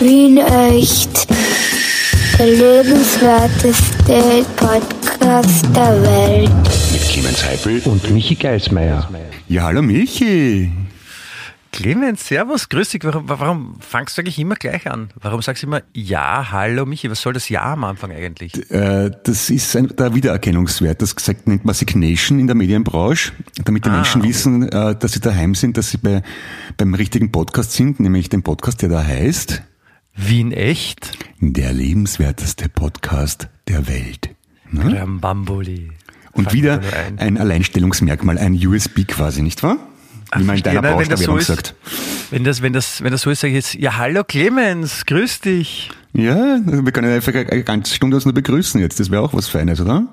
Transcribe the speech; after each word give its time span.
Wien 0.00 0.38
echt. 0.38 1.28
Der 2.38 2.46
lebenswerteste 2.46 4.46
Podcast 4.56 5.64
der 5.76 6.02
Welt. 6.02 6.50
Mit 6.92 7.02
Clemens 7.02 7.44
Heipel 7.44 7.80
und 7.84 8.10
Michi 8.10 8.34
Geismeier. 8.34 9.08
Ja, 9.48 9.64
hallo 9.64 9.82
Michi. 9.82 10.72
Clemens, 11.72 12.26
servus, 12.26 12.68
grüß 12.68 12.88
dich. 12.88 13.04
Warum, 13.04 13.28
warum 13.28 13.76
fangst 13.80 14.16
du 14.16 14.22
eigentlich 14.22 14.38
immer 14.38 14.54
gleich 14.56 14.90
an? 14.90 15.10
Warum 15.20 15.40
sagst 15.42 15.62
du 15.62 15.66
immer 15.68 15.82
Ja, 15.94 16.50
hallo 16.50 16.84
Michi? 16.86 17.10
Was 17.10 17.20
soll 17.20 17.32
das 17.34 17.48
Ja 17.48 17.72
am 17.74 17.84
Anfang 17.84 18.10
eigentlich? 18.10 18.54
Äh, 18.70 19.10
das 19.24 19.50
ist 19.50 19.76
ein, 19.76 19.88
der 19.96 20.14
Wiedererkennungswert. 20.14 21.00
Das 21.02 21.14
gesagt, 21.14 21.46
nennt 21.46 21.64
man 21.64 21.74
Signation 21.74 22.40
in 22.40 22.46
der 22.46 22.56
Medienbranche, 22.56 23.32
damit 23.64 23.84
die 23.84 23.90
Ah, 23.90 23.96
Menschen 23.96 24.22
okay. 24.22 24.30
wissen, 24.30 24.68
äh, 24.68 24.96
dass 24.96 25.12
sie 25.12 25.20
daheim 25.20 25.54
sind, 25.54 25.76
dass 25.76 25.90
sie 25.90 25.98
bei, 25.98 26.22
beim 26.78 26.94
richtigen 26.94 27.30
Podcast 27.30 27.72
sind, 27.72 28.00
nämlich 28.00 28.28
dem 28.30 28.42
Podcast, 28.42 28.80
der 28.82 28.88
da 28.88 29.04
heißt 29.04 29.62
Wien 30.22 30.52
echt? 30.52 31.12
Der 31.40 31.72
lebenswerteste 31.72 32.68
Podcast 32.68 33.48
der 33.68 33.88
Welt. 33.88 34.30
Ne? 34.70 35.00
Rambamboli. 35.00 35.92
Und 36.32 36.44
Fang 36.44 36.52
wieder 36.52 36.80
ein. 37.06 37.18
ein 37.18 37.38
Alleinstellungsmerkmal, 37.38 38.36
ein 38.36 38.54
USB 38.54 39.06
quasi, 39.08 39.40
nicht 39.40 39.62
wahr? 39.62 39.78
Wie 40.36 40.44
man 40.44 40.58
in 40.58 40.62
deiner 40.62 40.98
wenn 40.98 41.08
das 41.08 41.20
so 41.20 41.38
sagt. 41.40 41.74
Wenn 42.30 42.44
das, 42.44 42.60
wenn 42.60 42.72
das, 42.72 43.02
wenn 43.02 43.12
das 43.12 43.22
so 43.22 43.30
ist, 43.30 43.40
sage 43.40 43.52
ich 43.52 43.56
jetzt, 43.56 43.74
ja, 43.74 43.96
hallo 43.96 44.22
Clemens, 44.22 45.06
grüß 45.06 45.40
dich. 45.40 45.90
Ja, 46.12 46.60
wir 46.64 46.92
können 46.92 47.10
einfach 47.12 47.34
eine 47.34 47.64
ganze 47.64 47.94
Stunde 47.94 48.16
uns 48.16 48.26
nur 48.26 48.34
begrüßen 48.34 48.80
jetzt. 48.80 49.00
Das 49.00 49.10
wäre 49.10 49.22
auch 49.22 49.32
was 49.32 49.48
Feines, 49.48 49.80
oder? 49.80 50.06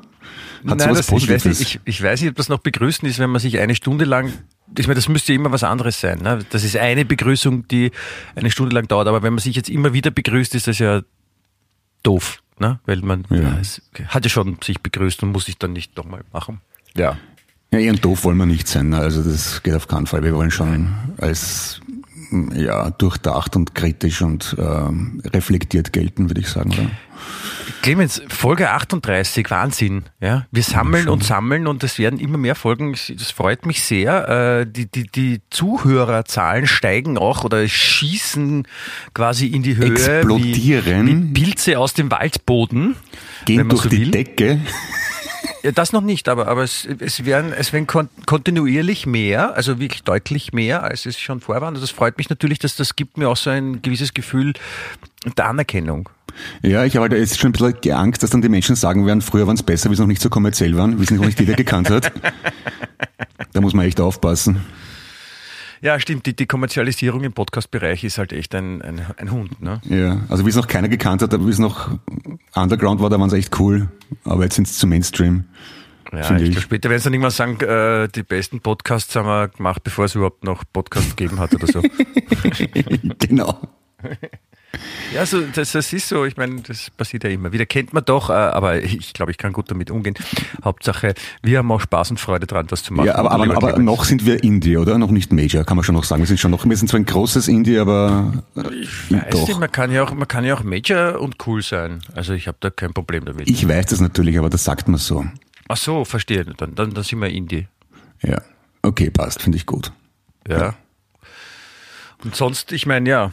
Hat 0.68 0.80
Nein, 0.80 0.80
sowas 0.80 1.06
das, 1.06 1.24
ich, 1.24 1.30
weiß 1.30 1.46
nicht, 1.46 1.62
ich, 1.62 1.80
ich 1.84 2.02
weiß 2.02 2.22
nicht, 2.22 2.30
ob 2.30 2.36
das 2.38 2.50
noch 2.50 2.60
begrüßen 2.60 3.08
ist, 3.08 3.20
wenn 3.20 3.30
man 3.30 3.42
sich 3.42 3.60
eine 3.60 3.76
Stunde 3.76 4.06
lang, 4.06 4.32
ich 4.78 4.88
meine, 4.88 4.96
das 4.96 5.08
müsste 5.10 5.34
immer 5.34 5.52
was 5.52 5.64
anderes 5.64 6.00
sein. 6.00 6.20
Ne? 6.20 6.40
Das 6.50 6.64
ist 6.64 6.76
eine 6.78 7.06
Begrüßung, 7.06 7.68
die 7.68 7.92
eine 8.36 8.52
Stunde 8.52 8.76
lang 8.76 8.88
dauert, 8.88 9.08
aber 9.08 9.24
wenn 9.24 9.34
man 9.34 9.40
sich 9.40 9.56
jetzt 9.56 9.70
immer 9.70 9.94
wieder 9.94 10.12
begrüßt, 10.12 10.56
ist 10.56 10.68
das 10.68 10.80
ja 10.80 11.02
doof. 12.04 12.42
Ne? 12.60 12.80
Weil 12.86 12.98
man 13.02 13.26
Ja. 13.30 13.40
ja. 13.40 14.06
hat 14.08 14.24
ja 14.26 14.30
schon 14.30 14.58
sich 14.64 14.82
begrüßt 14.82 15.22
und 15.24 15.32
muss 15.32 15.46
sich 15.46 15.58
dann 15.58 15.74
nicht 15.74 15.96
nochmal 15.96 16.24
machen. 16.34 16.62
Ja. 16.96 17.18
Ja, 17.72 17.80
eher 17.80 17.94
doof 17.94 18.24
wollen 18.24 18.38
wir 18.38 18.46
nicht 18.46 18.68
sein. 18.68 18.90
ne? 18.90 18.98
Also 18.98 19.22
das 19.22 19.62
geht 19.62 19.74
auf 19.74 19.88
keinen 19.88 20.08
Fall. 20.08 20.24
Wir 20.24 20.34
wollen 20.34 20.52
schon 20.52 20.94
als 21.18 21.82
ja, 22.54 22.90
durchdacht 22.92 23.56
und 23.56 23.76
kritisch 23.76 24.22
und 24.22 24.56
ähm, 24.60 25.22
reflektiert 25.26 25.94
gelten, 25.94 26.30
würde 26.30 26.42
ich 26.42 26.48
sagen. 26.48 26.72
Oder? 26.72 26.90
Clemens, 27.82 28.22
Folge 28.28 28.70
38, 28.72 29.50
Wahnsinn. 29.50 30.04
Ja, 30.20 30.46
wir 30.52 30.64
sammeln 30.64 31.08
und 31.10 31.24
sammeln 31.24 31.68
und 31.68 31.84
es 31.84 32.00
werden 32.00 32.20
immer 32.20 32.38
mehr 32.38 32.56
Folgen. 32.56 32.92
Das 32.92 33.32
freut 33.32 33.66
mich 33.66 33.84
sehr. 33.84 34.62
Äh, 34.62 34.66
Die, 34.68 34.90
die, 34.90 35.04
die 35.04 35.42
Zuhörerzahlen 35.50 36.68
steigen 36.68 37.18
auch 37.18 37.44
oder 37.44 37.68
schießen 37.68 38.68
quasi 39.14 39.48
in 39.48 39.64
die 39.64 39.78
Höhe. 39.78 39.92
Explodieren. 39.92 41.08
Wie, 41.08 41.42
wie 41.42 41.46
Pilze 41.46 41.80
aus 41.80 41.94
dem 41.94 42.12
Waldboden. 42.12 42.96
Gehen 43.46 43.70
durch 43.70 43.84
so 43.84 43.90
die 43.90 44.02
will. 44.02 44.12
Decke. 44.12 44.60
Ja, 45.68 45.74
das 45.74 45.92
noch 45.92 46.02
nicht, 46.02 46.30
aber, 46.30 46.48
aber 46.48 46.64
es, 46.64 46.88
es 47.00 47.26
werden, 47.26 47.52
es 47.52 47.74
werden 47.74 47.88
kon 47.88 48.08
kontinuierlich 48.26 49.06
mehr, 49.06 49.54
also 49.54 49.82
wirklich 49.82 50.02
deutlich 50.02 50.54
mehr, 50.54 50.82
als 50.84 51.06
es 51.06 51.20
schon 51.20 51.42
vor 51.42 51.60
war. 51.60 51.68
Und 51.68 51.82
das 51.82 51.92
freut 51.92 52.18
mich 52.18 52.30
natürlich, 52.30 52.60
dass 52.60 52.78
das 52.78 52.96
gibt 52.96 53.18
mir 53.18 53.28
auch 53.28 53.36
so 53.36 53.50
ein 53.50 53.82
gewisses 53.82 54.14
Gefühl 54.14 54.54
der 55.38 55.46
Anerkennung. 55.46 56.08
Ja, 56.62 56.86
ich 56.86 56.96
habe 56.96 57.10
halt 57.10 57.20
jetzt 57.20 57.38
schon 57.38 57.50
ein 57.50 57.74
bisschen 57.74 57.92
Angst, 57.92 58.24
dass 58.24 58.30
dann 58.30 58.42
die 58.42 58.48
Menschen 58.48 58.78
sagen 58.78 59.06
werden, 59.06 59.22
früher 59.22 59.46
waren 59.46 59.58
es 59.58 59.64
besser, 59.64 59.90
wie 59.90 59.96
es 59.96 60.00
noch 60.00 60.08
nicht 60.08 60.22
so 60.22 60.30
kommerziell 60.30 60.78
waren, 60.78 61.00
wie 61.00 61.04
es 61.04 61.12
noch 61.12 61.26
nicht 61.26 61.38
jeder 61.38 61.56
gekannt 61.56 61.90
hat. 61.90 62.14
Da 63.54 63.62
muss 63.62 63.74
man 63.74 63.88
echt 63.88 64.00
aufpassen. 64.00 64.64
Ja, 65.82 66.00
stimmt. 66.00 66.26
Die, 66.26 66.36
die 66.36 66.46
Kommerzialisierung 66.46 67.24
im 67.24 67.34
Podcast-Bereich 67.34 68.04
ist 68.04 68.18
halt 68.18 68.34
echt 68.34 68.56
ein, 68.56 68.82
ein, 68.82 69.06
ein 69.18 69.32
Hund. 69.32 69.62
Ne? 69.62 69.82
Ja, 69.86 70.22
also 70.30 70.46
wie 70.46 70.50
es 70.50 70.56
noch 70.56 70.68
keiner 70.68 70.90
gekannt 70.90 71.22
hat, 71.22 71.34
wie 71.34 71.50
es 71.50 71.60
noch 71.60 71.98
Underground 72.56 73.02
war, 73.02 73.10
da 73.10 73.20
waren 73.20 73.30
sie 73.30 73.38
echt 73.38 73.60
cool. 73.60 73.90
Aber 74.24 74.44
jetzt 74.44 74.56
sind 74.56 74.68
es 74.68 74.78
zu 74.78 74.88
Mainstream. 74.88 75.46
Ja, 76.12 76.38
ich 76.38 76.50
ich. 76.50 76.62
später 76.62 76.90
werden 76.90 77.00
sie 77.00 77.06
dann 77.06 77.14
irgendwann 77.14 77.32
sagen, 77.32 77.60
äh, 77.60 78.08
die 78.08 78.24
besten 78.24 78.62
Podcasts 78.62 79.16
haben 79.16 79.28
wir 79.28 79.50
gemacht, 79.50 79.84
bevor 79.84 80.06
es 80.06 80.16
überhaupt 80.16 80.44
noch 80.44 80.64
Podcasts 80.72 81.16
gegeben 81.16 81.40
hat 81.40 81.54
oder 81.54 81.68
so. 81.68 81.82
genau. 83.20 83.60
ja, 85.14 85.26
so, 85.26 85.42
das, 85.42 85.72
das 85.72 85.94
ist 85.94 86.10
so. 86.10 86.26
Ich 86.26 86.38
meine, 86.38 86.62
das 86.62 86.90
passiert 86.90 87.24
ja 87.24 87.30
immer 87.30 87.52
wieder. 87.52 87.66
Kennt 87.66 87.94
man 87.94 88.04
doch, 88.04 88.30
äh, 88.30 88.34
aber 88.34 88.84
ich 88.84 89.14
glaube, 89.14 89.32
ich 89.32 89.38
kann 89.38 89.54
gut 89.54 89.72
damit 89.72 89.90
umgehen. 89.90 90.16
Hauptsache, 90.64 91.14
wir 91.42 91.60
haben 91.60 91.72
auch 91.72 91.80
Spaß 91.80 92.12
und 92.12 92.20
Freude 92.20 92.46
dran, 92.46 92.68
was 92.70 92.84
zu 92.84 92.94
machen. 92.94 93.08
Ja, 93.08 93.16
aber, 93.16 93.32
aber, 93.32 93.56
aber 93.56 93.80
noch 93.80 94.04
sind 94.04 94.26
wir 94.26 94.44
Indie, 94.44 94.78
oder? 94.78 94.98
Noch 94.98 95.12
nicht 95.12 95.32
Major, 95.32 95.64
kann 95.64 95.78
man 95.78 95.84
schon 95.84 95.96
noch 95.96 96.04
sagen. 96.04 96.22
Wir 96.22 96.28
sind 96.28 96.40
schon 96.40 96.52
noch, 96.52 96.66
wir 96.66 96.78
sind 96.78 96.90
zwar 96.90 97.00
ein 97.00 97.06
großes 97.06 97.48
Indie, 97.48 97.78
aber 97.78 98.34
äh, 98.56 98.62
Weißt 98.62 99.34
doch. 99.34 99.46
du, 99.46 99.58
man 99.60 99.72
kann 99.72 99.92
ja 99.92 100.04
auch, 100.04 100.14
man 100.14 100.28
kann 100.28 100.44
ja 100.44 100.56
auch 100.56 100.64
Major 100.64 101.20
und 101.20 101.36
cool 101.48 101.62
sein. 101.62 102.02
Also 102.14 102.34
ich 102.34 102.48
habe 102.48 102.58
da 102.60 102.70
kein 102.70 102.94
Problem 102.94 103.26
damit. 103.26 103.50
Ich 103.50 103.68
weiß 103.68 103.88
das 103.88 104.02
natürlich, 104.02 104.38
aber 104.38 104.50
das 104.50 104.64
sagt 104.64 104.88
man 104.88 104.98
so. 104.98 105.26
Ach 105.70 105.78
so, 105.78 106.06
verstehe. 106.06 106.46
Dann, 106.46 106.76
dann, 106.76 106.94
dann 106.94 107.04
sind 107.04 107.20
wir 107.20 107.30
Indie. 107.30 107.68
Ja. 108.22 108.42
Okay, 108.82 109.10
passt, 109.10 109.42
finde 109.42 109.58
ich 109.58 109.66
gut. 109.66 109.92
Ja. 110.48 110.76
Und 112.24 112.36
sonst, 112.36 112.72
ich 112.72 112.86
meine, 112.86 113.10
ja, 113.10 113.32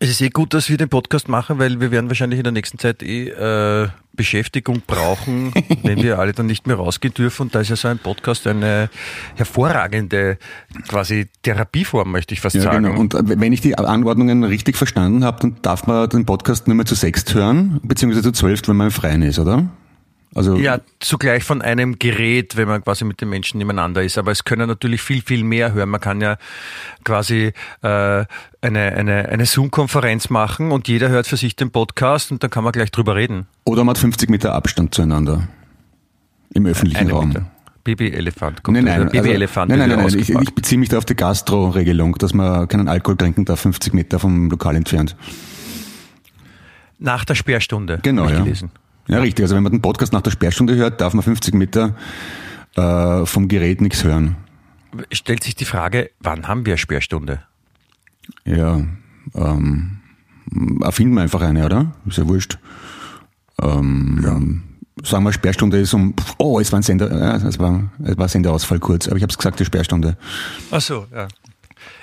es 0.00 0.10
ist 0.10 0.20
eh 0.20 0.30
gut, 0.30 0.54
dass 0.54 0.68
wir 0.70 0.76
den 0.76 0.88
Podcast 0.88 1.28
machen, 1.28 1.58
weil 1.58 1.80
wir 1.80 1.90
werden 1.90 2.08
wahrscheinlich 2.08 2.38
in 2.38 2.44
der 2.44 2.52
nächsten 2.52 2.78
Zeit 2.78 3.02
eh 3.02 3.28
äh, 3.28 3.88
Beschäftigung 4.12 4.82
brauchen, 4.86 5.52
wenn 5.82 6.02
wir 6.02 6.18
alle 6.18 6.32
dann 6.32 6.46
nicht 6.46 6.66
mehr 6.66 6.76
rausgehen 6.76 7.12
dürfen. 7.14 7.42
Und 7.42 7.54
da 7.54 7.60
ist 7.60 7.68
ja 7.70 7.76
so 7.76 7.88
ein 7.88 7.98
Podcast 7.98 8.46
eine 8.46 8.88
hervorragende 9.34 10.38
quasi 10.88 11.26
Therapieform, 11.42 12.10
möchte 12.12 12.34
ich 12.34 12.40
fast 12.40 12.56
Ja, 12.56 12.62
sagen. 12.62 12.84
genau. 12.84 12.98
Und 13.00 13.14
äh, 13.14 13.22
wenn 13.40 13.52
ich 13.52 13.60
die 13.60 13.76
Anordnungen 13.76 14.44
richtig 14.44 14.76
verstanden 14.76 15.24
habe, 15.24 15.40
dann 15.40 15.56
darf 15.62 15.86
man 15.86 16.08
den 16.08 16.26
Podcast 16.26 16.66
nur 16.66 16.76
mehr 16.76 16.86
zu 16.86 16.94
sechst 16.94 17.34
hören, 17.34 17.80
beziehungsweise 17.82 18.22
zu 18.22 18.32
zwölf, 18.32 18.62
wenn 18.66 18.76
man 18.76 18.88
im 18.88 18.92
Freien 18.92 19.22
ist, 19.22 19.38
oder? 19.38 19.68
Also 20.34 20.56
Ja, 20.56 20.80
zugleich 21.00 21.44
von 21.44 21.62
einem 21.62 21.98
Gerät, 21.98 22.56
wenn 22.56 22.68
man 22.68 22.82
quasi 22.82 23.04
mit 23.04 23.20
den 23.20 23.28
Menschen 23.28 23.58
nebeneinander 23.58 24.02
ist. 24.02 24.18
Aber 24.18 24.32
es 24.32 24.44
können 24.44 24.68
natürlich 24.68 25.00
viel, 25.00 25.22
viel 25.22 25.44
mehr 25.44 25.72
hören. 25.72 25.90
Man 25.90 26.00
kann 26.00 26.20
ja 26.20 26.36
quasi 27.04 27.52
äh, 27.82 27.88
eine, 27.88 28.26
eine, 28.60 29.28
eine 29.28 29.46
Zoom-Konferenz 29.46 30.30
machen 30.30 30.72
und 30.72 30.88
jeder 30.88 31.08
hört 31.08 31.26
für 31.26 31.36
sich 31.36 31.56
den 31.56 31.70
Podcast 31.70 32.32
und 32.32 32.42
dann 32.42 32.50
kann 32.50 32.64
man 32.64 32.72
gleich 32.72 32.90
drüber 32.90 33.14
reden. 33.14 33.46
oder 33.64 33.84
man 33.84 33.90
hat 33.94 33.98
50 33.98 34.28
Meter 34.30 34.54
Abstand 34.54 34.94
zueinander 34.94 35.48
im 36.52 36.66
öffentlichen 36.66 36.98
Eine 37.00 37.12
Raum. 37.12 37.28
Meter. 37.28 37.46
Baby-Elefant. 37.84 38.62
Nein, 38.66 38.84
nein, 38.84 39.00
also, 39.02 39.12
Baby-Elefant. 39.12 39.68
nein, 39.68 39.78
nein, 39.78 39.90
nein, 39.90 39.98
nein. 39.98 40.18
Ich, 40.18 40.30
ich 40.30 40.54
beziehe 40.54 40.78
mich 40.78 40.88
da 40.88 40.98
auf 40.98 41.04
die 41.04 41.14
Gastro-Regelung, 41.14 42.14
dass 42.14 42.32
man 42.32 42.66
keinen 42.66 42.88
Alkohol 42.88 43.18
trinken 43.18 43.44
darf, 43.44 43.60
50 43.60 43.92
Meter 43.92 44.18
vom 44.18 44.48
Lokal 44.50 44.74
entfernt. 44.76 45.14
Nach 46.98 47.24
der 47.26 47.34
Sperrstunde. 47.34 47.98
Genau, 48.02 48.28
ja. 48.28 48.38
gelesen. 48.42 48.70
Ja, 49.08 49.18
richtig. 49.20 49.44
Also 49.44 49.54
wenn 49.56 49.62
man 49.62 49.72
den 49.72 49.82
Podcast 49.82 50.12
nach 50.12 50.22
der 50.22 50.30
Sperrstunde 50.30 50.74
hört, 50.76 51.00
darf 51.00 51.14
man 51.14 51.22
50 51.22 51.54
Meter 51.54 51.94
äh, 52.76 53.26
vom 53.26 53.48
Gerät 53.48 53.80
nichts 53.80 54.04
hören. 54.04 54.36
Stellt 55.12 55.42
sich 55.42 55.54
die 55.54 55.64
Frage, 55.64 56.10
wann 56.20 56.48
haben 56.48 56.66
wir 56.66 56.76
Sperrstunde? 56.76 57.42
Ja, 58.44 58.80
ähm, 59.34 59.98
erfinden 60.82 61.14
wir 61.14 61.22
einfach 61.22 61.42
eine, 61.42 61.64
oder? 61.66 61.92
Ist 62.06 62.18
ja 62.18 62.26
wurscht. 62.28 62.58
Ähm, 63.60 64.62
Sagen 65.02 65.24
wir, 65.24 65.32
Sperrstunde 65.32 65.78
ist 65.80 65.92
um, 65.92 66.14
oh, 66.38 66.60
es 66.60 66.70
war 66.70 66.78
ein 66.78 66.82
Sender, 66.84 67.10
äh, 67.10 67.46
es 67.46 67.58
war, 67.58 67.90
es 68.04 68.16
war 68.16 68.28
Senderausfall 68.28 68.78
kurz, 68.78 69.08
aber 69.08 69.16
ich 69.16 69.22
habe 69.22 69.30
es 69.30 69.36
gesagt, 69.36 69.58
die 69.58 69.64
Sperrstunde. 69.64 70.16
Ach 70.70 70.80
so, 70.80 71.06
ja. 71.12 71.26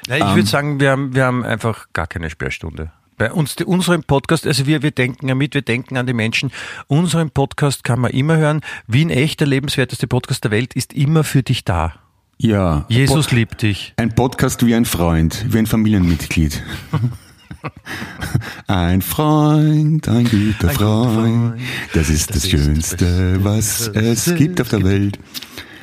Na, 0.07 0.17
ich 0.17 0.23
Ähm. 0.23 0.35
würde 0.35 0.47
sagen, 0.47 0.79
wir 0.79 0.91
haben, 0.91 1.15
wir 1.15 1.25
haben 1.25 1.43
einfach 1.43 1.87
gar 1.93 2.05
keine 2.05 2.29
Sperrstunde. 2.29 2.91
Bei 3.21 3.31
uns, 3.31 3.55
die, 3.55 3.65
unserem 3.65 4.01
Podcast, 4.01 4.47
also 4.47 4.65
wir, 4.65 4.81
wir 4.81 4.89
denken 4.89 5.27
ja 5.27 5.35
mit, 5.35 5.53
wir 5.53 5.61
denken 5.61 5.95
an 5.95 6.07
die 6.07 6.13
Menschen. 6.13 6.49
Unseren 6.87 7.29
Podcast 7.29 7.83
kann 7.83 7.99
man 7.99 8.09
immer 8.09 8.37
hören. 8.37 8.61
Wien 8.87 9.11
echt, 9.11 9.41
der 9.41 9.47
lebenswerteste 9.47 10.07
Podcast 10.07 10.43
der 10.43 10.49
Welt, 10.49 10.73
ist 10.73 10.91
immer 10.91 11.23
für 11.23 11.43
dich 11.43 11.63
da. 11.63 11.93
Ja. 12.39 12.87
Jesus 12.89 13.27
Po- 13.27 13.35
liebt 13.35 13.61
dich. 13.61 13.93
Ein 13.97 14.15
Podcast 14.15 14.65
wie 14.65 14.73
ein 14.73 14.85
Freund, 14.85 15.45
wie 15.49 15.59
ein 15.59 15.67
Familienmitglied. 15.67 16.63
Ein 18.65 19.03
Freund, 19.03 20.07
ein 20.07 20.23
guter 20.23 20.69
Ein 20.69 20.73
guter 20.73 20.73
Freund, 20.73 21.13
Freund, 21.13 21.61
das 21.93 22.09
ist 22.09 22.31
das, 22.31 22.37
das 22.37 22.45
ist 22.45 22.49
Schönste, 22.49 23.33
das 23.33 23.43
was 23.43 23.87
es 23.89 24.33
gibt 24.35 24.59
auf 24.59 24.69
der. 24.69 24.83
Welt. 24.83 25.19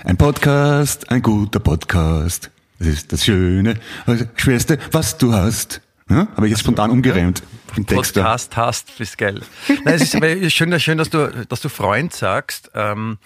Ein 0.02 0.16
Podcast, 0.16 1.08
ein 1.12 1.22
guter 1.22 1.60
Podcast, 1.60 2.50
das 2.80 2.88
ist 2.88 3.12
das 3.12 3.24
Schöne, 3.24 3.78
das 4.06 4.26
Schwerste, 4.34 4.80
was 4.90 5.18
du 5.18 5.32
hast. 5.32 5.82
Ja? 6.10 6.28
Habe 6.36 6.46
ich 6.46 6.50
jetzt 6.52 6.60
spontan 6.60 6.90
umgereimt. 6.90 7.42
Text 7.74 8.16
da. 8.16 8.22
Podcast 8.22 8.56
hast, 8.56 8.96
bist 8.98 9.18
geil. 9.18 9.42
Nein, 9.84 9.94
es 9.94 10.14
ist 10.14 10.52
schön, 10.54 10.80
schön 10.80 10.98
dass, 10.98 11.10
du, 11.10 11.46
dass 11.48 11.60
du 11.60 11.68
Freund 11.68 12.12
sagst. 12.12 12.70
Ähm, 12.74 13.18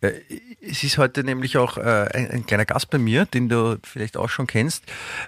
äh, 0.00 0.12
es 0.60 0.84
ist 0.84 0.98
heute 0.98 1.24
nämlich 1.24 1.56
auch 1.58 1.76
äh, 1.78 2.08
ein, 2.14 2.30
ein 2.30 2.46
kleiner 2.46 2.64
Gast 2.64 2.90
bei 2.90 2.98
mir, 2.98 3.24
den 3.26 3.48
du 3.48 3.78
vielleicht 3.82 4.16
auch 4.16 4.28
schon 4.28 4.46
kennst. 4.46 4.84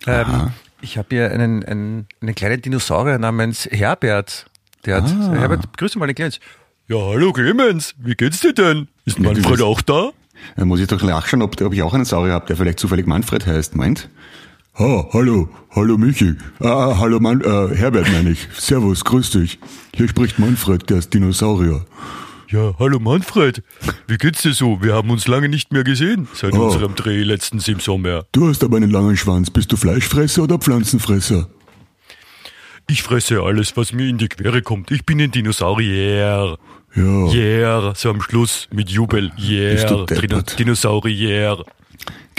Ähm, 0.06 0.52
ich 0.80 0.98
habe 0.98 1.08
hier 1.10 1.30
einen, 1.32 1.64
einen, 1.64 2.06
einen 2.20 2.34
kleinen 2.34 2.62
Dinosaurier 2.62 3.18
namens 3.18 3.66
Herbert. 3.70 4.46
Der 4.86 4.96
hat, 4.96 5.10
Ah. 5.10 5.34
Herbert, 5.34 5.76
grüße 5.76 5.98
mal 5.98 6.06
den 6.06 6.14
Clemens. 6.14 6.40
Ja, 6.88 6.96
hallo 6.96 7.32
Clemens, 7.32 7.94
wie 7.98 8.14
geht's 8.14 8.40
dir 8.40 8.52
denn? 8.54 8.88
Ist 9.04 9.18
Manfred 9.18 9.60
auch 9.62 9.80
da? 9.82 10.10
Da 10.56 10.64
muss 10.64 10.80
ich 10.80 10.86
doch 10.86 11.02
nachschauen, 11.02 11.42
ob, 11.42 11.60
ob 11.60 11.72
ich 11.72 11.82
auch 11.82 11.92
einen 11.92 12.04
Saurier 12.04 12.32
habe, 12.32 12.46
der 12.46 12.56
vielleicht 12.56 12.80
zufällig 12.80 13.06
Manfred 13.06 13.46
heißt, 13.46 13.76
meint? 13.76 14.08
Ha, 14.80 15.06
hallo, 15.12 15.46
hallo 15.76 15.98
Michi. 15.98 16.36
Ah, 16.60 16.96
hallo 16.98 17.20
Mann, 17.20 17.42
äh, 17.42 17.76
Herbert 17.76 18.10
meine 18.12 18.30
ich. 18.30 18.48
Servus, 18.56 19.04
grüß 19.04 19.30
dich. 19.32 19.58
Hier 19.94 20.08
spricht 20.08 20.38
Manfred, 20.38 20.88
der 20.88 20.96
ist 20.98 21.12
Dinosaurier. 21.12 21.84
Ja, 22.48 22.72
hallo 22.78 22.98
Manfred. 22.98 23.62
Wie 24.06 24.16
geht's 24.16 24.40
dir 24.40 24.54
so? 24.54 24.78
Wir 24.82 24.94
haben 24.94 25.10
uns 25.10 25.28
lange 25.28 25.50
nicht 25.50 25.70
mehr 25.70 25.84
gesehen 25.84 26.28
seit 26.32 26.54
Oh. 26.54 26.64
unserem 26.64 26.94
Dreh 26.94 27.22
letztens 27.24 27.68
im 27.68 27.78
Sommer. 27.78 28.24
Du 28.32 28.48
hast 28.48 28.64
aber 28.64 28.78
einen 28.78 28.90
langen 28.90 29.18
Schwanz. 29.18 29.50
Bist 29.50 29.70
du 29.70 29.76
Fleischfresser 29.76 30.44
oder 30.44 30.56
Pflanzenfresser? 30.56 31.50
Ich 32.88 33.02
fresse 33.02 33.42
alles, 33.42 33.76
was 33.76 33.92
mir 33.92 34.08
in 34.08 34.16
die 34.16 34.28
Quere 34.28 34.62
kommt. 34.62 34.90
Ich 34.92 35.04
bin 35.04 35.20
ein 35.20 35.30
Dinosaurier. 35.30 36.56
Ja. 36.96 37.26
Yeah, 37.32 37.94
so 37.94 38.08
am 38.08 38.22
Schluss 38.22 38.66
mit 38.72 38.88
Jubel. 38.88 39.30
Yeah. 39.38 40.06
Dinosaurier. 40.58 41.64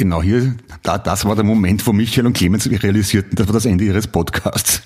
Genau 0.01 0.23
hier, 0.23 0.55
da, 0.81 0.97
das 0.97 1.25
war 1.25 1.35
der 1.35 1.43
Moment, 1.43 1.85
wo 1.85 1.93
Michael 1.93 2.25
und 2.25 2.33
Clemens 2.33 2.67
realisierten, 2.67 3.35
das 3.35 3.45
war 3.45 3.53
das 3.53 3.67
Ende 3.67 3.83
ihres 3.83 4.07
Podcasts. 4.07 4.81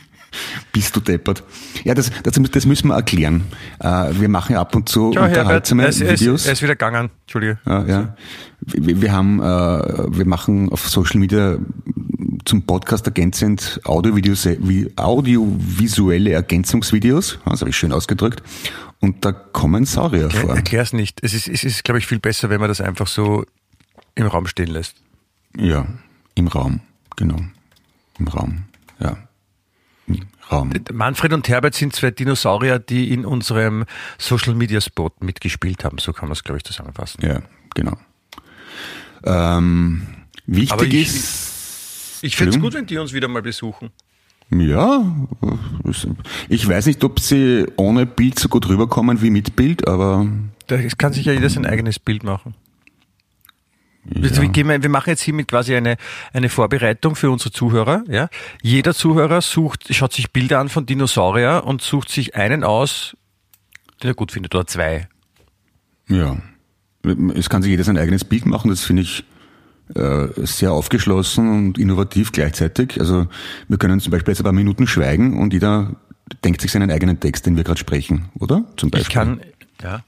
Bist 0.72 0.96
du 0.96 1.00
deppert. 1.00 1.44
Ja, 1.84 1.92
das, 1.92 2.10
das, 2.22 2.40
das 2.50 2.64
müssen 2.64 2.88
wir 2.88 2.94
erklären. 2.94 3.42
Äh, 3.78 4.06
wir 4.12 4.30
machen 4.30 4.54
ja 4.54 4.62
ab 4.62 4.74
und 4.74 4.88
zu 4.88 5.12
Ciao, 5.12 5.24
Herbert. 5.24 5.36
Er 5.36 5.42
unterhaltsame 5.42 5.86
ist, 5.86 6.00
er, 6.00 6.14
ist, 6.14 6.20
Videos. 6.22 6.46
er 6.46 6.54
ist 6.54 6.62
wieder 6.62 6.76
gegangen. 6.76 7.10
Entschuldige. 7.24 7.58
Ja, 7.66 7.84
ja. 7.84 8.16
Wir, 8.60 9.02
wir 9.02 9.12
haben, 9.12 9.38
äh, 9.38 9.44
wir 10.16 10.26
machen 10.26 10.72
auf 10.72 10.88
Social 10.88 11.20
Media 11.20 11.58
zum 12.46 12.62
Podcast 12.62 13.04
ergänzend 13.04 13.82
Audiovideos, 13.84 14.48
wie 14.60 14.90
audiovisuelle 14.96 16.32
Ergänzungsvideos, 16.32 17.38
das 17.44 17.60
habe 17.60 17.68
ich 17.68 17.76
schön 17.76 17.92
ausgedrückt, 17.92 18.42
und 19.00 19.26
da 19.26 19.32
kommen 19.32 19.84
Saurier 19.84 20.30
vor. 20.30 20.56
Erklär's 20.56 20.94
nicht. 20.94 21.22
Es 21.22 21.34
ist, 21.34 21.48
es 21.48 21.64
ist, 21.64 21.84
glaube 21.84 21.98
ich, 21.98 22.06
viel 22.06 22.18
besser, 22.18 22.48
wenn 22.48 22.60
man 22.60 22.68
das 22.68 22.80
einfach 22.80 23.06
so 23.06 23.44
im 24.18 24.26
Raum 24.26 24.46
stehen 24.46 24.68
lässt. 24.68 24.96
Ja, 25.56 25.86
im 26.34 26.48
Raum, 26.48 26.80
genau. 27.16 27.38
Im 28.18 28.28
Raum, 28.28 28.64
ja. 29.00 29.16
Im 30.06 30.22
Raum. 30.50 30.72
Manfred 30.92 31.32
und 31.32 31.48
Herbert 31.48 31.74
sind 31.74 31.94
zwei 31.94 32.10
Dinosaurier, 32.10 32.78
die 32.78 33.12
in 33.12 33.24
unserem 33.24 33.84
Social 34.18 34.54
Media 34.54 34.80
Spot 34.80 35.10
mitgespielt 35.20 35.84
haben. 35.84 35.98
So 35.98 36.12
kann 36.12 36.28
man 36.28 36.32
es, 36.32 36.42
glaube 36.44 36.58
ich, 36.58 36.64
zusammenfassen. 36.64 37.24
Ja, 37.24 37.42
genau. 37.74 37.96
Ähm, 39.24 40.02
wichtig 40.46 40.72
Aber 40.72 40.84
ich- 40.84 40.94
ist, 41.06 42.18
Ich 42.22 42.36
finde 42.36 42.56
es 42.56 42.60
gut, 42.60 42.74
wenn 42.74 42.86
die 42.86 42.98
uns 42.98 43.12
wieder 43.12 43.28
mal 43.28 43.42
besuchen. 43.42 43.90
ja, 44.50 45.04
ich 46.48 46.66
weiß 46.66 46.86
nicht, 46.86 47.04
ob 47.04 47.20
sie 47.20 47.66
ohne 47.76 48.06
Bild 48.06 48.38
so 48.38 48.48
gut 48.48 48.68
rüberkommen 48.68 49.20
wie 49.22 49.30
mit 49.30 49.54
Bild, 49.56 49.86
aber 49.86 50.26
Da 50.66 50.78
kann 50.96 51.12
sich 51.12 51.26
ja 51.26 51.32
jeder 51.32 51.50
sein 51.50 51.66
eigenes 51.66 51.98
Bild 51.98 52.22
machen. 52.24 52.54
Wir, 54.08 54.30
ja. 54.30 54.54
wir, 54.54 54.82
wir 54.82 54.88
machen 54.88 55.10
jetzt 55.10 55.22
hiermit 55.22 55.48
quasi 55.48 55.74
eine, 55.74 55.96
eine 56.32 56.48
Vorbereitung 56.48 57.14
für 57.14 57.30
unsere 57.30 57.50
Zuhörer. 57.50 58.04
Ja? 58.08 58.28
Jeder 58.62 58.94
Zuhörer 58.94 59.40
sucht, 59.40 59.94
schaut 59.94 60.12
sich 60.12 60.32
Bilder 60.32 60.58
an 60.58 60.68
von 60.68 60.86
Dinosaurier 60.86 61.62
und 61.64 61.82
sucht 61.82 62.08
sich 62.08 62.34
einen 62.34 62.64
aus, 62.64 63.16
den 64.02 64.10
er 64.10 64.14
gut 64.14 64.32
findet, 64.32 64.54
oder 64.54 64.66
zwei. 64.66 65.08
Ja. 66.08 66.36
Es 67.34 67.48
kann 67.48 67.62
sich 67.62 67.70
jeder 67.70 67.84
sein 67.84 67.98
eigenes 67.98 68.24
Bild 68.24 68.46
machen, 68.46 68.70
das 68.70 68.82
finde 68.82 69.02
ich 69.02 69.24
äh, 69.94 70.28
sehr 70.36 70.72
aufgeschlossen 70.72 71.48
und 71.48 71.78
innovativ 71.78 72.32
gleichzeitig. 72.32 73.00
Also 73.00 73.26
wir 73.68 73.78
können 73.78 74.00
zum 74.00 74.10
Beispiel 74.10 74.32
jetzt 74.32 74.40
ein 74.40 74.44
paar 74.44 74.52
Minuten 74.52 74.86
schweigen 74.86 75.38
und 75.38 75.52
jeder 75.52 75.96
denkt 76.44 76.60
sich 76.60 76.72
seinen 76.72 76.90
eigenen 76.90 77.20
Text, 77.20 77.46
den 77.46 77.56
wir 77.56 77.64
gerade 77.64 77.78
sprechen, 77.78 78.28
oder? 78.38 78.64
Zum 78.76 78.90
Beispiel. 78.90 79.08
Ich 79.08 79.14
kann, 79.14 79.40
ja. 79.82 80.02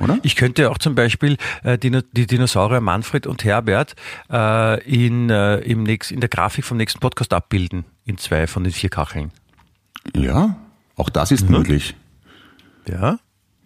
Oder? 0.00 0.18
Ich 0.22 0.36
könnte 0.36 0.70
auch 0.70 0.78
zum 0.78 0.94
Beispiel 0.94 1.36
äh, 1.62 1.78
die, 1.78 1.90
die 2.12 2.26
Dinosaurier 2.26 2.80
Manfred 2.80 3.26
und 3.26 3.44
Herbert 3.44 3.94
äh, 4.30 4.82
in, 4.84 5.30
äh, 5.30 5.56
im 5.58 5.82
nächst, 5.82 6.12
in 6.12 6.20
der 6.20 6.28
Grafik 6.28 6.64
vom 6.64 6.76
nächsten 6.76 7.00
Podcast 7.00 7.32
abbilden, 7.32 7.84
in 8.04 8.18
zwei 8.18 8.46
von 8.46 8.64
den 8.64 8.72
vier 8.72 8.90
Kacheln. 8.90 9.30
ja, 10.14 10.56
auch 10.96 11.08
das 11.10 11.30
ist 11.30 11.48
möglich. 11.50 11.94
Ja. 12.88 13.18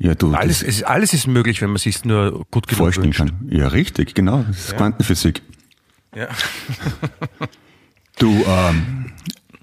Ja, 0.02 0.14
du, 0.14 0.32
Alles, 0.32 0.62
ist, 0.62 0.82
alles 0.84 1.12
ist 1.12 1.26
möglich, 1.26 1.60
wenn 1.60 1.68
man 1.68 1.76
sich 1.76 2.06
nur 2.06 2.46
gut 2.50 2.66
genug 2.66 2.78
vorstellen 2.78 3.06
wünscht. 3.08 3.18
kann. 3.18 3.48
Ja, 3.50 3.68
richtig, 3.68 4.14
genau. 4.14 4.44
Das 4.48 4.58
ist 4.58 4.76
Quantenphysik. 4.76 5.42
Ja. 6.16 6.28
Du, 8.18 8.30
ähm, 8.46 9.12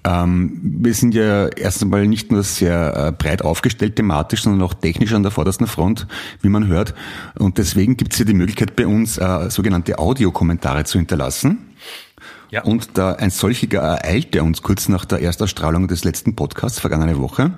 ähm, 0.04 0.60
wir 0.62 0.94
sind 0.94 1.14
ja 1.14 1.48
erst 1.48 1.82
einmal 1.82 2.06
nicht 2.06 2.30
nur 2.30 2.42
sehr 2.42 3.08
äh, 3.08 3.12
breit 3.12 3.42
aufgestellt 3.42 3.96
thematisch, 3.96 4.42
sondern 4.42 4.62
auch 4.62 4.74
technisch 4.74 5.12
an 5.12 5.22
der 5.22 5.32
vordersten 5.32 5.66
Front, 5.66 6.06
wie 6.40 6.48
man 6.48 6.68
hört. 6.68 6.94
Und 7.38 7.58
deswegen 7.58 7.96
gibt 7.96 8.12
es 8.12 8.18
hier 8.18 8.26
die 8.26 8.34
Möglichkeit 8.34 8.76
bei 8.76 8.86
uns, 8.86 9.18
äh, 9.18 9.50
sogenannte 9.50 9.98
Audiokommentare 9.98 10.84
zu 10.84 10.98
hinterlassen. 10.98 11.74
Ja. 12.50 12.62
Und 12.62 12.96
da 12.96 13.12
ein 13.12 13.30
solchiger 13.30 13.80
ereilte 13.80 14.42
uns 14.42 14.62
kurz 14.62 14.88
nach 14.88 15.04
der 15.04 15.20
Erstausstrahlung 15.20 15.88
des 15.88 16.04
letzten 16.04 16.34
Podcasts 16.34 16.78
vergangene 16.78 17.18
Woche. 17.18 17.52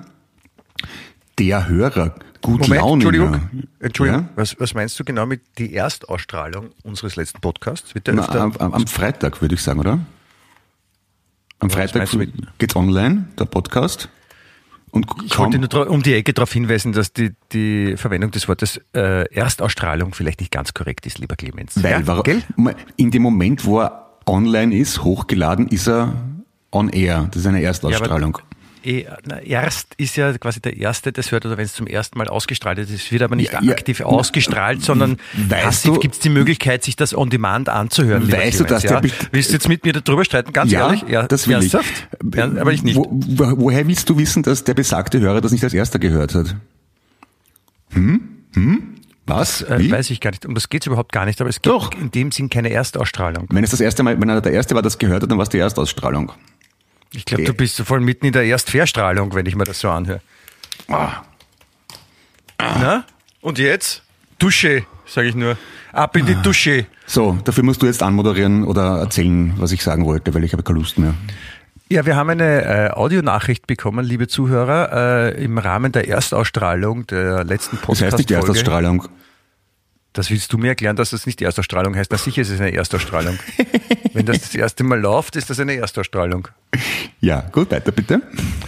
Der 1.39 1.69
Hörer, 1.69 2.15
gut 2.41 2.61
Moment, 2.61 2.81
Launiger. 2.81 3.09
Entschuldigung. 3.09 3.69
Entschuldigung. 3.79 4.21
Ja? 4.23 4.29
Was, 4.35 4.59
was 4.59 4.73
meinst 4.73 4.99
du 4.99 5.05
genau 5.05 5.25
mit 5.25 5.41
die 5.57 5.73
Erstausstrahlung 5.73 6.71
unseres 6.83 7.15
letzten 7.15 7.39
Podcasts? 7.39 7.95
Wird 7.95 8.07
der 8.07 8.15
Na, 8.15 8.23
öfter? 8.23 8.41
am, 8.41 8.73
am 8.73 8.87
Freitag, 8.87 9.41
würde 9.41 9.55
ich 9.55 9.61
sagen, 9.61 9.79
oder? 9.79 9.99
Am 11.61 11.69
Freitag 11.69 12.09
geht's 12.57 12.75
online, 12.75 13.27
der 13.37 13.45
Podcast. 13.45 14.09
Und 14.89 15.05
ich 15.23 15.37
wollte 15.37 15.59
nur 15.59 15.89
um 15.89 16.03
die 16.03 16.13
Ecke 16.15 16.33
darauf 16.33 16.51
hinweisen, 16.51 16.91
dass 16.91 17.13
die, 17.13 17.31
die 17.53 17.95
Verwendung 17.95 18.31
des 18.31 18.47
Wortes 18.47 18.81
äh, 18.93 19.31
Erstausstrahlung 19.33 20.13
vielleicht 20.13 20.41
nicht 20.41 20.51
ganz 20.51 20.73
korrekt 20.73 21.05
ist, 21.05 21.19
lieber 21.19 21.35
Clemens. 21.35 21.81
weil 21.81 21.91
ja, 21.91 22.07
war, 22.07 22.23
in 22.97 23.11
dem 23.11 23.21
Moment, 23.21 23.63
wo 23.63 23.79
er 23.79 24.17
online 24.25 24.75
ist, 24.75 25.03
hochgeladen, 25.03 25.67
ist 25.67 25.87
er 25.87 26.13
on 26.71 26.89
air. 26.89 27.27
Das 27.31 27.41
ist 27.41 27.47
eine 27.47 27.61
Erstausstrahlung. 27.61 28.39
Na, 28.41 28.50
erst 28.83 29.93
ist 29.97 30.15
ja 30.15 30.37
quasi 30.37 30.61
der 30.61 30.77
erste, 30.77 31.11
das 31.11 31.31
hört, 31.31 31.45
oder 31.45 31.57
wenn 31.57 31.65
es 31.65 31.73
zum 31.73 31.87
ersten 31.87 32.17
Mal 32.17 32.27
ausgestrahlt 32.27 32.79
ist, 32.79 32.89
es 32.89 33.11
wird 33.11 33.21
aber 33.21 33.35
nicht 33.35 33.53
Ja, 33.53 33.61
ja, 33.61 33.71
aktiv 33.71 33.99
na, 33.99 34.07
ausgestrahlt, 34.07 34.83
sondern 34.83 35.17
passiv 35.49 35.99
gibt 35.99 36.15
es 36.15 36.19
die 36.19 36.29
Möglichkeit, 36.29 36.83
sich 36.83 36.95
das 36.95 37.15
on 37.15 37.29
demand 37.29 37.69
anzuhören. 37.69 38.31
Weißt 38.31 38.59
du, 38.59 38.63
der 38.63 38.79
ja? 38.79 39.01
Willst 39.31 39.49
du 39.49 39.53
jetzt 39.53 39.67
mit 39.67 39.83
mir 39.85 39.93
darüber 39.93 40.25
streiten? 40.25 40.53
Ganz 40.53 40.71
ja, 40.71 40.87
ehrlich? 40.87 41.03
Ja, 41.07 41.27
das 41.27 41.47
will 41.47 41.55
ernsthaft? 41.55 42.07
ich. 42.23 42.35
Ja, 42.35 42.45
aber 42.45 42.73
ich 42.73 42.83
nicht. 42.83 42.95
Wo, 42.95 43.07
wo, 43.11 43.53
woher 43.57 43.87
willst 43.87 44.09
du 44.09 44.17
wissen, 44.17 44.43
dass 44.43 44.63
der 44.63 44.73
besagte 44.73 45.19
Hörer 45.19 45.41
das 45.41 45.51
nicht 45.51 45.63
als 45.63 45.73
erster 45.73 45.99
gehört 45.99 46.35
hat? 46.35 46.55
Hm? 47.91 48.21
Hm? 48.53 48.95
Was? 49.27 49.61
Äh, 49.61 49.79
Wie? 49.79 49.91
weiß 49.91 50.09
ich 50.09 50.19
gar 50.19 50.31
nicht. 50.31 50.45
Um 50.45 50.55
das 50.55 50.69
geht 50.69 50.83
es 50.83 50.87
überhaupt 50.87 51.11
gar 51.11 51.25
nicht, 51.25 51.39
aber 51.39 51.49
es 51.49 51.61
gibt 51.61 51.67
Doch. 51.67 51.91
in 51.93 52.11
dem 52.11 52.31
Sinn 52.31 52.49
keine 52.49 52.69
Erstausstrahlung. 52.71 53.47
Wenn 53.49 53.63
es 53.63 53.71
das 53.71 53.79
erste 53.79 54.03
Mal, 54.03 54.19
wenn 54.19 54.29
einer 54.29 54.41
der 54.41 54.51
erste 54.51 54.75
war, 54.75 54.81
das 54.81 54.97
gehört 54.97 55.23
hat, 55.23 55.31
dann 55.31 55.37
war 55.37 55.43
es 55.43 55.49
die 55.49 55.59
Erstausstrahlung. 55.59 56.31
Ich 57.13 57.25
glaube, 57.25 57.43
Okay. 57.43 57.51
du 57.51 57.57
bist 57.57 57.75
so 57.75 57.83
voll 57.83 57.99
mitten 57.99 58.25
in 58.25 58.33
der 58.33 58.43
Erstverstrahlung, 58.45 59.33
wenn 59.35 59.45
ich 59.45 59.55
mir 59.55 59.65
das 59.65 59.79
so 59.79 59.89
anhöre. 59.89 60.21
Ah. 60.87 61.23
Na? 62.59 63.03
Und 63.41 63.59
jetzt? 63.59 64.03
Dusche, 64.39 64.85
sage 65.05 65.27
ich 65.27 65.35
nur. 65.35 65.57
Ab 65.91 66.15
in 66.15 66.25
die 66.25 66.35
Ah. 66.35 66.41
Dusche. 66.41 66.85
So, 67.05 67.37
dafür 67.43 67.63
musst 67.63 67.81
du 67.81 67.85
jetzt 67.85 68.01
anmoderieren 68.01 68.63
oder 68.63 68.99
erzählen, 68.99 69.53
was 69.57 69.71
ich 69.71 69.83
sagen 69.83 70.05
wollte, 70.05 70.33
weil 70.33 70.43
ich 70.43 70.53
habe 70.53 70.63
keine 70.63 70.79
Lust 70.79 70.97
mehr. 70.97 71.13
Ja, 71.89 72.05
wir 72.05 72.15
haben 72.15 72.29
eine 72.29 72.63
äh, 72.63 72.89
Audionachricht 72.91 73.67
bekommen, 73.67 74.05
liebe 74.05 74.29
Zuhörer, 74.29 75.33
äh, 75.35 75.43
im 75.43 75.57
Rahmen 75.57 75.91
der 75.91 76.07
Erstausstrahlung 76.07 77.05
der 77.07 77.43
letzten 77.43 77.75
Das 77.75 77.85
podcast 77.85 78.01
heißt 78.03 78.17
nicht 78.19 78.29
die 78.29 78.33
Erstausstrahlung. 78.35 79.07
Das 80.13 80.29
willst 80.29 80.51
du 80.51 80.57
mir 80.57 80.69
erklären, 80.69 80.95
dass 80.97 81.11
das 81.11 81.25
nicht 81.25 81.39
die 81.39 81.45
Erstausstrahlung 81.45 81.95
heißt. 81.95 82.11
Na 82.11 82.17
sicher 82.17 82.41
ist 82.41 82.49
es 82.49 82.59
eine 82.59 82.73
Erstausstrahlung. 82.73 83.39
Wenn 84.13 84.25
das 84.25 84.41
das 84.41 84.55
erste 84.55 84.83
Mal 84.83 84.99
läuft, 84.99 85.37
ist 85.37 85.49
das 85.49 85.59
eine 85.59 85.75
Erstausstrahlung. 85.75 86.49
Ja, 87.21 87.41
gut, 87.51 87.71
weiter 87.71 87.93
bitte. 87.93 88.21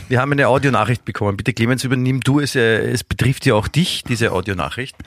Wir 0.08 0.22
haben 0.22 0.32
eine 0.32 0.48
Audionachricht 0.48 1.04
bekommen. 1.04 1.36
Bitte 1.36 1.52
Clemens, 1.54 1.84
übernimm 1.84 2.22
du 2.22 2.40
es. 2.40 2.56
äh, 2.56 2.90
Es 2.92 3.04
betrifft 3.04 3.46
ja 3.46 3.56
auch 3.56 3.68
dich, 3.68 4.04
diese 4.08 4.32
Audionachricht. 4.32 4.96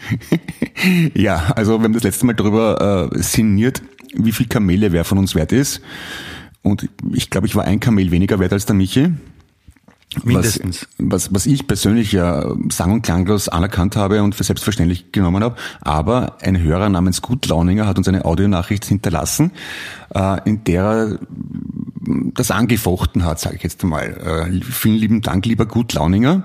Ja, 1.14 1.52
also 1.56 1.78
wir 1.78 1.84
haben 1.84 1.94
das 1.94 2.02
letzte 2.02 2.26
Mal 2.26 2.34
darüber 2.34 3.10
äh, 3.14 3.22
sinniert, 3.22 3.80
wie 4.14 4.30
viel 4.30 4.46
Kamele 4.46 4.92
wer 4.92 5.04
von 5.04 5.16
uns 5.16 5.34
wert 5.34 5.50
ist. 5.50 5.80
Und 6.60 6.88
ich 7.14 7.30
glaube, 7.30 7.46
ich 7.46 7.56
war 7.56 7.64
ein 7.64 7.80
Kamel 7.80 8.10
weniger 8.10 8.38
wert 8.40 8.52
als 8.52 8.66
der 8.66 8.74
Michi. 8.76 9.08
Mindestens. 10.22 10.86
Was, 10.98 11.26
was, 11.26 11.34
was 11.34 11.46
ich 11.46 11.66
persönlich 11.66 12.12
ja 12.12 12.54
sang- 12.70 12.92
und 12.92 13.02
klanglos 13.02 13.48
anerkannt 13.48 13.96
habe 13.96 14.22
und 14.22 14.34
für 14.34 14.44
selbstverständlich 14.44 15.12
genommen 15.12 15.42
habe. 15.42 15.56
Aber 15.80 16.38
ein 16.40 16.60
Hörer 16.60 16.88
namens 16.88 17.22
Gutlauninger 17.22 17.86
hat 17.86 17.98
uns 17.98 18.08
eine 18.08 18.24
Audionachricht 18.24 18.84
hinterlassen, 18.84 19.52
äh, 20.14 20.40
in 20.48 20.64
der 20.64 20.84
er 20.84 21.18
das 22.34 22.50
angefochten 22.50 23.24
hat, 23.24 23.40
sage 23.40 23.56
ich 23.56 23.62
jetzt 23.62 23.82
einmal. 23.82 24.50
Äh, 24.52 24.64
vielen 24.64 24.96
lieben 24.96 25.22
Dank, 25.22 25.44
lieber 25.44 25.66
Gutlauninger. 25.66 26.44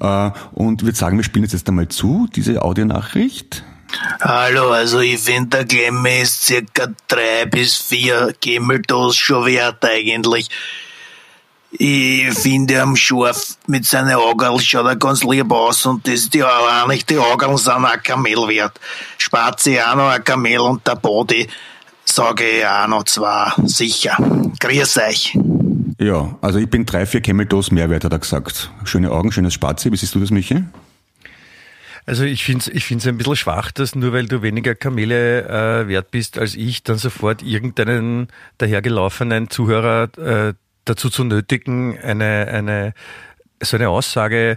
Äh, 0.00 0.30
und 0.52 0.82
würde 0.82 0.96
sagen, 0.96 1.16
wir 1.16 1.24
spielen 1.24 1.44
jetzt 1.44 1.54
erst 1.54 1.68
einmal 1.68 1.88
zu, 1.88 2.28
diese 2.34 2.62
Audionachricht. 2.62 3.64
Hallo, 4.20 4.70
also 4.70 5.00
ich 5.00 5.18
finde, 5.18 5.48
der 5.48 5.64
Glemme 5.64 6.20
ist 6.20 6.44
circa 6.44 6.88
drei 7.08 7.46
bis 7.46 7.76
vier 7.76 8.34
Gemeldos 8.40 9.16
schon 9.16 9.46
wert 9.46 9.82
eigentlich. 9.84 10.50
Ich 11.70 12.32
finde 12.32 12.80
am 12.80 12.96
Schorf 12.96 13.56
mit 13.66 13.84
seinen 13.84 14.14
Augen 14.14 14.58
schaut 14.60 14.86
er 14.86 14.96
ganz 14.96 15.22
lieb 15.22 15.52
aus 15.52 15.84
und 15.84 16.08
das 16.08 16.30
die 16.30 16.42
auch 16.42 16.88
nicht 16.88 17.10
die 17.10 17.18
Augen 17.18 17.56
sind 17.58 17.84
ein 17.84 18.02
Kamel 18.02 18.48
wert. 18.48 18.80
Spazi 19.18 19.78
auch 19.78 19.94
noch 19.94 20.08
ein 20.08 20.24
Kamel 20.24 20.60
und 20.60 20.86
der 20.86 20.96
Body. 20.96 21.46
sage 22.04 22.44
ich 22.44 22.66
auch 22.66 22.88
noch 22.88 23.04
zwei, 23.04 23.52
sicher. 23.64 24.16
Grüß 24.60 24.98
euch. 24.98 25.38
Ja, 26.00 26.36
also 26.40 26.58
ich 26.58 26.70
bin 26.70 26.86
drei, 26.86 27.06
vier 27.06 27.20
Cameltos 27.20 27.70
Mehrwert, 27.70 28.04
hat 28.04 28.12
er 28.12 28.18
gesagt. 28.18 28.70
Schöne 28.84 29.10
Augen, 29.10 29.32
schönes 29.32 29.54
Spazi. 29.54 29.92
Wie 29.92 29.96
siehst 29.96 30.14
du 30.14 30.20
das, 30.20 30.30
Michi? 30.30 30.64
Also 32.06 32.24
ich 32.24 32.44
finde 32.44 32.60
es 32.60 32.68
ich 32.68 32.86
find's 32.86 33.06
ein 33.06 33.18
bisschen 33.18 33.36
schwach, 33.36 33.70
dass 33.70 33.94
nur 33.94 34.14
weil 34.14 34.26
du 34.26 34.40
weniger 34.40 34.74
Kamele 34.74 35.42
äh, 35.82 35.88
wert 35.88 36.10
bist 36.10 36.38
als 36.38 36.54
ich, 36.54 36.82
dann 36.82 36.96
sofort 36.96 37.42
irgendeinen 37.42 38.28
dahergelaufenen 38.56 39.50
Zuhörer 39.50 40.08
äh, 40.16 40.54
dazu 40.88 41.10
zu 41.10 41.24
nötigen, 41.24 41.98
eine, 41.98 42.48
eine, 42.48 42.94
so 43.62 43.76
eine 43.76 43.88
Aussage 43.88 44.56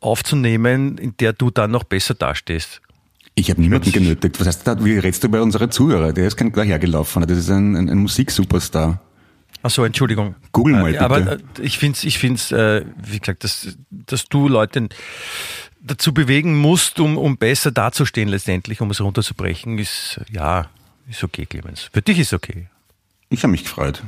aufzunehmen, 0.00 0.98
in 0.98 1.16
der 1.16 1.32
du 1.32 1.50
dann 1.50 1.70
noch 1.70 1.84
besser 1.84 2.14
dastehst. 2.14 2.80
Ich 3.34 3.50
habe 3.50 3.60
niemanden 3.60 3.92
genötigt. 3.92 4.38
Was 4.40 4.46
heißt 4.46 4.66
das? 4.66 4.84
Wie 4.84 4.98
redest 4.98 5.24
du 5.24 5.28
bei 5.28 5.40
unseren 5.40 5.70
Zuhörer? 5.70 6.12
Der 6.12 6.26
ist 6.26 6.36
kein 6.36 6.52
dahergelaufener, 6.52 7.26
das 7.26 7.38
ist 7.38 7.50
ein, 7.50 7.76
ein, 7.76 7.88
ein 7.88 7.98
Musiksuperstar. 7.98 9.00
Ach 9.62 9.70
so, 9.70 9.84
Entschuldigung. 9.84 10.34
Google 10.50 10.74
mal 10.74 10.92
bitte. 10.92 11.04
Aber 11.04 11.32
äh, 11.32 11.38
ich 11.60 11.78
finde 11.78 11.96
es, 11.96 12.04
ich 12.04 12.18
find's, 12.18 12.52
äh, 12.52 12.84
wie 12.96 13.20
gesagt, 13.20 13.44
dass, 13.44 13.76
dass 13.90 14.24
du 14.24 14.48
Leute 14.48 14.88
dazu 15.80 16.12
bewegen 16.12 16.58
musst, 16.58 17.00
um, 17.00 17.16
um 17.16 17.36
besser 17.36 17.70
dazustehen 17.70 18.28
letztendlich, 18.28 18.80
um 18.80 18.90
es 18.90 19.00
runterzubrechen, 19.00 19.78
ist 19.78 20.20
ja, 20.30 20.68
ist 21.08 21.24
okay, 21.24 21.46
Clemens. 21.46 21.90
Für 21.92 22.02
dich 22.02 22.18
ist 22.18 22.32
okay. 22.32 22.68
Ich 23.30 23.42
habe 23.44 23.52
mich 23.52 23.64
gefreut. 23.64 24.02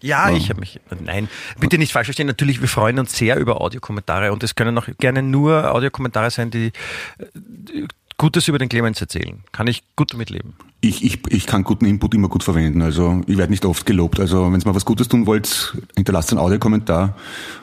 Ja, 0.00 0.30
ich 0.30 0.48
habe 0.50 0.60
mich. 0.60 0.80
Nein, 1.04 1.28
bitte 1.58 1.78
nicht 1.78 1.92
falsch 1.92 2.06
verstehen. 2.06 2.26
Natürlich, 2.26 2.60
wir 2.60 2.68
freuen 2.68 2.98
uns 2.98 3.16
sehr 3.16 3.36
über 3.36 3.60
Audiokommentare 3.60 4.32
und 4.32 4.42
es 4.42 4.54
können 4.54 4.76
auch 4.78 4.86
gerne 4.98 5.22
nur 5.22 5.74
Audiokommentare 5.74 6.30
sein, 6.30 6.50
die 6.50 6.72
äh, 7.18 7.86
Gutes 8.16 8.48
über 8.48 8.58
den 8.58 8.68
Clemens 8.68 9.00
erzählen. 9.00 9.44
Kann 9.52 9.68
ich 9.68 9.84
gut 9.94 10.12
damit 10.12 10.30
leben. 10.30 10.54
Ich, 10.80 11.04
ich, 11.04 11.20
ich 11.28 11.46
kann 11.46 11.62
guten 11.62 11.86
Input 11.86 12.14
immer 12.14 12.28
gut 12.28 12.42
verwenden. 12.42 12.82
Also 12.82 13.20
ich 13.26 13.38
werde 13.38 13.50
nicht 13.50 13.64
oft 13.64 13.86
gelobt. 13.86 14.18
Also 14.18 14.52
wenn 14.52 14.60
ihr 14.60 14.66
mal 14.66 14.74
was 14.74 14.84
Gutes 14.84 15.06
tun 15.06 15.26
wollt, 15.26 15.76
hinterlasst 15.96 16.32
einen 16.32 16.40
Audiokommentar, 16.40 17.16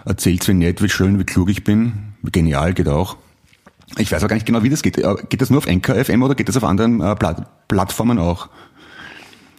erzählt 0.05 0.47
wie 0.47 0.53
nett, 0.53 0.81
wie 0.81 0.89
schön, 0.89 1.19
wie 1.19 1.25
klug 1.25 1.49
ich 1.49 1.65
bin. 1.65 2.13
Wie 2.21 2.31
genial 2.31 2.73
geht 2.73 2.87
auch. 2.87 3.17
Ich 3.97 4.11
weiß 4.11 4.23
auch 4.23 4.27
gar 4.29 4.35
nicht 4.35 4.45
genau, 4.45 4.63
wie 4.63 4.69
das 4.69 4.81
geht. 4.81 4.97
Äh, 4.97 5.15
geht 5.29 5.41
das 5.41 5.49
nur 5.49 5.59
auf 5.59 5.67
Anchor 5.67 5.95
FM 5.95 6.23
oder 6.23 6.35
geht 6.35 6.47
das 6.47 6.57
auf 6.57 6.63
anderen 6.63 7.01
äh, 7.01 7.15
Plattformen 7.67 8.17
auch? 8.17 8.49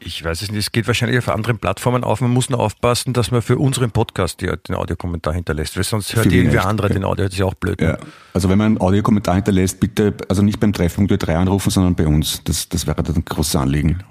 Ich 0.06 0.22
weiß 0.22 0.42
es 0.42 0.52
nicht, 0.52 0.60
es 0.60 0.70
geht 0.70 0.86
wahrscheinlich 0.86 1.18
auf 1.18 1.28
anderen 1.28 1.58
Plattformen 1.58 2.04
auf. 2.04 2.20
Man 2.20 2.30
muss 2.30 2.48
nur 2.48 2.60
aufpassen, 2.60 3.12
dass 3.12 3.32
man 3.32 3.42
für 3.42 3.58
unseren 3.58 3.90
Podcast 3.90 4.40
den 4.40 4.76
Audiokommentar 4.76 5.34
hinterlässt, 5.34 5.76
weil 5.76 5.82
sonst 5.82 6.14
hört 6.14 6.26
irgendwer 6.26 6.64
anderer 6.64 6.88
den 6.88 7.02
Audio, 7.02 7.24
das 7.24 7.34
ist 7.34 7.40
ja 7.40 7.46
auch 7.46 7.54
blöd. 7.54 7.80
Ja. 7.80 7.98
Also 8.32 8.48
wenn 8.48 8.56
man 8.56 8.66
einen 8.66 8.80
Audiokommentar 8.80 9.34
hinterlässt, 9.34 9.80
bitte, 9.80 10.14
also 10.28 10.42
nicht 10.42 10.60
beim 10.60 10.72
Treffpunkt 10.72 11.10
3 11.10 11.36
anrufen, 11.36 11.70
sondern 11.70 11.96
bei 11.96 12.06
uns. 12.06 12.40
Das, 12.44 12.68
das 12.68 12.86
wäre 12.86 13.02
dann 13.02 13.16
ein 13.16 13.24
großes 13.24 13.56
Anliegen. 13.56 14.04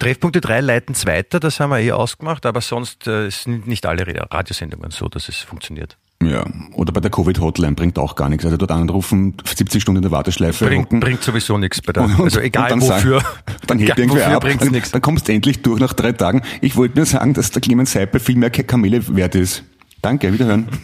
Treffpunkte 0.00 0.40
3 0.40 0.62
leiten 0.62 0.94
es 0.96 1.06
weiter, 1.06 1.38
das 1.38 1.60
haben 1.60 1.70
wir 1.70 1.78
eh 1.78 1.92
ausgemacht, 1.92 2.44
aber 2.44 2.60
sonst 2.60 3.06
äh, 3.06 3.30
sind 3.30 3.68
nicht 3.68 3.86
alle 3.86 4.04
Radiosendungen 4.32 4.90
so, 4.90 5.08
dass 5.08 5.28
es 5.28 5.36
funktioniert. 5.36 5.96
Ja, 6.22 6.44
oder 6.74 6.92
bei 6.92 7.00
der 7.00 7.10
Covid-Hotline 7.10 7.74
bringt 7.74 7.98
auch 7.98 8.14
gar 8.14 8.28
nichts. 8.28 8.44
Also 8.44 8.58
dort 8.58 8.70
anrufen, 8.72 9.34
70 9.42 9.80
Stunden 9.80 9.98
in 9.98 10.02
der 10.02 10.10
Warteschleife. 10.10 10.66
Bringt, 10.66 10.90
bringt 11.00 11.22
sowieso 11.22 11.56
nichts 11.56 11.80
bei 11.80 11.94
der, 11.94 12.04
und, 12.04 12.20
also 12.20 12.40
egal 12.40 12.68
dann 12.68 12.82
wofür. 12.82 13.20
Sagen, 13.20 13.34
dann 13.66 13.78
hebt 13.78 13.98
irgendwer 13.98 14.28
ab, 14.28 14.44
dann, 14.46 14.70
nichts. 14.70 14.90
dann 14.90 15.00
kommst 15.00 15.28
du 15.28 15.32
endlich 15.32 15.62
durch 15.62 15.80
nach 15.80 15.94
drei 15.94 16.12
Tagen. 16.12 16.42
Ich 16.60 16.76
wollte 16.76 16.96
nur 16.96 17.06
sagen, 17.06 17.32
dass 17.32 17.52
der 17.52 17.62
Clemens 17.62 17.92
Seipel 17.92 18.20
viel 18.20 18.36
mehr 18.36 18.50
Kamele 18.50 19.16
wert 19.16 19.34
ist. 19.34 19.64
Danke, 20.02 20.32
wiederhören. 20.32 20.68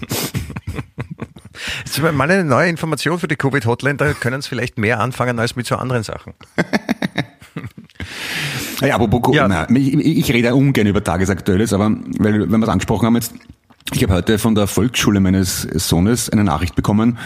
Das 1.85 1.97
ist 1.97 2.03
mal 2.03 2.31
eine 2.31 2.45
neue 2.45 2.69
Information 2.69 3.19
für 3.19 3.29
die 3.29 3.37
Covid-Hotline, 3.37 3.97
da 3.97 4.13
können 4.13 4.41
es 4.41 4.47
vielleicht 4.47 4.77
mehr 4.77 5.01
anfangen 5.01 5.39
als 5.39 5.57
mit 5.57 5.67
so 5.67 5.77
anderen 5.77 6.03
Sachen. 6.03 6.35
ja, 8.83 8.95
aber 8.95 9.33
ja. 9.33 9.49
Nein, 9.49 9.75
ich, 9.75 9.95
ich 9.95 10.33
rede 10.33 10.55
ungern 10.55 10.87
über 10.87 11.03
Tagesaktuelles, 11.03 11.73
aber 11.73 11.97
weil, 12.19 12.51
wenn 12.51 12.61
wir 12.61 12.65
es 12.65 12.69
angesprochen 12.69 13.07
haben 13.07 13.15
jetzt, 13.15 13.33
ich 13.93 14.03
habe 14.03 14.15
heute 14.15 14.39
von 14.39 14.55
der 14.55 14.67
Volksschule 14.67 15.21
meines 15.21 15.63
Sohnes 15.63 16.29
eine 16.31 16.45
Nachricht 16.45 16.75
bekommen, 16.75 17.19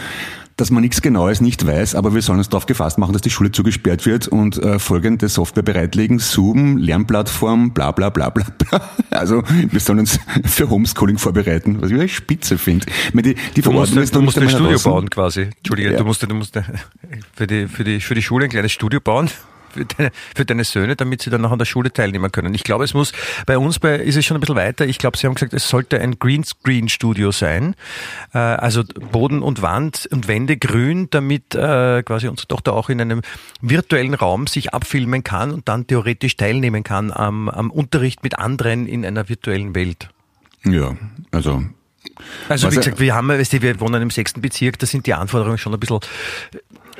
dass 0.57 0.69
man 0.69 0.81
nichts 0.81 1.01
Genaues 1.01 1.41
nicht 1.41 1.65
weiß, 1.65 1.95
aber 1.95 2.13
wir 2.13 2.21
sollen 2.21 2.37
uns 2.37 2.49
darauf 2.49 2.67
gefasst 2.67 2.99
machen, 2.99 3.13
dass 3.13 3.23
die 3.23 3.31
Schule 3.31 3.51
zugesperrt 3.51 4.05
wird 4.05 4.27
und 4.27 4.57
äh, 4.57 4.77
folgende 4.77 5.27
Software 5.27 5.63
bereitlegen, 5.63 6.19
Zoom, 6.19 6.77
Lernplattform, 6.77 7.71
bla 7.71 7.91
bla 7.91 8.09
bla 8.09 8.29
bla 8.29 8.45
bla. 8.57 8.81
Also 9.09 9.43
wir 9.47 9.79
sollen 9.79 9.99
uns 9.99 10.19
für 10.45 10.69
Homeschooling 10.69 11.17
vorbereiten, 11.17 11.81
was 11.81 11.89
ich 11.89 11.95
eine 11.95 12.07
Spitze 12.07 12.57
finde. 12.57 12.85
Die, 13.13 13.35
die 13.55 13.61
du 13.61 13.71
musst, 13.71 13.95
ist, 13.95 14.15
du 14.15 14.21
musst 14.21 14.37
ein 14.37 14.49
Studio 14.49 14.79
bauen 14.79 15.09
quasi. 15.09 15.49
Entschuldige, 15.57 15.91
ja. 15.91 15.97
du 15.97 16.05
musst, 16.05 16.21
du 16.23 16.33
musst 16.33 16.57
für 17.33 17.47
die, 17.47 17.67
für, 17.67 17.83
die, 17.83 17.99
für 17.99 18.13
die 18.13 18.21
Schule 18.21 18.45
ein 18.45 18.51
kleines 18.51 18.71
Studio 18.71 18.99
bauen 18.99 19.29
für 19.71 19.85
deine, 19.85 20.11
für 20.35 20.45
deine 20.45 20.63
Söhne, 20.63 20.95
damit 20.95 21.21
sie 21.21 21.29
dann 21.29 21.41
noch 21.41 21.51
an 21.51 21.59
der 21.59 21.65
Schule 21.65 21.91
teilnehmen 21.91 22.31
können. 22.31 22.53
Ich 22.53 22.63
glaube, 22.63 22.83
es 22.83 22.93
muss, 22.93 23.11
bei 23.45 23.57
uns 23.57 23.79
bei, 23.79 23.95
ist 23.95 24.15
es 24.15 24.25
schon 24.25 24.37
ein 24.37 24.41
bisschen 24.41 24.55
weiter. 24.55 24.85
Ich 24.85 24.97
glaube, 24.97 25.17
Sie 25.17 25.27
haben 25.27 25.35
gesagt, 25.35 25.53
es 25.53 25.67
sollte 25.67 25.99
ein 25.99 26.19
Greenscreen-Studio 26.19 27.31
sein. 27.31 27.75
Äh, 28.33 28.37
also 28.37 28.83
Boden 28.83 29.41
und 29.41 29.61
Wand 29.61 30.07
und 30.11 30.27
Wände 30.27 30.57
grün, 30.57 31.07
damit 31.09 31.55
äh, 31.55 32.03
quasi 32.03 32.27
unsere 32.27 32.47
Tochter 32.47 32.73
auch 32.73 32.89
in 32.89 33.01
einem 33.01 33.21
virtuellen 33.61 34.13
Raum 34.13 34.47
sich 34.47 34.73
abfilmen 34.73 35.23
kann 35.23 35.51
und 35.51 35.67
dann 35.67 35.87
theoretisch 35.87 36.37
teilnehmen 36.37 36.83
kann 36.83 37.11
am, 37.11 37.49
am 37.49 37.71
Unterricht 37.71 38.23
mit 38.23 38.39
anderen 38.39 38.87
in 38.87 39.05
einer 39.05 39.29
virtuellen 39.29 39.75
Welt. 39.75 40.09
Ja, 40.63 40.95
also 41.31 41.63
also 42.49 42.71
wie 42.71 42.75
gesagt, 42.75 42.99
wir 42.99 43.15
haben, 43.15 43.29
weißt 43.29 43.53
du, 43.53 43.61
wir 43.61 43.79
wohnen 43.79 44.01
im 44.01 44.09
sechsten 44.09 44.41
Bezirk, 44.41 44.79
da 44.79 44.85
sind 44.85 45.05
die 45.05 45.13
Anforderungen 45.13 45.57
schon 45.57 45.73
ein 45.73 45.79
bisschen 45.79 45.99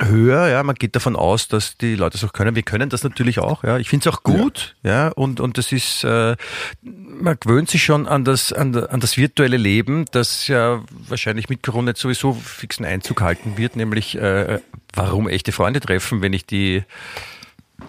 höher. 0.08 0.48
Ja, 0.48 0.62
man 0.62 0.74
geht 0.74 0.96
davon 0.96 1.16
aus, 1.16 1.48
dass 1.48 1.76
die 1.76 1.94
Leute 1.94 2.16
es 2.16 2.24
auch 2.24 2.32
können. 2.32 2.54
Wir 2.54 2.62
können 2.62 2.90
das 2.90 3.02
natürlich 3.04 3.38
auch. 3.38 3.64
Ja, 3.64 3.78
ich 3.78 3.88
finde 3.88 4.08
es 4.08 4.14
auch 4.14 4.22
gut. 4.22 4.74
Ja. 4.82 4.90
ja, 4.90 5.08
und 5.08 5.40
und 5.40 5.58
das 5.58 5.72
ist, 5.72 6.04
äh, 6.04 6.36
man 6.82 7.36
gewöhnt 7.40 7.70
sich 7.70 7.82
schon 7.84 8.06
an 8.06 8.24
das 8.24 8.52
an, 8.52 8.74
an 8.74 9.00
das 9.00 9.16
virtuelle 9.16 9.56
Leben, 9.56 10.04
das 10.12 10.48
ja 10.48 10.82
wahrscheinlich 11.08 11.48
mit 11.48 11.62
Corona 11.62 11.90
jetzt 11.90 12.00
sowieso 12.00 12.32
fixen 12.32 12.84
Einzug 12.84 13.20
halten 13.20 13.56
wird. 13.56 13.76
Nämlich, 13.76 14.16
äh, 14.16 14.60
warum 14.94 15.28
echte 15.28 15.52
Freunde 15.52 15.80
treffen, 15.80 16.22
wenn 16.22 16.32
ich 16.32 16.46
die 16.46 16.84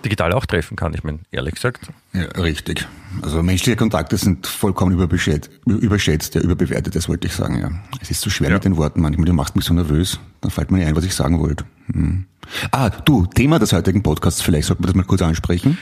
digital 0.04 0.34
auch 0.34 0.46
treffen 0.46 0.76
kann, 0.76 0.94
ich 0.94 1.04
meine, 1.04 1.20
ehrlich 1.32 1.56
gesagt. 1.56 1.88
Ja, 2.14 2.24
richtig. 2.42 2.88
Also 3.22 3.42
menschliche 3.44 3.76
Kontakte 3.76 4.18
sind 4.18 4.48
vollkommen 4.48 4.98
überschätzt, 5.00 5.50
überschätzt, 5.66 6.36
ja, 6.36 6.42
überbewertet, 6.42 6.96
das 6.96 7.08
wollte 7.08 7.28
ich 7.28 7.34
sagen, 7.34 7.60
ja. 7.60 7.72
Es 8.02 8.12
ist 8.12 8.22
so 8.22 8.30
schwer 8.30 8.50
ja. 8.50 8.56
mit 8.56 8.66
den 8.66 8.78
Worten 8.78 9.02
manchmal, 9.02 9.26
du 9.26 9.34
machst 9.34 9.56
mich 9.56 9.66
so 9.66 9.74
nervös, 9.74 10.20
dann 10.42 10.52
fällt 10.52 10.72
mir 10.72 10.80
nicht 10.80 10.88
ein, 10.88 10.96
was 10.96 11.06
ich 11.06 11.16
sagen 11.16 11.40
wollte. 11.40 11.66
Hm. 11.92 12.26
Ah, 12.72 12.90
du, 12.90 13.26
Thema 13.26 13.60
des 13.60 13.74
heutigen 13.74 14.04
Podcasts, 14.04 14.42
vielleicht 14.42 14.68
sollten 14.68 14.84
wir 14.84 14.88
das 14.88 14.96
mal 14.96 15.04
kurz 15.04 15.22
ansprechen. 15.22 15.78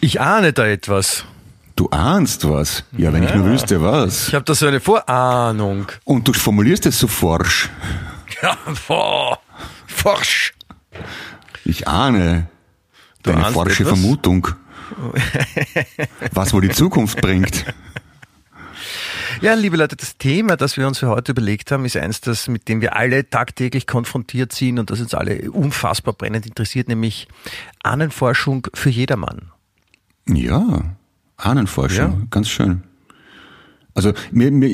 Ich 0.00 0.20
ahne 0.20 0.52
da 0.52 0.66
etwas. 0.66 1.24
Du 1.74 1.88
ahnst 1.90 2.48
was? 2.48 2.84
Ja, 2.96 3.12
wenn 3.12 3.22
ja. 3.22 3.28
ich 3.28 3.34
nur 3.36 3.46
wüsste, 3.46 3.80
was. 3.80 4.28
Ich 4.28 4.34
habe 4.34 4.44
da 4.44 4.54
so 4.54 4.66
eine 4.66 4.80
Vorahnung. 4.80 5.86
Und 6.04 6.26
du 6.26 6.32
formulierst 6.32 6.86
es 6.86 6.98
so 6.98 7.06
forsch. 7.06 7.70
Ja, 8.40 8.56
boah, 8.86 9.40
forsch. 9.88 10.52
Ich 11.64 11.88
ahne. 11.88 12.46
Deine 13.22 13.52
forsche 13.52 13.82
etwas? 13.82 13.98
Vermutung, 13.98 14.48
was 16.32 16.52
wohl 16.52 16.62
die 16.62 16.70
Zukunft 16.70 17.20
bringt. 17.20 17.64
Ja, 19.40 19.54
liebe 19.54 19.76
Leute, 19.76 19.94
das 19.94 20.18
Thema, 20.18 20.56
das 20.56 20.76
wir 20.76 20.86
uns 20.86 20.98
für 20.98 21.08
heute 21.08 21.32
überlegt 21.32 21.70
haben, 21.70 21.84
ist 21.84 21.96
eins, 21.96 22.20
das, 22.20 22.48
mit 22.48 22.68
dem 22.68 22.80
wir 22.80 22.96
alle 22.96 23.28
tagtäglich 23.28 23.86
konfrontiert 23.86 24.52
sind 24.52 24.78
und 24.78 24.90
das 24.90 25.00
uns 25.00 25.14
alle 25.14 25.50
unfassbar 25.52 26.14
brennend 26.14 26.46
interessiert, 26.46 26.88
nämlich 26.88 27.28
Ahnenforschung 27.82 28.66
für 28.74 28.90
jedermann. 28.90 29.52
Ja, 30.26 30.96
Ahnenforschung, 31.36 32.20
ja. 32.20 32.26
ganz 32.30 32.48
schön. 32.48 32.82
Also 33.94 34.12
mir, 34.30 34.50
mir, 34.50 34.68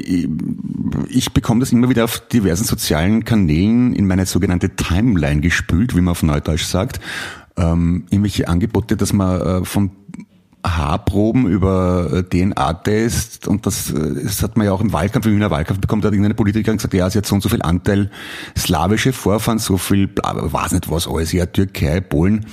ich 1.09 1.33
bekomme 1.33 1.61
das 1.61 1.73
immer 1.73 1.89
wieder 1.89 2.05
auf 2.05 2.21
diversen 2.29 2.65
sozialen 2.65 3.25
Kanälen 3.25 3.95
in 3.95 4.07
meine 4.07 4.27
sogenannte 4.27 4.77
Timeline 4.77 5.41
gespült, 5.41 5.95
wie 5.95 6.01
man 6.01 6.13
auf 6.13 6.23
Neudeutsch 6.23 6.65
sagt 6.65 7.01
ähm, 7.56 8.04
irgendwelche 8.11 8.49
Angebote, 8.49 8.96
dass 8.96 9.12
man 9.12 9.40
äh, 9.40 9.64
von 9.64 9.90
Haarproben 10.66 11.46
über 11.46 12.11
äh, 12.12 12.23
DNA-Test 12.23 13.46
und 13.46 13.66
das, 13.66 13.90
äh, 13.90 14.25
das 14.25 14.42
hat 14.42 14.56
man 14.56 14.66
ja 14.66 14.73
auch 14.73 14.80
im 14.80 14.92
Wahlkampf, 14.92 15.26
im 15.26 15.34
Wiener 15.34 15.50
Wahlkampf 15.50 15.80
bekommen, 15.80 16.00
da 16.02 16.06
hat 16.06 16.14
irgendeine 16.14 16.34
Politikerin 16.34 16.78
gesagt, 16.78 16.94
ja, 16.94 17.08
sie 17.11 17.18
hat 17.18 17.26
so 17.26 17.34
und 17.34 17.42
so 17.42 17.49
viel 17.49 17.62
Anteil 17.62 18.11
slawische 18.56 19.12
Vorfahren, 19.12 19.58
so 19.58 19.76
viel, 19.76 20.08
weiß 20.16 20.73
nicht 20.73 20.90
was 20.90 21.06
alles, 21.06 21.32
ja, 21.32 21.46
Türkei, 21.46 22.00
Polen. 22.00 22.46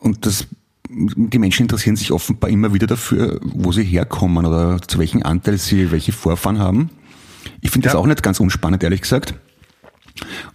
Und 0.00 0.26
das, 0.26 0.46
die 0.90 1.38
Menschen 1.38 1.62
interessieren 1.62 1.96
sich 1.96 2.10
offenbar 2.10 2.50
immer 2.50 2.74
wieder 2.74 2.86
dafür, 2.86 3.40
wo 3.42 3.70
sie 3.70 3.84
herkommen 3.84 4.44
oder 4.44 4.80
zu 4.86 4.98
welchem 4.98 5.22
Anteil 5.22 5.58
sie 5.58 5.92
welche 5.92 6.12
Vorfahren 6.12 6.58
haben. 6.58 6.90
Ich 7.60 7.70
finde 7.70 7.86
ja. 7.86 7.92
das 7.92 8.00
auch 8.00 8.06
nicht 8.06 8.22
ganz 8.22 8.40
unspannend, 8.40 8.82
ehrlich 8.82 9.02
gesagt. 9.02 9.34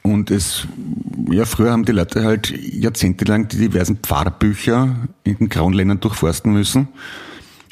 Und 0.02 0.32
es, 0.32 0.68
ja, 1.30 1.46
früher 1.46 1.72
haben 1.72 1.86
die 1.86 1.92
Leute 1.92 2.24
halt 2.24 2.50
jahrzehntelang 2.50 3.48
die 3.48 3.58
diversen 3.58 3.98
Pfarrbücher 3.98 4.96
in 5.24 5.38
den 5.38 5.50
grauen 5.50 5.74
Ländern 5.74 6.00
durchforsten 6.00 6.54
müssen. 6.54 6.88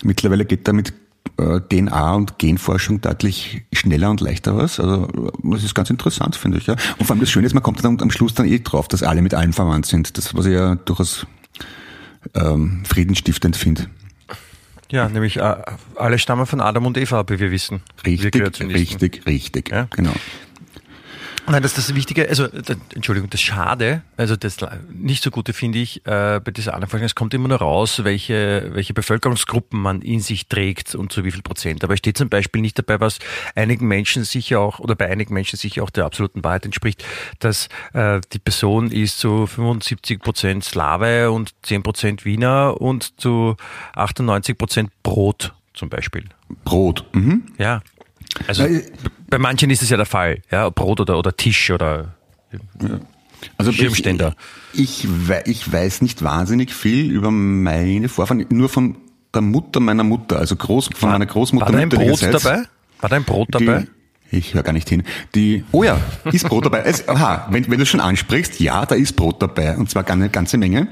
Mittlerweile 0.03 0.46
geht 0.46 0.67
damit 0.67 0.94
äh, 1.38 1.60
DNA 1.62 2.15
und 2.15 2.39
Genforschung 2.39 3.01
deutlich 3.01 3.63
schneller 3.72 4.10
und 4.10 4.22
leichter 4.22 4.58
was. 4.58 4.79
Also 4.79 5.08
das 5.44 5.63
ist 5.63 5.75
ganz 5.75 5.89
interessant, 5.89 6.36
finde 6.36 6.58
ich. 6.58 6.67
Ja. 6.67 6.75
Und 6.98 7.06
vor 7.06 7.12
allem 7.12 7.22
das 7.22 7.29
Schöne 7.29 7.48
ist, 7.48 7.53
man 7.53 7.63
kommt 7.63 7.84
dann 7.84 8.00
am 8.01 8.12
Schluss 8.12 8.34
dann 8.34 8.48
eh 8.48 8.60
drauf, 8.60 8.88
dass 8.88 9.03
alle 9.03 9.22
mit 9.22 9.34
allen 9.34 9.53
verwandt 9.53 9.86
sind. 9.86 10.17
Das, 10.17 10.36
was 10.36 10.46
ich 10.46 10.53
ja 10.53 10.75
durchaus 10.75 11.25
ähm, 12.34 12.84
friedenstiftend 12.86 13.56
finde. 13.56 13.88
Ja, 14.89 15.10
nämlich 15.10 15.38
äh, 15.38 15.56
alle 15.96 16.17
stammen 16.17 16.46
von 16.46 16.62
Adam 16.62 16.86
und 16.86 16.98
Eva, 16.98 17.25
wie 17.27 17.39
wir 17.39 17.51
wissen. 17.51 17.82
wir 18.03 18.13
Richtig, 18.13 18.32
Kreationisten. 18.34 19.00
richtig, 19.00 19.25
richtig. 19.25 19.70
Ja. 19.70 19.88
Genau. 19.96 20.13
Nein, 21.50 21.62
das 21.62 21.77
ist 21.77 21.89
das 21.89 21.96
Wichtige, 21.96 22.27
also 22.27 22.46
Entschuldigung, 22.94 23.30
das 23.30 23.39
Schade, 23.39 24.01
also 24.18 24.36
das 24.36 24.58
nicht 24.92 25.24
so 25.24 25.32
Gute 25.32 25.54
finde 25.54 25.80
ich 25.80 26.06
äh, 26.06 26.42
bei 26.44 26.51
dieser 26.51 26.74
Anfrage, 26.74 27.06
es 27.06 27.16
kommt 27.16 27.34
immer 27.34 27.48
nur 27.48 27.60
raus, 27.60 28.04
welche, 28.04 28.70
welche 28.74 28.94
Bevölkerungsgruppen 28.94 29.80
man 29.80 30.01
in 30.01 30.20
sich 30.20 30.48
trägt 30.48 30.94
und 30.94 31.13
zu 31.13 31.24
wie 31.24 31.32
viel 31.32 31.42
Prozent. 31.42 31.86
Aber 31.86 31.94
es 31.94 32.00
steht 32.00 32.18
zum 32.18 32.27
Beispiel 32.27 32.62
nicht 32.62 32.77
dabei, 32.77 33.00
was 33.00 33.20
einigen 33.56 33.88
Menschen 33.88 34.25
sicher 34.25 34.60
auch, 34.60 34.80
oder 34.80 34.96
bei 34.96 35.10
einigen 35.10 35.34
Menschen 35.34 35.58
sicher 35.58 35.84
auch 35.84 35.89
der 35.89 36.04
absoluten 36.04 36.44
Wahrheit 36.44 36.66
entspricht, 36.66 37.06
dass 37.39 37.70
äh, 37.94 38.20
die 38.34 38.39
Person 38.39 38.92
ist 38.92 39.20
zu 39.20 39.48
75 39.48 40.20
Prozent 40.20 40.66
Slave 40.66 41.32
und 41.32 41.54
10 41.63 41.82
Prozent 41.82 42.25
Wiener 42.25 42.82
und 42.82 43.22
zu 43.22 43.56
98 43.96 44.58
Prozent 44.58 44.92
Brot 45.01 45.54
zum 45.74 45.88
Beispiel. 45.88 46.25
Brot. 46.66 47.06
Mhm. 47.13 47.44
Ja. 47.58 47.82
Also 48.48 48.63
Ja, 48.63 48.82
bei 49.29 49.38
manchen 49.38 49.69
ist 49.69 49.81
es 49.81 49.89
ja 49.89 49.98
der 49.98 50.05
Fall, 50.05 50.41
ja, 50.51 50.69
Brot 50.69 51.00
oder, 51.00 51.17
oder 51.17 51.36
Tisch 51.36 51.72
oder 51.72 52.15
Also 53.57 53.72
Schirmständer. 53.72 54.36
Ich, 54.74 55.05
ich, 55.05 55.10
ich 55.46 55.72
weiß 55.72 56.01
nicht 56.01 56.24
wahnsinnig 56.24 56.74
viel 56.74 57.12
über 57.12 57.31
meine 57.31 58.10
Vorfahren, 58.10 58.46
nur 58.50 58.69
von 58.69 58.98
der 59.34 59.41
Mutter 59.41 59.79
meiner 59.79 60.03
Mutter, 60.03 60.39
also 60.39 60.55
Groß, 60.55 60.89
von 60.96 61.10
meiner 61.10 61.25
Großmutter 61.25 61.65
War 61.67 61.72
da 61.72 61.79
ein 61.79 61.89
Brot 61.89 62.22
dabei? 62.22 62.63
War 63.00 63.10
da 63.10 63.15
ein 63.15 63.24
Brot 63.24 63.50
dabei? 63.51 63.86
Die, 64.31 64.38
ich 64.38 64.53
höre 64.53 64.63
gar 64.63 64.74
nicht 64.74 64.89
hin. 64.89 65.03
Die, 65.36 65.63
oh 65.72 65.84
ja, 65.84 66.00
ist 66.31 66.48
Brot 66.48 66.65
dabei. 66.65 66.81
Es, 66.81 67.07
aha, 67.07 67.48
wenn, 67.51 67.69
wenn 67.69 67.79
du 67.79 67.86
schon 67.86 68.00
ansprichst, 68.00 68.60
ja, 68.60 68.86
da 68.86 68.96
ist 68.96 69.15
Brot 69.15 69.41
dabei. 69.41 69.77
Und 69.77 69.89
zwar 69.89 70.10
eine 70.10 70.29
ganze 70.29 70.57
Menge. 70.57 70.88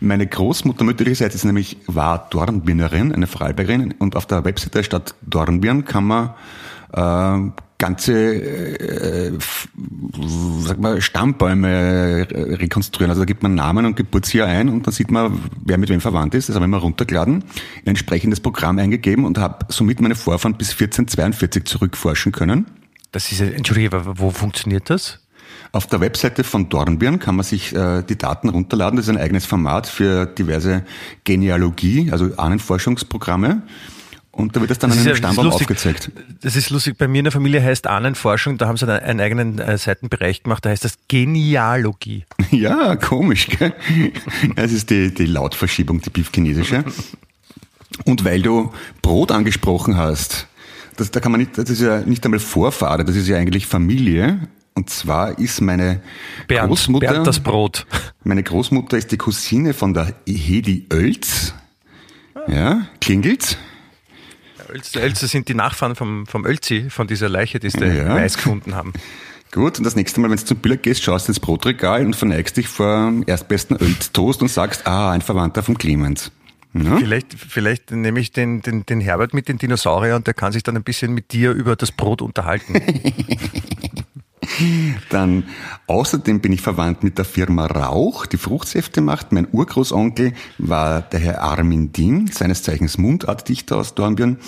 Meine 0.00 0.26
Großmutter 0.26 0.84
mütterlicherseits 0.84 1.34
ist 1.34 1.44
nämlich, 1.44 1.76
war 1.86 2.28
Dornbirnerin, 2.30 3.12
eine 3.12 3.26
Vorarlbergerin. 3.26 3.94
Und 3.98 4.16
auf 4.16 4.26
der 4.26 4.44
Webseite 4.44 4.78
der 4.78 4.82
Stadt 4.82 5.14
Dornbirn 5.22 5.84
kann 5.84 6.04
man 6.04 6.30
ganze 7.82 8.12
äh, 8.12 9.32
sag 10.60 10.78
mal, 10.78 11.00
Stammbäume 11.00 12.28
äh, 12.30 12.54
rekonstruieren. 12.54 13.10
Also 13.10 13.22
da 13.22 13.24
gibt 13.26 13.42
man 13.42 13.56
Namen 13.56 13.86
und 13.86 13.96
Geburtsjahr 13.96 14.46
ein 14.46 14.68
und 14.68 14.86
dann 14.86 14.94
sieht 14.94 15.10
man, 15.10 15.40
wer 15.64 15.78
mit 15.78 15.88
wem 15.88 16.00
verwandt 16.00 16.34
ist. 16.36 16.48
Das 16.48 16.54
habe 16.54 16.64
ich 16.64 16.70
mal 16.70 16.76
runtergeladen, 16.78 17.42
ein 17.80 17.86
entsprechendes 17.86 18.38
Programm 18.38 18.78
eingegeben 18.78 19.24
und 19.24 19.36
habe 19.36 19.66
somit 19.68 20.00
meine 20.00 20.14
Vorfahren 20.14 20.56
bis 20.56 20.70
1442 20.70 21.64
zurückforschen 21.64 22.30
können. 22.30 22.66
Das 23.10 23.32
ist, 23.32 23.40
Entschuldige, 23.40 23.96
aber 23.96 24.18
wo 24.20 24.30
funktioniert 24.30 24.88
das? 24.88 25.18
Auf 25.72 25.88
der 25.88 26.00
Webseite 26.00 26.44
von 26.44 26.68
Dornbirn 26.68 27.18
kann 27.18 27.34
man 27.34 27.44
sich 27.44 27.74
äh, 27.74 28.02
die 28.02 28.16
Daten 28.16 28.48
runterladen. 28.48 28.96
Das 28.96 29.06
ist 29.06 29.10
ein 29.10 29.20
eigenes 29.20 29.44
Format 29.44 29.88
für 29.88 30.26
diverse 30.26 30.84
Genealogie, 31.24 32.10
also 32.12 32.30
Ahnenforschungsprogramme. 32.36 33.62
Und 34.34 34.56
da 34.56 34.60
wird 34.60 34.70
das 34.70 34.78
dann 34.78 34.88
Das 34.90 34.98
an 34.98 35.00
einem 35.02 35.06
ja- 35.08 35.10
das 35.12 35.18
Stammbaum 35.18 35.44
lustig. 35.44 35.62
aufgezeigt. 35.70 36.10
Das 36.40 36.56
ist 36.56 36.70
lustig. 36.70 36.96
Bei 36.96 37.06
mir 37.06 37.18
in 37.18 37.24
der 37.24 37.32
Familie 37.32 37.62
heißt 37.62 37.86
Ahnenforschung, 37.86 38.56
da 38.56 38.66
haben 38.66 38.78
sie 38.78 38.86
einen, 38.90 39.02
einen 39.04 39.20
eigenen 39.20 39.58
äh, 39.58 39.76
Seitenbereich 39.76 40.42
gemacht, 40.42 40.64
da 40.64 40.70
heißt 40.70 40.84
das 40.84 40.94
Genealogie. 41.08 42.24
Ja, 42.50 42.96
komisch, 42.96 43.48
gell? 43.48 43.72
Das 44.56 44.72
ist 44.72 44.90
die, 44.90 45.12
die 45.14 45.24
Lautverschiebung, 45.24 46.02
die 46.02 46.10
Piefchinesische. 46.10 46.84
Und 48.04 48.24
weil 48.26 48.42
du 48.42 48.72
Brot 49.00 49.30
angesprochen 49.32 49.96
hast, 49.96 50.48
das, 50.96 51.10
da 51.10 51.20
kann 51.20 51.32
man 51.32 51.40
nicht, 51.40 51.56
das 51.56 51.70
ist 51.70 51.80
ja 51.80 52.00
nicht 52.00 52.22
einmal 52.26 52.40
Vorfahre, 52.40 53.04
das 53.06 53.16
ist 53.16 53.26
ja 53.28 53.36
eigentlich 53.38 53.66
Familie. 53.66 54.48
Und 54.74 54.90
zwar 54.90 55.38
ist 55.38 55.60
meine 55.62 56.00
Bernd, 56.46 56.68
Großmutter, 56.68 57.06
Bernd 57.06 57.26
das 57.26 57.40
Brot. 57.40 57.86
meine 58.24 58.42
Großmutter 58.42 58.96
ist 58.98 59.12
die 59.12 59.18
Cousine 59.18 59.72
von 59.74 59.94
der 59.94 60.14
Hedi 60.26 60.86
Oelz. 60.92 61.54
Ja, 62.48 62.86
klingelt. 63.00 63.56
Ölze, 64.72 65.00
Ölze 65.00 65.26
sind 65.26 65.48
die 65.48 65.54
Nachfahren 65.54 65.94
vom, 65.94 66.26
vom 66.26 66.44
Ölzi, 66.46 66.86
von 66.90 67.06
dieser 67.06 67.28
Leiche, 67.28 67.58
die 67.60 67.70
sie 67.70 67.84
Ja. 67.84 68.14
weiß 68.14 68.36
gefunden 68.36 68.74
haben. 68.74 68.92
Gut, 69.52 69.76
und 69.78 69.84
das 69.84 69.94
nächste 69.96 70.18
Mal, 70.20 70.30
wenn 70.30 70.38
du 70.38 70.44
zum 70.44 70.56
Biller 70.58 70.78
gehst, 70.78 71.02
schaust 71.02 71.28
du 71.28 71.30
ins 71.32 71.40
Brotregal 71.40 72.06
und 72.06 72.16
verneigst 72.16 72.56
dich 72.56 72.68
vor 72.68 73.06
dem 73.06 73.22
erstbesten 73.26 73.76
Öltoast 73.76 74.40
und 74.40 74.48
sagst, 74.48 74.86
ah, 74.86 75.10
ein 75.12 75.20
Verwandter 75.20 75.62
vom 75.62 75.76
Clemens. 75.76 76.32
Ja? 76.72 76.96
Vielleicht, 76.96 77.34
vielleicht 77.34 77.90
nehme 77.90 78.18
ich 78.18 78.32
den, 78.32 78.62
den, 78.62 78.86
den 78.86 79.00
Herbert 79.02 79.34
mit 79.34 79.48
den 79.48 79.58
Dinosauriern 79.58 80.16
und 80.16 80.26
der 80.26 80.32
kann 80.32 80.52
sich 80.52 80.62
dann 80.62 80.74
ein 80.76 80.82
bisschen 80.82 81.12
mit 81.12 81.32
dir 81.32 81.52
über 81.52 81.76
das 81.76 81.92
Brot 81.92 82.22
unterhalten. 82.22 82.74
Dann 85.10 85.44
außerdem 85.86 86.40
bin 86.40 86.52
ich 86.52 86.60
verwandt 86.60 87.04
mit 87.04 87.16
der 87.18 87.24
Firma 87.24 87.66
Rauch, 87.66 88.26
die 88.26 88.36
Fruchtsäfte 88.36 89.00
macht. 89.00 89.32
Mein 89.32 89.46
Urgroßonkel 89.50 90.32
war 90.58 91.02
der 91.02 91.20
Herr 91.20 91.42
Armin 91.42 91.92
Dien, 91.92 92.26
seines 92.26 92.62
Zeichens 92.62 92.98
Mundartdichter 92.98 93.76
aus 93.76 93.94
Dornbirn. 93.94 94.38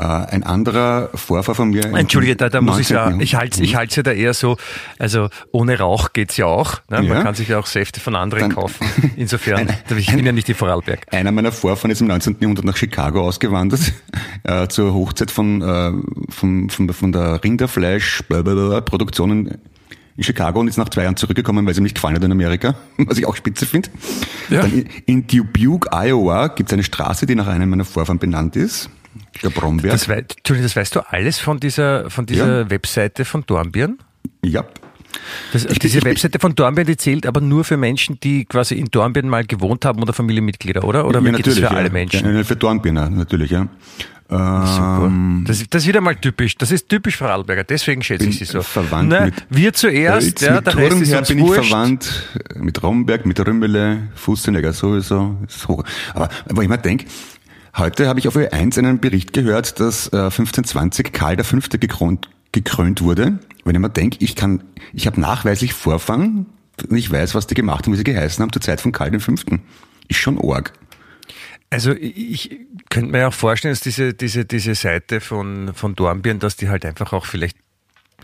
Äh, 0.00 0.04
ein 0.04 0.42
anderer 0.44 1.10
Vorfahr 1.14 1.54
von 1.54 1.68
mir. 1.70 1.84
Entschuldige, 1.94 2.34
da, 2.34 2.48
da 2.48 2.60
muss 2.62 2.78
ich 2.78 2.88
19. 2.90 3.18
ja, 3.18 3.22
ich 3.22 3.34
halte 3.34 3.62
ich 3.62 3.76
halte 3.76 3.96
ja 3.96 4.02
da 4.02 4.12
eher 4.12 4.32
so, 4.32 4.56
also 4.98 5.28
ohne 5.52 5.78
Rauch 5.78 6.14
geht's 6.14 6.38
ja 6.38 6.46
auch. 6.46 6.76
Ne? 6.88 7.02
Man 7.02 7.04
Ja. 7.06 7.22
kann 7.22 7.34
sich 7.34 7.48
ja 7.48 7.58
auch 7.58 7.66
Säfte 7.66 8.00
von 8.00 8.16
anderen 8.16 8.44
Dann- 8.44 8.54
kaufen. 8.54 8.86
Insofern, 9.16 9.68
Ein- 9.68 9.76
ich 9.98 10.06
bin 10.10 10.24
ja 10.24 10.32
nicht 10.32 10.48
die 10.48 10.54
Vorarlberg. 10.54 11.00
Einer 11.12 11.32
meiner 11.32 11.52
Vorfahren 11.52 11.90
ist 11.90 12.00
im 12.00 12.06
19. 12.06 12.36
Jahrhundert 12.40 12.64
nach 12.64 12.76
Chicago 12.78 13.20
ausgewandert, 13.26 13.92
äh, 14.44 14.68
zur 14.68 14.94
Hochzeit 14.94 15.30
von, 15.30 15.60
äh, 15.60 15.92
von, 16.32 16.70
von, 16.70 16.88
von 16.92 17.12
der 17.12 17.44
Rinderfleischproduktion 17.44 19.30
in, 19.30 19.58
in 20.16 20.24
Chicago 20.24 20.60
und 20.60 20.68
ist 20.68 20.76
nach 20.78 20.88
zwei 20.88 21.02
Jahren 21.04 21.16
zurückgekommen, 21.16 21.66
weil 21.66 21.74
sie 21.74 21.80
ihm 21.80 21.84
nicht 21.84 21.94
gefallen 21.94 22.16
hat 22.16 22.24
in 22.24 22.32
Amerika, 22.32 22.74
was 22.98 23.18
ich 23.18 23.26
auch 23.26 23.36
spitze 23.36 23.66
finde. 23.66 23.90
Ja. 24.48 24.62
Dann 24.62 24.72
in, 24.72 24.88
in 25.06 25.26
Dubuque, 25.26 25.88
Iowa, 25.92 26.48
gibt 26.48 26.70
es 26.70 26.72
eine 26.72 26.84
Straße, 26.84 27.26
die 27.26 27.34
nach 27.34 27.46
einem 27.46 27.68
meiner 27.70 27.84
Vorfahren 27.84 28.18
benannt 28.18 28.56
ist, 28.56 28.88
der 29.42 29.50
Bromberg. 29.50 29.92
Das, 29.92 30.08
wei- 30.08 30.18
Entschuldigung, 30.18 30.62
das 30.64 30.76
weißt 30.76 30.94
du 30.96 31.00
alles 31.00 31.38
von 31.38 31.58
dieser, 31.60 32.10
von 32.10 32.26
dieser 32.26 32.60
Ja. 32.62 32.70
Webseite 32.70 33.24
von 33.24 33.44
Dornbirn? 33.46 33.98
ja. 34.44 34.64
Das, 35.52 35.64
Ich 35.64 35.80
diese 35.80 35.98
ich 35.98 36.04
Webseite 36.04 36.38
von 36.38 36.54
Dornbirn, 36.54 36.86
die 36.86 36.96
zählt 36.96 37.26
aber 37.26 37.40
nur 37.40 37.64
für 37.64 37.76
Menschen, 37.76 38.20
die 38.20 38.44
quasi 38.44 38.76
in 38.76 38.86
Dornbirn 38.92 39.28
mal 39.28 39.44
gewohnt 39.44 39.84
haben 39.84 40.00
oder 40.00 40.12
Familienmitglieder, 40.12 40.84
oder? 40.84 41.04
Oder 41.04 41.20
ja, 41.20 41.32
geht 41.32 41.48
das 41.48 41.54
für 41.54 41.62
ja. 41.62 41.70
alle 41.70 41.90
Menschen? 41.90 42.32
Ja, 42.36 42.44
für 42.44 42.54
Dornbirner, 42.54 43.10
natürlich, 43.10 43.50
ja. 43.50 43.66
Super. 44.28 45.02
Ähm, 45.06 45.44
Das, 45.48 45.64
das 45.68 45.82
ist 45.82 45.88
wieder 45.88 46.00
mal 46.00 46.14
typisch. 46.14 46.56
Das 46.56 46.70
ist 46.70 46.88
typisch 46.88 47.16
Vorarlberger, 47.16 47.64
deswegen 47.64 48.02
schätze 48.04 48.28
ich 48.28 48.38
sie 48.38 48.44
so. 48.44 48.62
verwandt 48.62 49.08
Na, 49.08 49.24
mit 49.24 49.34
wir 49.50 49.72
zuerst, 49.72 50.26
Oelz, 50.28 50.40
ja, 50.42 50.54
mit 50.54 50.66
der 50.68 50.76
Rest 50.76 50.92
ist 51.02 51.10
Thurnherr 51.10 51.22
bin 51.26 51.38
ich 51.38 51.44
wurscht. 51.44 51.68
verwandt, 51.70 52.28
mit 52.54 52.80
Romberg, 52.82 53.26
mit 53.26 53.40
Rümmele, 53.44 54.08
Fustenegger 54.14 54.72
sowieso. 54.72 55.36
Hoch. 55.66 55.82
Aber 56.14 56.28
wo 56.50 56.62
ich 56.62 56.68
mir 56.68 56.78
denke, 56.78 57.06
heute 57.76 58.08
habe 58.08 58.18
ich 58.18 58.28
auf 58.28 58.36
Ö1 58.36 58.78
einen 58.78 59.00
Bericht 59.00 59.32
gehört, 59.32 59.80
dass 59.80 60.08
äh, 60.12 60.16
1520 60.16 61.12
Karl 61.12 61.42
V. 61.42 61.58
gekrönt, 61.78 62.28
gekrönt 62.52 63.02
wurde. 63.02 63.38
Wenn 63.64 63.74
ich 63.74 63.80
mir 63.80 63.90
denke, 63.90 64.18
ich 64.20 64.36
kann, 64.36 64.64
ich 64.92 65.06
habe 65.06 65.20
nachweislich 65.20 65.72
Vorfahren 65.72 66.46
und 66.88 66.96
ich 66.96 67.10
weiß, 67.10 67.34
was 67.34 67.46
die 67.46 67.54
gemacht 67.54 67.86
haben, 67.86 67.92
wie 67.92 67.98
sie 67.98 68.04
geheißen 68.04 68.42
haben 68.42 68.52
zur 68.52 68.62
Zeit 68.62 68.80
von 68.80 68.92
Karl 68.92 69.18
V. 69.18 69.34
Ist 70.08 70.18
schon 70.18 70.38
arg. 70.42 70.72
Also 71.70 71.92
ich 71.92 72.58
könnte 72.88 73.12
mir 73.12 73.28
auch 73.28 73.32
vorstellen, 73.32 73.72
dass 73.72 73.80
diese, 73.80 74.12
diese, 74.12 74.44
diese 74.44 74.74
Seite 74.74 75.20
von, 75.20 75.72
von 75.72 75.94
Dornbirn, 75.94 76.40
dass 76.40 76.56
die 76.56 76.68
halt 76.68 76.84
einfach 76.84 77.12
auch 77.12 77.26
vielleicht 77.26 77.56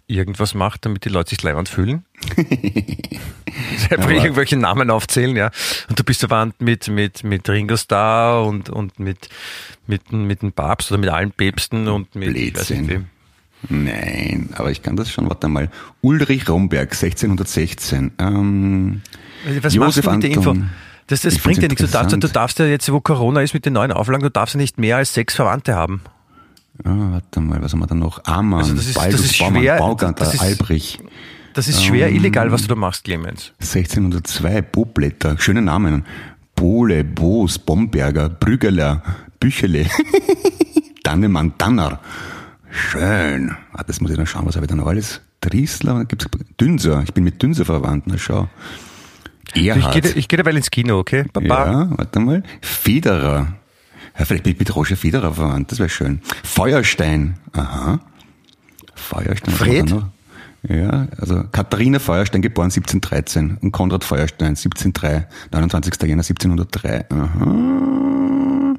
irgendwas 0.07 0.55
macht, 0.55 0.85
damit 0.85 1.05
die 1.05 1.09
Leute 1.09 1.31
sich 1.31 1.42
leibend 1.42 1.69
fühlen. 1.69 2.05
Einfach 3.90 4.11
irgendwelche 4.11 4.57
Namen 4.57 4.90
aufzählen, 4.90 5.37
ja. 5.37 5.51
Und 5.88 5.99
du 5.99 6.05
bist 6.05 6.21
verwandt 6.21 6.61
mit, 6.61 6.88
mit, 6.88 7.25
mit 7.25 7.49
Ringo 7.49 7.77
Starr 7.77 8.45
und, 8.45 8.69
und 8.71 8.99
mit, 8.99 9.29
mit, 9.87 10.12
mit 10.12 10.42
dem 10.42 10.53
Papst 10.53 10.90
oder 10.90 10.99
mit 10.99 11.11
allen 11.11 11.33
Päpsten 11.33 11.88
und 11.88 12.14
mit 12.14 12.33
nicht 12.33 12.55
Blödsinn. 12.55 12.88
wem. 12.88 13.07
Nein, 13.69 14.51
aber 14.55 14.71
ich 14.71 14.83
kann 14.83 14.97
das 14.97 15.11
schon, 15.11 15.29
warte 15.29 15.49
mal. 15.49 15.71
Ulrich 16.03 16.49
Romberg, 16.49 16.92
1616. 16.92 18.12
Ähm, 18.19 19.03
Was 19.62 19.75
Josef 19.75 20.05
machst 20.05 20.07
du 20.07 20.11
mit 20.11 20.23
der 20.23 20.31
Info? 20.31 20.51
Anton. 20.51 20.71
Das, 21.09 21.23
das 21.23 21.38
bringt 21.38 21.59
dir 21.59 21.69
find's 21.69 21.81
nichts. 21.81 21.92
Du 21.92 21.99
darfst, 21.99 22.12
du 22.12 22.29
darfst 22.29 22.59
ja 22.59 22.66
jetzt, 22.66 22.90
wo 22.92 23.01
Corona 23.01 23.40
ist 23.40 23.55
mit 23.55 23.64
den 23.64 23.75
neuen 23.75 23.92
Auflagen, 23.92 24.23
du 24.23 24.31
darfst 24.31 24.55
ja 24.55 24.59
nicht 24.59 24.79
mehr 24.79 24.97
als 24.97 25.14
sechs 25.14 25.35
Verwandte 25.35 25.75
haben. 25.75 26.03
Ah, 26.85 27.12
warte 27.12 27.41
mal, 27.41 27.62
was 27.62 27.73
haben 27.73 27.81
wir 27.81 27.87
da 27.87 27.95
noch? 27.95 28.25
Amann, 28.25 28.61
Also 28.61 28.75
das 28.75 28.87
ist- 28.87 28.95
Baldus, 28.95 29.23
das 29.23 29.31
ist 29.31 29.39
Baumann, 29.39 29.62
schwer, 29.62 29.79
Bauganter, 29.79 30.25
das 30.25 30.35
ist- 30.35 30.41
Albrich. 30.41 30.99
Das 31.55 31.69
ist 31.69 31.83
schwer 31.83 32.09
Ähm. 32.09 32.17
illegal, 32.17 32.53
was 32.53 32.62
du 32.62 32.69
da 32.69 32.75
machst, 32.75 33.05
Clemens. 33.05 33.53
1602, 33.61 34.61
Boblätter, 34.62 35.37
schöne 35.39 35.62
Namen. 35.62 36.05
Bohle, 36.55 37.03
Boos, 37.05 37.59
Bomberger, 37.59 38.29
Brüggeler, 38.29 39.03
Büchele, 39.41 39.87
Dannemann, 41.03 41.53
Danner. 41.59 42.01
Schön. 42.71 43.55
Ah, 43.73 43.83
das 43.87 44.01
muss 44.01 44.11
ich 44.11 44.19
noch 44.19 44.27
schauen, 44.27 44.47
was 44.47 44.57
habe 44.57 44.67
ich 44.67 44.71
da 44.71 44.77
noch 44.77 44.87
alles? 44.87 45.21
Driesler, 45.41 46.05
gibt's 46.05 46.27
Dünser. 46.61 47.03
Ich 47.05 47.15
bin 47.15 47.25
mit 47.25 47.43
Dünser 47.43 47.65
verwandt, 47.65 48.05
na 48.07 48.19
schau. 48.19 48.49
Ich 49.55 49.67
Erhard. 49.67 50.03
gehe, 50.03 50.12
ich 50.12 50.29
gehe 50.29 50.37
derweil 50.39 50.57
ins 50.57 50.71
Kino, 50.71 50.99
okay? 50.99 51.25
Baba. 51.33 51.47
Ja, 51.71 51.91
warte 51.97 52.21
mal. 52.21 52.43
Federer. 52.61 53.55
Ja, 54.18 54.24
vielleicht 54.24 54.44
bin 54.44 54.55
ich 54.55 54.59
mit 54.59 54.74
Roger 54.74 54.96
Federer 54.96 55.35
verwandt, 55.35 55.72
das 55.72 55.79
wäre 55.79 55.88
schön. 55.88 56.20
Feuerstein. 56.42 57.38
Aha. 57.52 58.00
Feuerstein. 58.94 59.55
Fred? 59.55 59.94
Ja, 60.68 61.07
also 61.18 61.44
Katharina 61.52 61.98
Feuerstein, 61.98 62.42
geboren 62.42 62.70
1713 62.70 63.59
und 63.61 63.72
Konrad 63.72 64.05
Feuerstein, 64.05 64.48
1703, 64.48 65.29
29. 65.52 66.02
Jänner 66.02 66.24
1703. 66.24 67.07
Aha. 67.11 68.74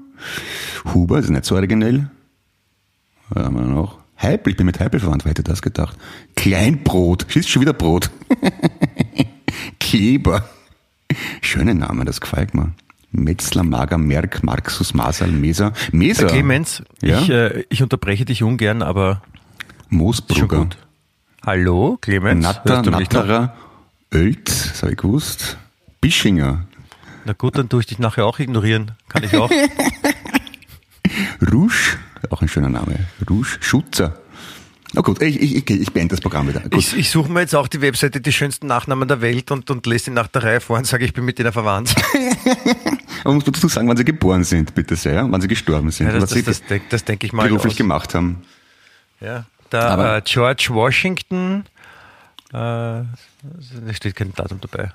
Huber, 0.93 1.19
ist 1.19 1.29
nicht 1.29 1.45
so 1.45 1.55
originell. 1.55 2.09
Was 3.29 3.45
haben 3.45 3.55
wir 3.55 3.61
noch? 3.61 3.99
Heipel, 4.21 4.51
ich 4.51 4.57
bin 4.57 4.65
mit 4.65 4.79
Heipel 4.79 4.99
verwandt, 4.99 5.25
wer 5.25 5.29
hätte 5.29 5.43
das 5.43 5.61
gedacht? 5.61 5.95
Kleinbrot, 6.35 7.27
schießt 7.29 7.49
schon 7.49 7.61
wieder 7.61 7.73
Brot. 7.73 8.09
Kleber. 9.79 10.49
Schöne 11.41 11.75
Name, 11.75 12.03
das 12.03 12.19
gefällt 12.19 12.53
mir. 12.53 12.73
Metzler, 13.17 13.63
Mager, 13.63 13.97
Merck, 13.97 14.43
Marxus, 14.43 14.93
Masal, 14.93 15.29
Meser. 15.31 15.73
Meser. 15.91 16.27
Clemens, 16.27 16.83
Ja? 17.01 17.19
ich, 17.19 17.29
äh, 17.29 17.63
ich 17.69 17.81
unterbreche 17.83 18.25
dich 18.25 18.43
ungern, 18.43 18.81
aber 18.83 19.21
Moosbrugger. 19.89 20.67
Hallo, 21.45 21.97
Clemens? 21.99 22.43
Natter? 22.43 22.83
Natterer, 22.83 23.53
das 24.11 24.81
habe 24.83 24.91
ich 24.91 24.97
gewusst. 24.97 25.57
Bischinger, 25.99 26.65
Na 27.25 27.33
gut, 27.33 27.57
dann 27.57 27.67
tue 27.69 27.79
ich 27.81 27.87
dich 27.87 27.99
nachher 27.99 28.25
auch 28.25 28.39
ignorieren. 28.39 28.91
Kann 29.09 29.23
ich 29.23 29.35
auch. 29.35 29.49
Rouge, 31.51 31.97
auch 32.29 32.41
ein 32.41 32.47
schöner 32.47 32.69
Name. 32.69 32.95
Rouge, 33.29 33.57
Schutzer. 33.59 34.17
Na 34.93 35.01
gut, 35.01 35.21
ich, 35.21 35.39
ich, 35.41 35.55
ich, 35.55 35.69
ich 35.69 35.91
beende 35.91 36.13
das 36.15 36.21
Programm 36.21 36.47
wieder. 36.47 36.61
Gut. 36.61 36.75
ich 36.75 36.95
ich 36.95 37.09
suche 37.09 37.29
mir 37.31 37.41
jetzt 37.41 37.53
auch 37.55 37.67
die 37.67 37.81
Webseite 37.81 38.21
die 38.21 38.31
schönsten 38.31 38.67
Nachnamen 38.67 39.07
der 39.07 39.19
Welt 39.21 39.51
und, 39.51 39.69
und 39.69 39.85
lese 39.85 40.05
sie 40.05 40.11
nach 40.11 40.27
der 40.27 40.43
Reihe 40.43 40.61
vor 40.61 40.77
und 40.77 40.87
sage, 40.87 41.03
ich 41.05 41.13
bin 41.13 41.25
mit 41.25 41.37
denen 41.39 41.51
verwandt. 41.51 41.93
Aber 43.23 43.33
muss 43.33 43.45
man 43.45 43.53
dazu 43.53 43.67
sagen, 43.67 43.87
wann 43.89 43.97
sie 43.97 44.05
geboren 44.05 44.43
sind, 44.45 44.73
bitte 44.75 44.95
sehr, 44.95 45.13
ja? 45.13 45.27
wann 45.29 45.41
sie 45.41 45.47
gestorben 45.49 45.91
sind, 45.91 46.07
Ja, 46.07 46.13
das 46.13 46.23
was 46.23 46.29
das, 46.29 46.37
sie 46.39 46.43
das, 46.45 46.63
denk- 46.63 46.89
das 46.89 47.03
denke 47.03 47.25
ich 47.25 47.33
mal. 47.33 47.47
beruflich 47.47 47.73
aus. 47.73 47.77
gemacht 47.77 48.13
haben. 48.15 48.43
Ja, 49.19 49.45
da 49.69 50.17
äh, 50.17 50.21
George 50.23 50.67
Washington, 50.71 51.65
äh, 52.51 52.53
da 52.53 53.05
steht 53.93 54.15
kein 54.15 54.33
Datum 54.33 54.61
dabei. 54.61 54.91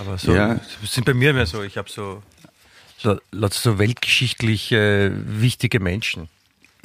Aber 0.00 0.18
so 0.18 0.34
Ja. 0.34 0.54
das 0.80 0.92
sind 0.92 1.04
bei 1.04 1.14
mir 1.14 1.32
mehr 1.32 1.46
so. 1.46 1.62
Ich 1.62 1.76
habe 1.76 1.90
so, 1.90 2.22
so, 2.98 3.18
so 3.50 3.78
weltgeschichtlich 3.78 4.70
äh, 4.72 5.10
wichtige 5.40 5.80
Menschen. 5.80 6.28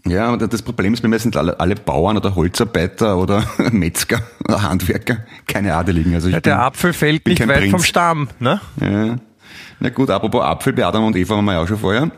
Ja, 0.06 0.28
aber 0.30 0.48
das 0.48 0.62
Problem 0.64 0.94
ist, 0.94 1.02
bei 1.02 1.08
mir 1.08 1.20
sind 1.20 1.36
alle, 1.38 1.76
Bauern 1.76 2.18
oder 2.18 2.34
Holzarbeiter 2.36 3.18
oder 3.18 3.44
Metzger 3.72 4.22
oder 4.48 4.64
Handwerker, 4.64 5.18
keine 5.48 5.76
Adeligen. 5.76 6.14
Also 6.16 6.30
Ja, 6.30 6.40
der 6.40 6.56
bin, 6.56 6.60
Apfel 6.62 6.94
fällt 6.94 7.28
nicht 7.28 7.48
weit 7.48 7.60
Prinz. 7.60 7.72
vom 7.72 7.84
Stamm, 7.84 8.30
ne? 8.40 8.60
Ja. 8.80 9.16
Na 9.80 9.90
gut, 9.90 10.10
apropos 10.10 10.44
Apfel, 10.44 10.74
bei 10.74 10.86
Adam 10.86 11.04
und 11.06 11.16
Eva 11.16 11.36
waren 11.36 11.46
wir 11.46 11.54
ja 11.54 11.60
auch 11.62 11.68
schon 11.68 11.78
vorher. 11.78 12.10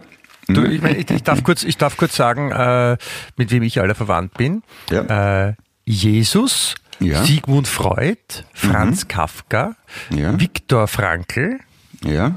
Du, 0.48 0.64
ich, 0.66 0.82
mein, 0.82 0.98
ich, 1.00 1.10
ich, 1.10 1.24
darf 1.24 1.44
kurz, 1.44 1.64
ich 1.64 1.78
darf 1.78 1.98
kurz 1.98 2.16
sagen, 2.16 2.52
äh, 2.52 2.98
mit 3.38 3.52
wem 3.52 3.64
ich 3.64 3.80
alle 3.82 3.96
verwandt 3.96 4.34
bin. 4.36 4.64
Ja. 4.90 5.48
Äh, 5.48 5.54
Jesus, 5.86 6.76
Ja. 7.00 7.20
Mhm. 7.22 7.26
Sigmund 7.26 7.68
Freud, 7.68 8.18
Franz 8.54 9.08
Kafka, 9.10 9.76
Ja. 10.10 10.40
Viktor 10.40 10.88
Frankl, 10.88 11.60
Ja, 12.04 12.36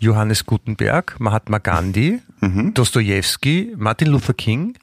Johannes 0.00 0.44
Gutenberg, 0.46 1.16
Mahatma 1.20 1.58
Gandhi, 1.58 2.20
Mhm. 2.40 2.72
Dostoevsky, 2.74 3.74
Martin 3.76 4.08
Luther 4.08 4.32
King, 4.34 4.74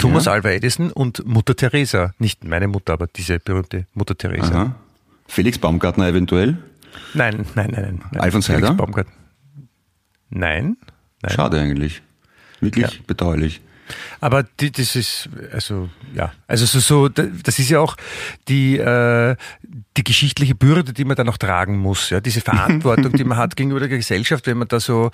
Thomas 0.00 0.28
Alva 0.28 0.50
Edison 0.50 0.90
und 0.90 1.26
Mutter 1.26 1.54
Teresa. 1.56 2.12
Nicht 2.18 2.44
meine 2.44 2.68
Mutter, 2.68 2.92
aber 2.94 3.06
diese 3.06 3.38
berühmte 3.38 3.86
Mutter 3.94 4.16
Teresa. 4.16 4.52
aha. 4.52 4.74
Felix 5.26 5.58
Baumgartner 5.58 6.08
eventuell. 6.08 6.58
Nein, 7.14 7.46
nein, 7.54 7.70
nein, 7.70 8.00
nein. 8.10 8.20
Alfons 8.20 8.46
Felix 8.46 8.62
Heider? 8.64 8.74
Baumgart. 8.74 9.06
Nein, 10.30 10.76
nein. 11.22 11.32
Schade 11.32 11.60
eigentlich. 11.60 12.02
Wirklich 12.60 13.02
bedauerlich. 13.06 13.60
Aber 14.20 14.42
die, 14.42 14.70
das 14.70 14.96
ist, 14.96 15.28
also 15.52 15.88
ja, 16.14 16.32
also 16.46 16.66
so, 16.66 16.80
so, 16.80 17.08
das 17.08 17.58
ist 17.58 17.70
ja 17.70 17.80
auch 17.80 17.96
die, 18.48 18.78
äh, 18.78 19.36
die 19.96 20.04
geschichtliche 20.04 20.54
Bürde, 20.54 20.92
die 20.92 21.04
man 21.04 21.16
da 21.16 21.24
noch 21.24 21.38
tragen 21.38 21.78
muss, 21.78 22.10
ja, 22.10 22.20
diese 22.20 22.40
Verantwortung, 22.40 23.12
die 23.12 23.24
man 23.24 23.38
hat 23.38 23.56
gegenüber 23.56 23.80
der 23.80 23.88
Gesellschaft, 23.88 24.46
wenn 24.46 24.58
man 24.58 24.68
da 24.68 24.80
so, 24.80 25.10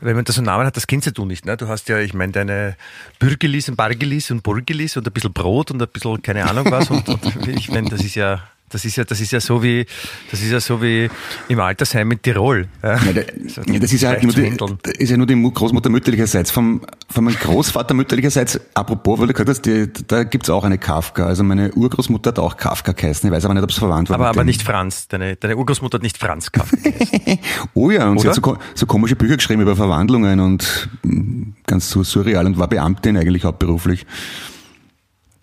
wenn 0.00 0.16
man 0.16 0.24
da 0.24 0.32
so 0.32 0.42
Namen 0.42 0.66
hat, 0.66 0.76
das 0.76 0.86
kennst 0.86 1.06
ja 1.06 1.12
du 1.12 1.24
nicht, 1.24 1.46
ne? 1.46 1.56
Du 1.56 1.68
hast 1.68 1.88
ja, 1.88 1.98
ich 1.98 2.14
meine, 2.14 2.32
deine 2.32 2.76
Bürgelis 3.18 3.68
und 3.68 3.76
Bargelis 3.76 4.30
und 4.30 4.42
Burgelis 4.42 4.96
und 4.96 5.06
ein 5.06 5.12
bisschen 5.12 5.32
Brot 5.32 5.70
und 5.70 5.80
ein 5.80 5.88
bisschen 5.88 6.22
keine 6.22 6.48
Ahnung 6.48 6.70
was 6.70 6.90
und, 6.90 7.08
und 7.08 7.48
ich 7.48 7.70
meine, 7.70 7.88
das 7.88 8.02
ist 8.02 8.14
ja, 8.14 8.42
das 8.68 8.84
ist 8.84 8.96
ja, 8.96 9.04
das 9.04 9.20
ist 9.20 9.30
ja 9.32 9.40
so 9.40 9.62
wie, 9.62 9.86
das 10.30 10.40
ist 10.42 10.50
ja 10.50 10.58
so 10.60 10.82
wie 10.82 11.08
im 11.48 11.60
Altersheim 11.60 12.10
in 12.12 12.20
Tirol. 12.20 12.66
Ja, 12.82 12.94
Ja, 12.96 13.22
So, 13.48 13.62
ja, 13.62 13.78
das 13.78 13.92
ist 13.92 14.00
ja, 14.02 14.10
leicht 14.12 14.24
nur 14.24 14.32
die, 14.32 14.56
das 14.82 14.92
ist 14.98 15.10
ja 15.10 15.16
nur 15.16 15.26
die 15.26 15.34
Mu- 15.36 15.50
Großmutter 15.52 15.88
mütterlicherseits. 15.88 16.50
Vom, 16.50 16.80
von 17.08 17.24
meinem 17.24 17.36
Großvater 17.36 17.94
mütterlicherseits, 17.94 18.60
apropos, 18.74 19.20
weil 19.20 19.28
du 19.28 19.32
gehört 19.34 19.48
hast, 19.50 19.62
die, 19.62 19.88
da 20.08 20.24
gibt's 20.24 20.50
auch 20.50 20.64
eine 20.64 20.78
Kafka. 20.78 21.26
Also 21.26 21.44
meine 21.44 21.72
Urgroßmutter 21.72 22.28
hat 22.30 22.38
auch 22.38 22.56
Kafka 22.56 22.92
geheißen. 22.92 23.28
Ich 23.28 23.32
weiß 23.34 23.44
aber 23.44 23.54
nicht, 23.54 23.62
ob 23.62 23.70
es 23.70 23.78
verwandt 23.78 24.10
war. 24.10 24.16
aber, 24.16 24.28
aber 24.28 24.44
nicht 24.44 24.62
Franz. 24.62 25.06
Deine, 25.08 25.36
deine 25.36 25.56
Urgroßmutter 25.56 25.96
hat 25.98 26.02
nicht 26.02 26.18
Franz 26.18 26.50
Kafka 26.52 26.76
geheißen. 26.76 27.38
Oh 27.74 27.90
ja, 27.90 28.08
und 28.08 28.18
sie 28.20 28.28
Oder? 28.28 28.36
hat 28.36 28.44
so, 28.44 28.56
so 28.74 28.86
komische 28.86 29.16
Bücher 29.16 29.36
geschrieben 29.36 29.62
über 29.62 29.76
Verwandlungen 29.76 30.40
und 30.40 30.88
mm, 31.02 31.42
ganz 31.66 31.90
so 31.90 32.02
surreal 32.02 32.46
und 32.46 32.58
war 32.58 32.68
Beamtin 32.68 33.16
eigentlich 33.16 33.44
hauptberuflich. 33.44 34.06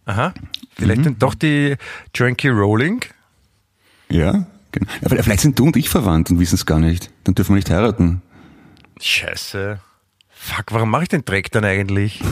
Aha. 0.05 0.33
Vielleicht 0.75 0.99
Mhm. 1.01 1.03
dann 1.05 1.19
doch 1.19 1.35
die 1.35 1.75
Janky 2.15 2.49
Rowling. 2.49 3.01
Ja, 4.09 4.45
genau. 4.71 4.87
Ja, 5.01 5.23
vielleicht- 5.23 5.39
sind 5.41 5.57
du 5.59 5.65
und 5.65 5.75
ich 5.77 5.89
verwandt 5.89 6.29
und 6.31 6.39
wissen 6.39 6.55
es 6.55 6.65
gar 6.65 6.79
nicht. 6.79 7.09
Dann 7.23 7.35
dürfen 7.35 7.51
wir 7.51 7.55
nicht 7.57 7.69
heiraten. 7.69 8.21
Scheiße. 9.01 9.79
Fuck, 10.29 10.65
warum 10.71 10.89
mache 10.89 11.03
ich 11.03 11.09
den 11.09 11.25
Dreck 11.25 11.51
dann 11.51 11.63
eigentlich? 11.65 12.21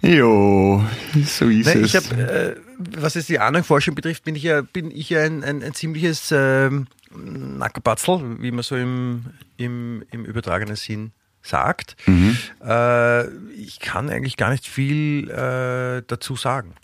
Jo, 0.00 0.84
so 1.26 1.46
ist 1.48 1.66
Nein, 1.66 1.82
es. 1.84 1.92
ich 1.92 1.96
habe, 1.96 2.14
äh, 2.22 2.56
was 2.96 3.16
es 3.16 3.26
die 3.26 3.40
Ahnungforschung 3.40 3.96
betrifft, 3.96 4.22
bin 4.22 4.36
ich 4.36 4.44
ja, 4.44 4.62
bin 4.62 4.92
ich 4.92 5.10
ja 5.10 5.22
ein, 5.22 5.42
ein, 5.42 5.60
ein 5.62 5.74
ziemliches 5.74 6.30
ähm, 6.30 6.86
Nackerbatzel, 7.12 8.40
wie 8.40 8.52
man 8.52 8.62
so 8.62 8.76
im, 8.76 9.26
im, 9.56 10.04
im 10.12 10.24
übertragenen 10.24 10.76
Sinn 10.76 11.10
sagt. 11.42 11.96
Mhm. 12.06 12.38
Äh, 12.64 13.26
ich 13.56 13.80
kann 13.80 14.08
eigentlich 14.08 14.36
gar 14.36 14.50
nicht 14.50 14.66
viel 14.68 15.28
äh, 15.30 16.02
dazu 16.06 16.36
sagen. 16.36 16.74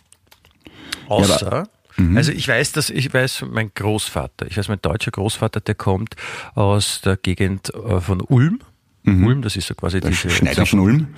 Außer, 1.09 1.69
Mhm. 1.97 2.17
also 2.17 2.33
ich 2.33 2.49
weiß, 2.49 2.73
dass 2.73 2.91
ich 2.91 3.13
weiß, 3.13 3.45
mein 3.51 3.73
Großvater, 3.75 4.47
ich 4.47 4.57
weiß, 4.57 4.69
mein 4.69 4.81
deutscher 4.83 5.11
Großvater, 5.11 5.61
der 5.61 5.75
kommt 5.75 6.17
aus 6.55 7.01
der 7.01 7.17
Gegend 7.17 7.73
äh, 7.75 8.01
von 8.01 8.21
Ulm. 8.21 8.61
Ulm, 9.07 9.43
das 9.43 9.55
ist 9.57 9.67
so 9.67 9.75
quasi 9.75 10.01
diese 10.01 10.31
Schneider 10.31 10.65
von 10.65 10.81
Ulm. 10.81 11.09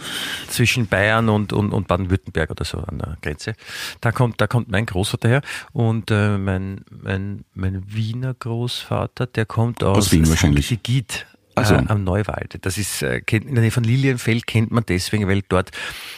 zwischen 0.49 0.89
Bayern 0.89 1.29
und, 1.29 1.53
und, 1.53 1.73
und 1.73 1.87
Baden-Württemberg 1.87 2.51
oder 2.51 2.65
so 2.65 2.79
an 2.79 2.99
der 2.99 3.17
Grenze. 3.23 3.55
Da 4.01 4.11
kommt, 4.11 4.41
da 4.41 4.49
kommt 4.49 4.69
mein 4.69 4.87
Großvater 4.87 5.29
her 5.29 5.41
und 5.73 6.11
äh, 6.11 6.37
mein, 6.37 6.81
mein, 6.91 7.45
mein 7.55 7.85
Wiener 7.87 8.35
Großvater, 8.35 9.29
der 9.29 9.47
kommt 9.47 9.85
aus, 9.85 9.99
Aus 9.99 10.13
Wien 10.13 10.29
wahrscheinlich. 10.29 10.67
St. 10.67 11.27
Gid, 11.57 11.65
Ach 11.65 11.69
so. 11.69 11.75
äh, 11.75 11.85
am 11.89 12.05
Neuwald. 12.05 12.59
Das 12.63 12.79
ist 12.79 13.03
äh, 13.03 13.21
kennt, 13.21 13.47
in 13.47 13.55
der 13.55 13.63
Nähe 13.63 13.71
von 13.71 13.83
Lilienfeld 13.85 14.47
kennt 14.47 14.71
man 14.71 14.85
deswegen, 14.87 15.27
weil 15.27 15.43
dort 15.49 15.71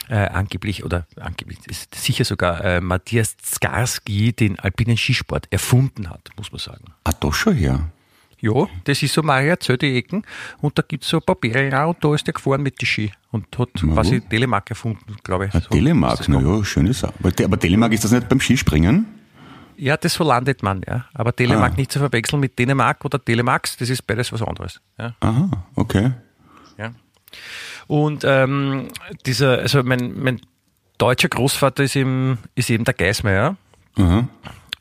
äh, 0.09 0.15
angeblich 0.15 0.83
oder 0.83 1.07
angeblich 1.19 1.59
ist 1.67 1.95
sicher 1.95 2.25
sogar 2.25 2.63
äh, 2.63 2.81
Matthias 2.81 3.35
Skarski 3.43 4.33
den 4.33 4.59
alpinen 4.59 4.97
Skisport 4.97 5.47
erfunden 5.51 6.09
hat, 6.09 6.29
muss 6.37 6.51
man 6.51 6.59
sagen. 6.59 6.85
Ah, 7.03 7.13
doch 7.19 7.33
schon 7.33 7.55
her. 7.55 7.89
Ja, 8.41 8.67
das 8.85 9.03
ist 9.03 9.13
so 9.13 9.21
Maria 9.21 9.59
Zöll 9.59 9.77
die 9.77 9.97
Ecken 9.97 10.23
und 10.61 10.77
da 10.77 10.81
gibt's 10.87 11.09
so 11.09 11.17
ein 11.17 11.23
paar 11.23 11.35
Berge 11.35 11.85
und 11.87 11.97
da 12.01 12.15
ist 12.15 12.25
der 12.25 12.33
gefahren 12.33 12.63
mit 12.63 12.79
die 12.79 12.85
Ski 12.85 13.11
und 13.31 13.45
hat 13.57 13.69
Na, 13.81 13.93
quasi? 13.95 14.21
Telemark 14.21 14.69
erfunden, 14.69 15.17
glaube 15.23 15.47
ich. 15.47 15.53
Ah, 15.55 15.59
So 15.59 15.69
Telemark, 15.69 16.19
das 16.19 16.27
na 16.29 16.37
gekommen. 16.39 16.59
ja, 16.59 16.63
schöne 16.65 16.93
Sache. 16.93 17.13
Aber 17.43 17.59
Telemark 17.59 17.91
ist 17.91 18.05
das 18.05 18.11
nicht 18.13 18.29
beim 18.29 18.39
Skispringen? 18.39 19.07
Ja, 19.79 19.95
das 19.95 20.13
so 20.15 20.25
landet 20.25 20.61
man, 20.61 20.81
ja. 20.85 21.05
Aber 21.13 21.33
Telemark 21.33 21.73
Ah. 21.73 21.75
nicht 21.77 21.91
zu 21.91 21.99
verwechseln 21.99 22.41
mit 22.41 22.59
Dänemark 22.59 23.05
oder 23.05 23.23
Telemax, 23.23 23.77
das 23.77 23.89
ist 23.89 24.05
beides 24.05 24.31
was 24.33 24.41
anderes. 24.41 24.81
Ja. 24.97 25.15
Aha, 25.21 25.49
okay. 25.75 26.11
Ja. 26.77 26.91
Und 27.87 28.23
ähm, 28.25 28.89
dieser, 29.25 29.59
also 29.59 29.81
mein, 29.83 30.19
mein 30.19 30.41
deutscher 30.97 31.29
Großvater 31.29 31.83
ist 31.83 31.95
eben, 31.95 32.39
ist 32.55 32.69
eben 32.69 32.83
der 32.83 32.93
Geismeier. 32.93 33.55
Aha. 33.97 34.27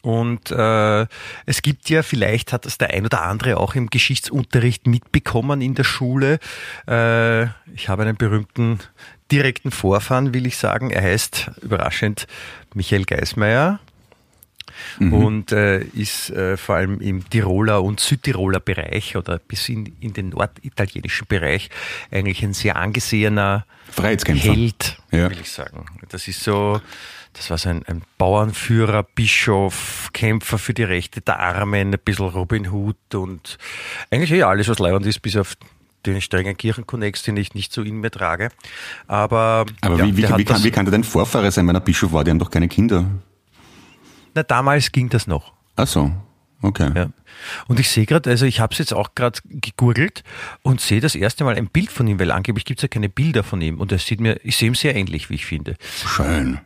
Und 0.02 0.50
äh, 0.50 1.06
es 1.46 1.62
gibt 1.62 1.90
ja, 1.90 2.02
vielleicht 2.02 2.52
hat 2.52 2.66
das 2.66 2.78
der 2.78 2.90
ein 2.90 3.04
oder 3.04 3.22
andere 3.22 3.58
auch 3.58 3.74
im 3.74 3.88
Geschichtsunterricht 3.90 4.86
mitbekommen 4.86 5.60
in 5.60 5.74
der 5.74 5.84
Schule. 5.84 6.38
Äh, 6.88 7.44
ich 7.74 7.88
habe 7.88 8.02
einen 8.02 8.16
berühmten 8.16 8.78
direkten 9.30 9.70
Vorfahren, 9.70 10.34
will 10.34 10.46
ich 10.46 10.56
sagen. 10.56 10.90
Er 10.90 11.02
heißt 11.02 11.50
überraschend 11.62 12.26
Michael 12.74 13.04
Geismeier 13.04 13.80
und 14.98 15.52
äh, 15.52 15.80
ist 15.80 16.30
äh, 16.30 16.56
vor 16.56 16.76
allem 16.76 17.00
im 17.00 17.28
Tiroler 17.28 17.82
und 17.82 18.00
Südtiroler 18.00 18.60
Bereich 18.60 19.16
oder 19.16 19.38
bis 19.38 19.68
in, 19.68 19.92
in 20.00 20.12
den 20.12 20.30
norditalienischen 20.30 21.26
Bereich 21.26 21.70
eigentlich 22.10 22.42
ein 22.42 22.54
sehr 22.54 22.76
angesehener 22.76 23.64
Freiheitskämpfer. 23.90 24.52
Held, 24.52 24.98
Ja. 25.10 25.30
will 25.30 25.38
ich 25.40 25.50
sagen. 25.50 25.86
Das 26.08 26.28
ist 26.28 26.42
so, 26.42 26.80
das 27.32 27.50
war 27.50 27.58
so 27.58 27.68
ein, 27.70 27.82
ein 27.86 28.02
Bauernführer, 28.18 29.02
Bischof, 29.02 30.10
Kämpfer 30.12 30.58
für 30.58 30.74
die 30.74 30.82
Rechte 30.84 31.20
der 31.20 31.38
Armen, 31.40 31.92
ein 31.94 32.00
bisschen 32.04 32.28
Robin 32.28 32.68
Hood 32.70 33.14
und 33.14 33.58
eigentlich 34.10 34.32
eh 34.32 34.42
alles, 34.42 34.68
was 34.68 34.78
leibend 34.78 35.06
ist, 35.06 35.20
bis 35.20 35.36
auf 35.36 35.54
den 36.06 36.20
strengen 36.20 36.56
Kirchenkonnex, 36.56 37.22
den 37.22 37.36
ich 37.36 37.54
nicht 37.54 37.72
so 37.72 37.82
in 37.82 38.00
mir 38.00 38.10
trage. 38.10 38.50
Aber, 39.06 39.66
Aber 39.80 39.96
ja, 39.98 40.04
wie, 40.06 40.16
wie, 40.16 40.22
wie, 40.36 40.44
kann, 40.44 40.64
wie 40.64 40.70
kann 40.70 40.84
der 40.84 40.92
denn 40.92 41.04
Vorfahre 41.04 41.50
sein, 41.50 41.66
wenn 41.66 41.74
er 41.74 41.80
Bischof 41.80 42.12
war? 42.12 42.24
Die 42.24 42.30
haben 42.30 42.38
doch 42.38 42.50
keine 42.50 42.68
Kinder. 42.68 43.04
Na, 44.34 44.42
damals 44.42 44.92
ging 44.92 45.08
das 45.08 45.26
noch. 45.26 45.52
Ach 45.76 45.86
so. 45.86 46.12
Okay. 46.60 46.90
Ja. 46.94 47.08
Und 47.68 47.78
ich 47.78 47.88
sehe 47.88 48.04
gerade, 48.04 48.28
also 48.30 48.44
ich 48.44 48.58
habe 48.58 48.72
es 48.72 48.78
jetzt 48.78 48.92
auch 48.92 49.14
gerade 49.14 49.38
gegoogelt 49.44 50.24
und 50.62 50.80
sehe 50.80 51.00
das 51.00 51.14
erste 51.14 51.44
Mal 51.44 51.54
ein 51.54 51.68
Bild 51.68 51.90
von 51.92 52.08
ihm, 52.08 52.18
weil 52.18 52.32
angeblich 52.32 52.64
gibt 52.64 52.80
es 52.80 52.82
ja 52.82 52.88
keine 52.88 53.08
Bilder 53.08 53.44
von 53.44 53.60
ihm 53.60 53.78
und 53.78 53.92
er 53.92 53.98
sieht 53.98 54.18
mir, 54.20 54.40
ich 54.42 54.56
sehe 54.56 54.66
ihm 54.68 54.74
sehr 54.74 54.96
ähnlich, 54.96 55.30
wie 55.30 55.34
ich 55.34 55.46
finde. 55.46 55.76
Schön. 56.04 56.58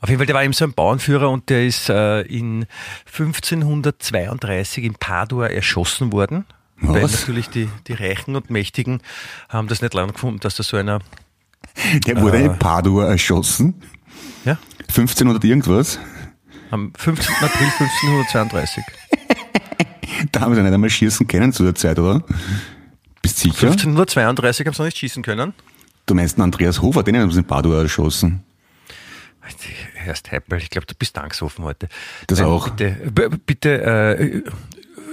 Auf 0.00 0.08
jeden 0.08 0.18
Fall, 0.18 0.26
der 0.26 0.34
war 0.36 0.44
eben 0.44 0.52
so 0.52 0.64
ein 0.64 0.72
Bauernführer 0.74 1.28
und 1.30 1.48
der 1.48 1.66
ist 1.66 1.88
äh, 1.88 2.20
in 2.22 2.66
1532 3.06 4.84
in 4.84 4.94
Padua 4.94 5.46
erschossen 5.48 6.12
worden. 6.12 6.44
Weil 6.80 7.02
Was? 7.04 7.12
natürlich 7.12 7.48
die, 7.48 7.68
die 7.86 7.92
Reichen 7.92 8.34
und 8.34 8.50
Mächtigen 8.50 9.00
haben 9.48 9.68
das 9.68 9.82
nicht 9.82 9.94
lang 9.94 10.12
gefunden, 10.12 10.40
dass 10.40 10.56
da 10.56 10.62
so 10.64 10.76
einer, 10.76 11.00
Der 12.06 12.20
wurde 12.20 12.38
in 12.38 12.58
Padua 12.58 13.06
erschossen. 13.06 13.74
ja, 14.44 14.58
1500 14.88 15.44
irgendwas. 15.44 15.98
Am 16.72 16.92
15. 16.96 17.34
April 17.36 17.66
1532. 17.78 18.84
Da 20.30 20.40
haben 20.40 20.54
sie 20.54 20.62
nicht 20.62 20.72
einmal 20.72 20.90
schießen 20.90 21.26
können 21.26 21.52
zu 21.52 21.64
der 21.64 21.74
Zeit, 21.74 21.98
oder? 21.98 22.22
Bist 23.22 23.38
sicher? 23.38 23.66
1532 23.66 24.66
haben 24.66 24.74
sie 24.74 24.82
noch 24.82 24.86
nicht 24.86 24.98
schießen 24.98 25.22
können. 25.22 25.52
Du 26.06 26.14
meinst 26.14 26.36
den 26.36 26.42
Andreas 26.42 26.80
Hofer, 26.80 27.02
den 27.02 27.16
haben 27.16 27.30
sie 27.30 27.38
in 27.38 27.44
Padua 27.44 27.82
erschossen. 27.82 28.42
Herr 29.94 30.14
Heppel, 30.28 30.58
ich 30.58 30.70
glaube, 30.70 30.86
du 30.86 30.94
bist 30.94 31.16
angsthofen 31.18 31.64
heute. 31.64 31.88
Das 32.26 32.40
auch. 32.40 32.70
Bitte, 32.70 33.30
bitte 33.46 33.82
äh, 33.82 34.42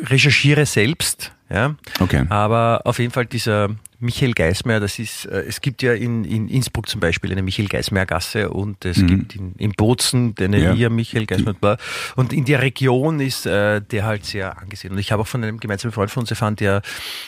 recherchiere 0.06 0.66
selbst. 0.66 1.32
Ja? 1.50 1.76
Okay. 2.00 2.26
Aber 2.30 2.82
auf 2.86 3.00
jeden 3.00 3.12
Fall 3.12 3.26
dieser 3.26 3.70
Michael 4.02 4.34
Geismeier, 4.34 4.80
das 4.80 4.98
ist, 4.98 5.26
äh, 5.26 5.44
es 5.48 5.60
gibt 5.62 5.82
ja 5.82 5.94
in, 5.94 6.24
in 6.24 6.48
Innsbruck 6.48 6.88
zum 6.88 7.02
Beispiel 7.02 7.32
eine 7.32 7.42
Michael 7.42 7.68
Geismeier 7.68 8.06
Gasse 8.06 8.50
und 8.50 8.86
es 8.86 9.06
gibt 9.06 9.36
in, 9.36 9.54
in 9.58 9.72
Bozen 9.72 10.36
eine 10.40 10.58
Mhm. 10.58 10.64
Ja. 10.64 10.76
Via 10.76 10.90
Michael 10.90 11.26
Geismeier. 11.26 11.54
bla. 11.54 11.78
Und 12.16 12.34
in 12.34 12.46
der 12.46 12.62
Region 12.62 13.20
ist 13.20 13.46
äh, 13.46 13.82
der 13.82 14.06
halt 14.06 14.26
sehr 14.26 14.58
angesehen. 14.58 14.94
Und 14.94 15.00
ich 15.00 15.12
habe 15.12 15.22
auch 15.22 15.28
von 15.28 15.44
einem 15.44 15.60
gemeinsamen 15.60 15.92
Freund 15.92 16.12
von 16.12 16.22
uns 16.22 16.30
erfahren, 16.30 16.56
der 16.56 16.82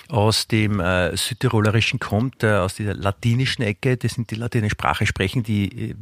aus 0.07 0.47
dem 0.47 0.79
äh, 0.79 1.15
Südtirolerischen 1.15 1.99
kommt, 1.99 2.43
äh, 2.43 2.53
aus 2.53 2.75
dieser 2.75 2.93
latinischen 2.93 3.63
Ecke, 3.63 3.97
das 3.97 4.13
sind 4.13 4.31
die 4.31 4.35
latine 4.35 4.69
Sprache 4.69 5.05
sprechen, 5.05 5.43
die 5.43 5.89
äh, 5.91 5.95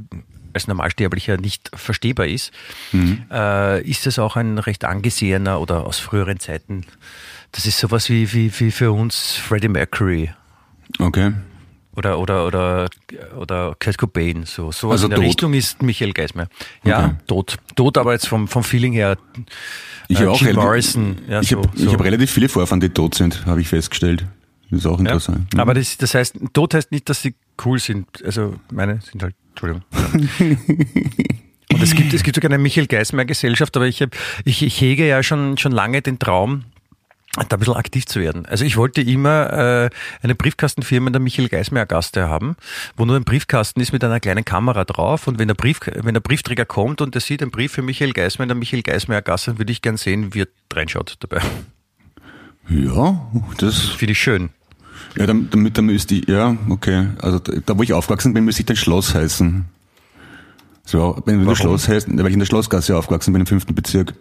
als 0.53 0.67
Normalsterblicher 0.67 1.37
nicht 1.37 1.69
verstehbar 1.75 2.25
ist, 2.25 2.51
äh, 3.31 3.81
ist 3.83 4.07
das 4.07 4.17
auch 4.17 4.35
ein 4.35 4.57
recht 4.57 4.83
angesehener 4.83 5.61
oder 5.61 5.85
aus 5.85 5.99
früheren 5.99 6.39
Zeiten. 6.39 6.85
Das 7.51 7.67
ist 7.67 7.77
sowas 7.77 8.09
wie, 8.09 8.33
wie, 8.33 8.51
wie 8.59 8.71
für 8.71 8.91
uns 8.91 9.35
Freddie 9.35 9.67
Mercury 9.67 10.31
Okay. 10.99 11.31
oder, 11.95 12.19
oder, 12.19 12.45
oder, 12.45 12.89
oder 13.37 13.75
Kurt 13.79 13.97
Cobain. 13.97 14.43
So, 14.45 14.71
sowas 14.71 14.93
Also 14.95 15.05
in 15.05 15.09
der 15.11 15.19
tot. 15.19 15.27
Richtung 15.27 15.53
ist 15.53 15.81
Michael 15.81 16.13
Geismeier. 16.13 16.47
Ja, 16.83 17.05
Okay. 17.05 17.15
tot. 17.27 17.57
Tot, 17.75 17.97
aber 17.97 18.13
jetzt 18.13 18.27
vom, 18.27 18.47
vom 18.47 18.63
Feeling 18.63 18.93
her. 18.93 19.17
Ich 20.07 20.17
äh, 20.17 20.21
habe 20.21 20.31
auch 20.31 20.41
Jim 20.41 20.55
Morrison. 20.55 21.17
Ja, 21.27 21.41
ich 21.41 21.49
so, 21.49 21.57
habe 21.57 21.69
so. 21.75 21.91
hab 21.91 22.03
relativ 22.03 22.31
viele 22.31 22.49
Vorfahren, 22.49 22.79
die 22.79 22.89
tot 22.89 23.15
sind, 23.15 23.45
habe 23.45 23.61
ich 23.61 23.67
festgestellt. 23.67 24.25
Das 24.69 24.79
ist 24.81 24.85
auch 24.85 24.99
ja. 24.99 25.05
interessant. 25.05 25.53
Mhm. 25.53 25.59
Aber 25.59 25.73
das, 25.73 25.97
das 25.97 26.13
heißt, 26.13 26.35
tot 26.53 26.73
heißt 26.73 26.91
nicht, 26.91 27.09
dass 27.09 27.21
sie 27.21 27.33
cool 27.65 27.79
sind. 27.79 28.05
Also 28.23 28.55
meine 28.71 28.99
sind 29.01 29.23
halt, 29.23 29.35
Entschuldigung. 29.49 29.83
Und 31.71 31.83
es 31.83 31.93
gibt, 31.93 32.13
es 32.13 32.23
gibt 32.23 32.35
sogar 32.35 32.49
eine 32.51 32.57
Michael 32.57 32.87
Geismeier 32.87 33.25
Gesellschaft, 33.25 33.75
aber 33.77 33.87
ich, 33.87 34.01
hab, 34.01 34.15
ich, 34.43 34.63
ich 34.63 34.81
hege 34.81 35.07
ja 35.07 35.21
schon, 35.21 35.57
schon 35.57 35.71
lange 35.71 36.01
den 36.01 36.17
Traum, 36.17 36.63
da 37.47 37.55
ein 37.55 37.59
bisschen 37.59 37.75
aktiv 37.75 38.05
zu 38.05 38.19
werden. 38.19 38.45
Also 38.45 38.65
ich 38.65 38.77
wollte 38.77 39.01
immer 39.01 39.53
äh, 39.53 39.89
eine 40.21 40.35
Briefkastenfirma 40.35 41.07
in 41.07 41.13
der 41.13 41.21
Michael 41.21 41.49
Geismeier 41.49 41.85
Gaste 41.85 42.27
haben, 42.27 42.55
wo 42.97 43.05
nur 43.05 43.15
ein 43.15 43.23
Briefkasten 43.23 43.79
ist 43.81 43.93
mit 43.93 44.03
einer 44.03 44.19
kleinen 44.19 44.45
Kamera 44.45 44.85
drauf 44.85 45.27
und 45.27 45.39
wenn 45.39 45.47
der, 45.47 45.55
Brief, 45.55 45.79
wenn 45.85 46.13
der 46.13 46.21
Briefträger 46.21 46.65
kommt 46.65 47.01
und 47.01 47.15
der 47.15 47.21
sieht 47.21 47.41
einen 47.41 47.51
Brief 47.51 47.71
für 47.71 47.81
Michael 47.81 48.13
Geismeier 48.13 48.45
in 48.45 48.49
der 48.49 48.57
Michael 48.57 48.83
Geismeier 48.83 49.21
Gasse, 49.21 49.51
dann 49.51 49.59
würde 49.59 49.71
ich 49.71 49.81
gern 49.81 49.97
sehen, 49.97 50.33
wie 50.33 50.41
er 50.41 50.47
reinschaut 50.73 51.17
dabei. 51.19 51.41
ja, 52.69 53.29
das, 53.57 53.79
Finde 53.79 54.11
ich 54.11 54.19
schön. 54.19 54.49
ja, 55.15 55.25
damit, 55.25 55.53
damit 55.53 55.77
da 55.77 55.81
müsste 55.81 56.15
ich, 56.15 56.27
ja, 56.27 56.57
okay. 56.69 57.07
Also 57.21 57.39
da, 57.39 57.77
wo 57.77 57.83
ich 57.83 57.93
aufgewachsen 57.93 58.33
bin, 58.33 58.45
müsste 58.45 58.61
ich 58.61 58.65
dann 58.65 58.77
Schloss 58.77 59.13
heißen. 59.13 59.65
So, 60.85 61.21
wenn 61.25 61.39
du 61.39 61.45
Warum? 61.45 61.55
Schloss 61.55 61.87
heißt, 61.87 62.07
weil 62.09 62.27
ich 62.27 62.33
in 62.33 62.39
der 62.39 62.47
Schlossgasse 62.47 62.97
aufgewachsen 62.97 63.31
bin, 63.31 63.41
im 63.41 63.45
fünften 63.45 63.75
Bezirk. 63.75 64.15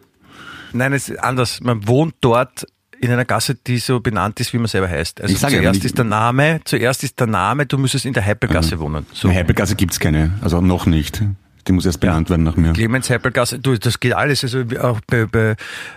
Nein, 0.72 0.92
es 0.92 1.08
ist 1.08 1.18
anders. 1.18 1.60
Man 1.62 1.88
wohnt 1.88 2.14
dort 2.20 2.66
in 3.00 3.10
einer 3.12 3.24
Gasse, 3.24 3.54
die 3.54 3.78
so 3.78 4.00
benannt 4.00 4.40
ist, 4.40 4.52
wie 4.52 4.58
man 4.58 4.66
selber 4.66 4.88
heißt. 4.88 5.20
Also 5.20 5.32
Ich 5.32 5.38
sage 5.40 5.54
ja, 5.56 5.62
zuerst 5.62 5.78
ich- 5.80 5.84
ist 5.86 5.98
der 5.98 6.04
Name, 6.04 6.60
zuerst 6.64 7.04
ist 7.04 7.18
der 7.20 7.26
Name, 7.28 7.66
du 7.66 7.78
müsstest 7.78 8.06
in 8.06 8.12
der 8.12 8.22
Heppelgasse 8.22 8.78
wohnen. 8.80 9.06
So. 9.12 9.28
So. 9.28 9.34
Heipelgasse 9.34 9.76
gibt's 9.76 10.00
keine, 10.00 10.32
also 10.42 10.60
noch 10.60 10.86
nicht. 10.86 11.22
Die 11.66 11.72
muss 11.72 11.84
erst 11.84 12.00
benannt 12.00 12.30
werden 12.30 12.44
nach 12.44 12.56
mir. 12.56 12.72
Clemens 12.72 13.10
Heppelgasse, 13.10 13.58
du, 13.58 13.76
das 13.76 14.00
geht 14.00 14.14
alles. 14.14 14.42
Also 14.42 14.64
auch 14.80 15.00
bei, 15.06 15.26
bei, 15.26 15.54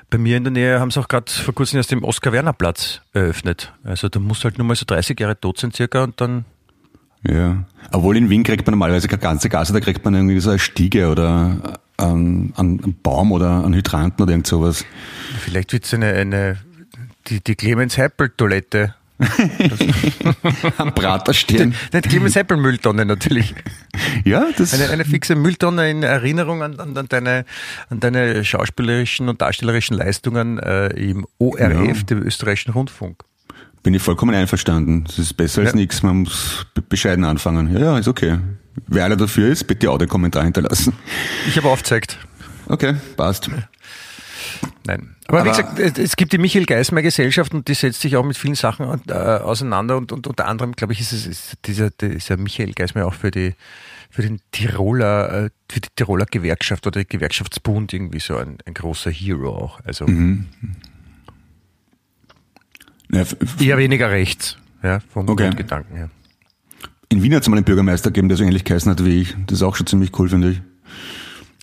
bei 0.09 0.17
mir 0.17 0.35
in 0.35 0.43
der 0.43 0.51
Nähe 0.51 0.79
haben 0.81 0.91
sie 0.91 0.99
auch 0.99 1.07
gerade 1.07 1.31
vor 1.31 1.53
kurzem 1.55 1.77
erst 1.77 1.91
den 1.91 2.03
Oskar-Werner-Platz 2.03 3.01
eröffnet. 3.13 3.71
Also 3.85 4.09
da 4.09 4.19
musst 4.19 4.41
du 4.43 4.45
halt 4.49 4.57
nur 4.57 4.67
mal 4.67 4.75
so 4.75 4.83
30 4.85 5.17
Jahre 5.19 5.39
tot 5.39 5.59
sein 5.59 5.71
circa 5.71 6.03
und 6.03 6.19
dann 6.19 6.43
Ja. 7.27 7.63
Obwohl 7.91 8.17
in 8.17 8.29
Wien 8.29 8.43
kriegt 8.43 8.65
man 8.67 8.71
normalerweise 8.73 9.07
keine 9.07 9.21
ganze 9.21 9.47
Gasse, 9.47 9.71
da 9.73 9.79
kriegt 9.79 10.03
man 10.03 10.13
irgendwie 10.13 10.39
so 10.41 10.49
eine 10.49 10.59
Stiege 10.59 11.07
oder 11.09 11.79
einen, 11.97 12.53
einen 12.57 12.97
Baum 13.01 13.31
oder 13.31 13.63
einen 13.63 13.73
Hydranten 13.73 14.21
oder 14.23 14.31
irgend 14.31 14.47
sowas. 14.47 14.83
vielleicht 15.39 15.71
wird's 15.71 15.93
eine, 15.93 16.07
eine 16.13 16.57
die, 17.27 17.41
die 17.43 17.55
Clemens 17.55 17.97
Heppel-Toilette. 17.97 18.95
Am 20.77 20.93
Prater 20.95 21.33
stehen. 21.33 21.75
Nicht 21.93 22.09
Clemens 22.09 22.35
Heppel-Mülltonne 22.35 23.05
natürlich. 23.05 23.53
Ja, 24.25 24.47
das, 24.57 24.73
Eine, 24.73 24.89
eine 24.89 25.05
fixe 25.05 25.35
Mülltonne 25.35 25.89
in 25.89 26.03
Erinnerung 26.03 26.63
an, 26.63 26.79
an, 26.79 26.97
an, 26.97 27.07
deine, 27.07 27.45
an 27.89 27.99
deine 27.99 28.43
schauspielerischen 28.43 29.29
und 29.29 29.41
darstellerischen 29.41 29.97
Leistungen 29.97 30.57
äh, 30.59 30.87
im 30.87 31.27
ORF, 31.37 31.59
Ja. 31.59 32.03
dem 32.03 32.23
österreichischen 32.23 32.71
Rundfunk. 32.73 33.23
bin 33.83 33.93
ich 33.93 34.01
vollkommen 34.01 34.33
einverstanden. 34.35 35.03
Das 35.05 35.19
ist 35.19 35.33
besser 35.37 35.61
als 35.61 35.71
Ja. 35.71 35.75
nichts. 35.75 36.01
Man 36.03 36.17
muss 36.23 36.65
be- 36.73 36.81
bescheiden 36.81 37.23
anfangen. 37.25 37.73
Ja, 37.73 37.79
ja, 37.79 37.97
ist 37.99 38.07
okay. 38.07 38.39
Wer 38.87 39.05
einer 39.05 39.17
dafür 39.17 39.49
ist, 39.49 39.67
bitte 39.67 39.89
Audiokommentar 39.91 40.43
hinterlassen. 40.43 40.93
Ich 41.47 41.57
habe 41.57 41.69
aufgezeigt. 41.69 42.17
Okay, 42.67 42.95
passt. 43.17 43.49
Nein. 44.85 45.15
Aber, 45.27 45.45
wie 45.45 45.49
Aber- 45.49 45.63
gesagt, 45.75 45.99
es- 45.99 46.15
gibt 46.15 46.33
die 46.33 46.37
Michael 46.37 46.65
Geismeier 46.65 47.03
Gesellschaft 47.03 47.53
und 47.53 47.67
die 47.67 47.73
setzt 47.73 48.01
sich 48.01 48.15
auch 48.17 48.25
mit 48.25 48.37
vielen 48.37 48.55
Sachen 48.55 48.85
äh, 49.07 49.13
auseinander 49.13 49.97
und, 49.97 50.11
und 50.11 50.27
unter 50.27 50.47
anderem, 50.47 50.73
glaube 50.73 50.93
ich, 50.93 50.99
ist 51.01 51.11
es 51.13 51.25
ist 51.27 51.53
dieser, 51.65 51.89
dieser 51.91 52.37
Michael 52.37 52.73
Geismeier 52.73 53.07
auch 53.07 53.13
für 53.13 53.31
die 53.31 53.53
für 54.09 54.23
den 54.23 54.41
Tiroler, 54.51 55.45
äh, 55.45 55.49
für 55.71 55.79
die 55.79 55.87
Tiroler 55.95 56.25
Gewerkschaft 56.25 56.85
oder 56.85 57.05
Gewerkschaftsbund 57.05 57.93
irgendwie 57.93 58.19
so 58.19 58.35
ein, 58.35 58.57
ein 58.65 58.73
großer 58.73 59.09
Hero 59.11 59.55
auch. 59.55 59.79
Also 59.85 60.05
Ja, 63.11 63.21
f- 63.21 63.35
f- 63.41 63.61
eher 63.61 63.77
weniger 63.77 64.09
rechts, 64.09 64.57
ja, 64.83 64.99
vom 65.13 65.27
Okay. 65.29 65.43
Grundgedanken 65.43 65.95
her. 65.95 66.09
in 67.09 67.21
Wien 67.23 67.33
hat 67.35 67.41
es 67.43 67.49
mal 67.49 67.57
einen 67.57 67.65
Bürgermeister 67.65 68.09
gegeben, 68.09 68.29
der 68.29 68.37
so 68.37 68.43
ähnlich 68.43 68.63
geheißen 68.63 68.89
hat 68.91 69.03
wie 69.03 69.21
ich. 69.21 69.35
Das 69.47 69.57
ist 69.59 69.63
auch 69.63 69.75
schon 69.75 69.85
ziemlich 69.87 70.17
cool, 70.17 70.29
finde 70.29 70.51
ich. 70.51 70.61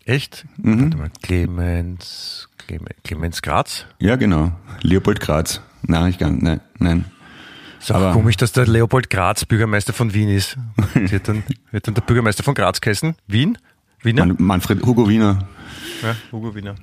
Echt? 0.04 0.44
Mhm. 0.58 0.82
Warte 0.84 0.96
mal, 0.98 1.10
Clemens, 1.22 2.47
Clemens, 3.04 3.42
Graz? 3.42 3.86
Ja, 3.98 4.16
genau. 4.16 4.52
Leopold 4.82 5.20
Graz. 5.20 5.60
Nein, 5.82 6.10
ich 6.10 6.18
gar 6.18 6.30
nicht. 6.30 6.42
Nein, 6.42 6.60
nein. 6.78 7.04
Ist 7.80 7.92
auch 7.92 8.12
komisch, 8.12 8.36
dass 8.36 8.52
der 8.52 8.66
Leopold 8.66 9.08
Graz 9.10 9.44
Bürgermeister 9.44 9.92
von 9.92 10.12
Wien 10.12 10.28
ist. 10.28 10.56
Wird 10.94 11.28
dann, 11.28 11.44
wird 11.70 11.86
dann 11.86 11.94
der 11.94 12.02
Bürgermeister 12.02 12.42
von 12.42 12.54
Graz 12.54 12.80
geheißen? 12.80 13.14
Wien? 13.26 13.56
Wiener? 14.02 14.26
Man, 14.26 14.36
Manfred 14.38 14.84
Hugo 14.84 15.08
Wiener. 15.08 15.48
Ja, 16.02 16.14
Hugo 16.32 16.54
Wiener. 16.54 16.74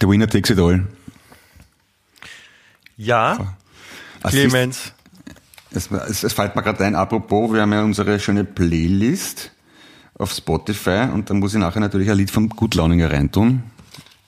Der 0.00 0.08
Winner 0.08 0.26
takes 0.28 0.50
it 0.50 0.58
all. 0.58 0.86
Ja, 2.96 3.54
Ah, 4.22 4.30
Clemens. 4.30 4.92
Es, 5.70 5.90
es, 5.90 6.24
es 6.24 6.32
fällt 6.32 6.56
mir 6.56 6.62
gerade 6.62 6.84
ein, 6.84 6.94
apropos, 6.94 7.52
wir 7.52 7.60
haben 7.60 7.72
ja 7.72 7.82
unsere 7.82 8.18
schöne 8.18 8.44
Playlist 8.44 9.52
auf 10.18 10.32
Spotify 10.32 11.08
und 11.12 11.28
da 11.28 11.34
muss 11.34 11.54
ich 11.54 11.60
nachher 11.60 11.80
natürlich 11.80 12.10
ein 12.10 12.16
Lied 12.16 12.30
vom 12.30 12.48
Gutlauninger 12.48 13.10
reintun. 13.12 13.62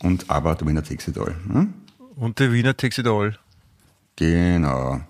Und 0.03 0.31
aber 0.31 0.55
der 0.55 0.67
it 1.09 1.19
all. 1.19 1.35
Hm? 1.49 1.75
Und 2.17 2.39
der 2.39 2.53
Wiener 2.53 2.77
takes 2.77 2.99
it 2.99 3.07
all. 3.07 3.37
Genau. 4.17 5.01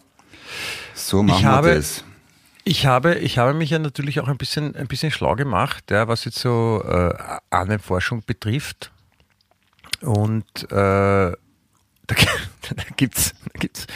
So 0.94 1.22
machen 1.22 1.38
Ich 1.38 1.44
wir 1.44 1.51
habe- 1.51 1.74
das. 1.74 2.05
Ich 2.64 2.85
habe, 2.85 3.14
ich 3.14 3.38
habe 3.38 3.55
mich 3.55 3.70
ja 3.70 3.79
natürlich 3.79 4.20
auch 4.20 4.29
ein 4.29 4.37
bisschen, 4.37 4.77
ein 4.77 4.88
bisschen 4.88 5.11
schlau 5.11 5.35
gemacht, 5.37 5.90
ja, 5.90 6.07
was 6.07 6.27
jetzt 6.27 6.38
so 6.38 6.85
äh, 6.87 7.14
Ahnenforschung 7.48 8.22
betrifft. 8.27 8.92
Und 10.03 10.44
äh, 10.64 10.66
da, 10.70 11.35
da 12.07 12.85
gibt's, 12.96 13.33
da 13.55 13.59
gibt's 13.59 13.87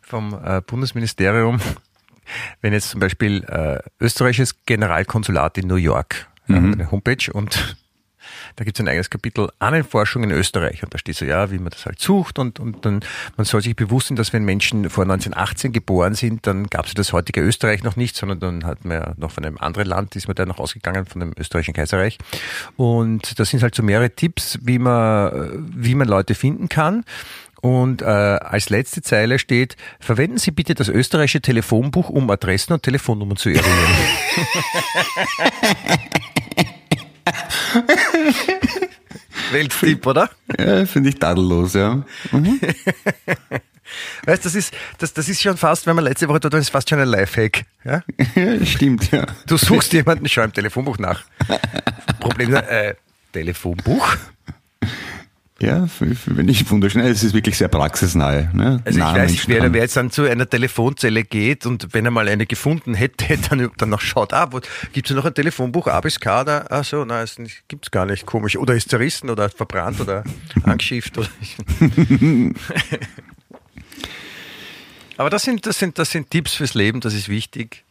vom 0.00 0.32
äh, 0.44 0.60
Bundesministerium, 0.64 1.60
wenn 2.60 2.72
jetzt 2.72 2.90
zum 2.90 3.00
Beispiel 3.00 3.42
äh, 3.48 3.80
österreichisches 3.98 4.64
Generalkonsulat 4.64 5.58
in 5.58 5.66
New 5.66 5.74
York, 5.74 6.28
ja, 6.46 6.56
eine 6.58 6.90
Homepage 6.92 7.32
und 7.32 7.76
da 8.56 8.64
gibt 8.64 8.78
es 8.78 8.84
ein 8.84 8.88
eigenes 8.88 9.10
Kapitel 9.10 9.48
Ahnenforschung 9.58 10.22
in 10.22 10.30
Österreich. 10.30 10.82
Und 10.82 10.94
da 10.94 10.98
steht 10.98 11.16
so, 11.16 11.24
ja, 11.24 11.50
wie 11.50 11.58
man 11.58 11.70
das 11.70 11.86
halt 11.86 12.00
sucht. 12.00 12.38
Und, 12.38 12.60
und 12.60 12.84
dann, 12.84 13.00
man 13.36 13.44
soll 13.44 13.62
sich 13.62 13.74
bewusst 13.74 14.08
sein, 14.08 14.16
dass 14.16 14.32
wenn 14.32 14.44
Menschen 14.44 14.90
vor 14.90 15.04
1918 15.04 15.72
geboren 15.72 16.14
sind, 16.14 16.46
dann 16.46 16.68
gab 16.68 16.86
es 16.86 16.94
das 16.94 17.12
heutige 17.12 17.40
Österreich 17.40 17.82
noch 17.82 17.96
nicht, 17.96 18.16
sondern 18.16 18.40
dann 18.40 18.64
hat 18.64 18.84
man 18.84 18.98
ja 18.98 19.14
noch 19.16 19.32
von 19.32 19.44
einem 19.44 19.58
anderen 19.58 19.88
Land, 19.88 20.16
ist 20.16 20.28
man 20.28 20.34
da 20.34 20.46
noch 20.46 20.58
ausgegangen, 20.58 21.06
von 21.06 21.20
dem 21.20 21.32
österreichischen 21.38 21.74
Kaiserreich. 21.74 22.18
Und 22.76 23.38
das 23.38 23.50
sind 23.50 23.62
halt 23.62 23.74
so 23.74 23.82
mehrere 23.82 24.10
Tipps, 24.10 24.58
wie 24.62 24.78
man, 24.78 25.72
wie 25.74 25.94
man 25.94 26.08
Leute 26.08 26.34
finden 26.34 26.68
kann. 26.68 27.04
Und 27.64 28.02
äh, 28.02 28.04
als 28.04 28.68
letzte 28.68 29.00
Zeile 29.00 29.38
steht, 29.38 29.78
verwenden 29.98 30.36
Sie 30.36 30.50
bitte 30.50 30.74
das 30.74 30.90
österreichische 30.90 31.40
Telefonbuch, 31.40 32.10
um 32.10 32.28
Adressen 32.28 32.74
und 32.74 32.82
Telefonnummern 32.82 33.38
zu 33.38 33.48
eruieren. 33.48 33.64
Welttipp, 39.52 40.06
oder? 40.06 40.30
Ja, 40.58 40.86
finde 40.86 41.10
ich 41.10 41.16
tadellos, 41.16 41.74
ja. 41.74 42.02
Mhm. 42.32 42.60
Weißt, 44.24 44.44
das 44.44 44.54
ist, 44.54 44.74
das, 44.98 45.12
das 45.12 45.28
ist 45.28 45.42
schon 45.42 45.56
fast, 45.56 45.86
wenn 45.86 45.94
man 45.94 46.04
letzte 46.04 46.28
Woche 46.28 46.40
dort 46.40 46.54
war, 46.54 46.60
ist 46.60 46.70
fast 46.70 46.88
schon 46.88 47.00
ein 47.00 47.08
Lifehack. 47.08 47.64
Ja? 47.84 48.02
ja, 48.34 48.64
stimmt, 48.64 49.10
ja. 49.12 49.26
Du 49.46 49.56
suchst 49.56 49.92
jemanden, 49.92 50.28
schau 50.28 50.42
im 50.42 50.52
Telefonbuch 50.52 50.98
nach. 50.98 51.24
Problem, 52.20 52.54
äh, 52.54 52.94
Telefonbuch? 53.32 54.16
Ja, 55.64 55.86
finde 55.86 56.50
ich 56.52 56.70
wunderschön. 56.70 57.00
Es 57.00 57.22
ist 57.22 57.32
wirklich 57.32 57.56
sehr 57.56 57.68
praxisnahe. 57.68 58.50
Ne? 58.52 58.82
Also 58.84 58.98
ich 58.98 59.04
weiß 59.04 59.30
nicht, 59.30 59.48
wer, 59.48 59.72
wer 59.72 59.80
jetzt 59.80 59.96
dann 59.96 60.10
zu 60.10 60.24
einer 60.24 60.48
Telefonzelle 60.48 61.24
geht 61.24 61.64
und 61.64 61.94
wenn 61.94 62.04
er 62.04 62.10
mal 62.10 62.28
eine 62.28 62.44
gefunden 62.44 62.92
hätte, 62.92 63.38
dann, 63.48 63.70
dann 63.78 63.88
noch 63.88 64.02
schaut, 64.02 64.34
ah, 64.34 64.50
gibt 64.92 65.08
es 65.08 65.16
noch 65.16 65.24
ein 65.24 65.32
Telefonbuch 65.32 65.86
A 65.86 66.02
bis 66.02 66.20
K? 66.20 66.44
Da? 66.44 66.66
Ach 66.68 66.84
so, 66.84 67.06
nein, 67.06 67.24
es 67.24 67.38
gibt 67.66 67.86
es 67.86 67.90
gar 67.90 68.04
nicht, 68.04 68.26
komisch. 68.26 68.56
Oder 68.58 68.74
ist 68.74 68.90
zerrissen 68.90 69.30
oder 69.30 69.48
verbrannt 69.48 70.00
oder 70.00 70.24
angeschifft. 70.64 71.16
Oder 71.16 71.28
Aber 75.16 75.30
das 75.30 75.44
sind, 75.44 75.64
das, 75.64 75.78
sind, 75.78 75.98
das 75.98 76.10
sind 76.10 76.28
Tipps 76.30 76.54
fürs 76.54 76.74
Leben, 76.74 77.00
das 77.00 77.14
ist 77.14 77.30
wichtig. 77.30 77.84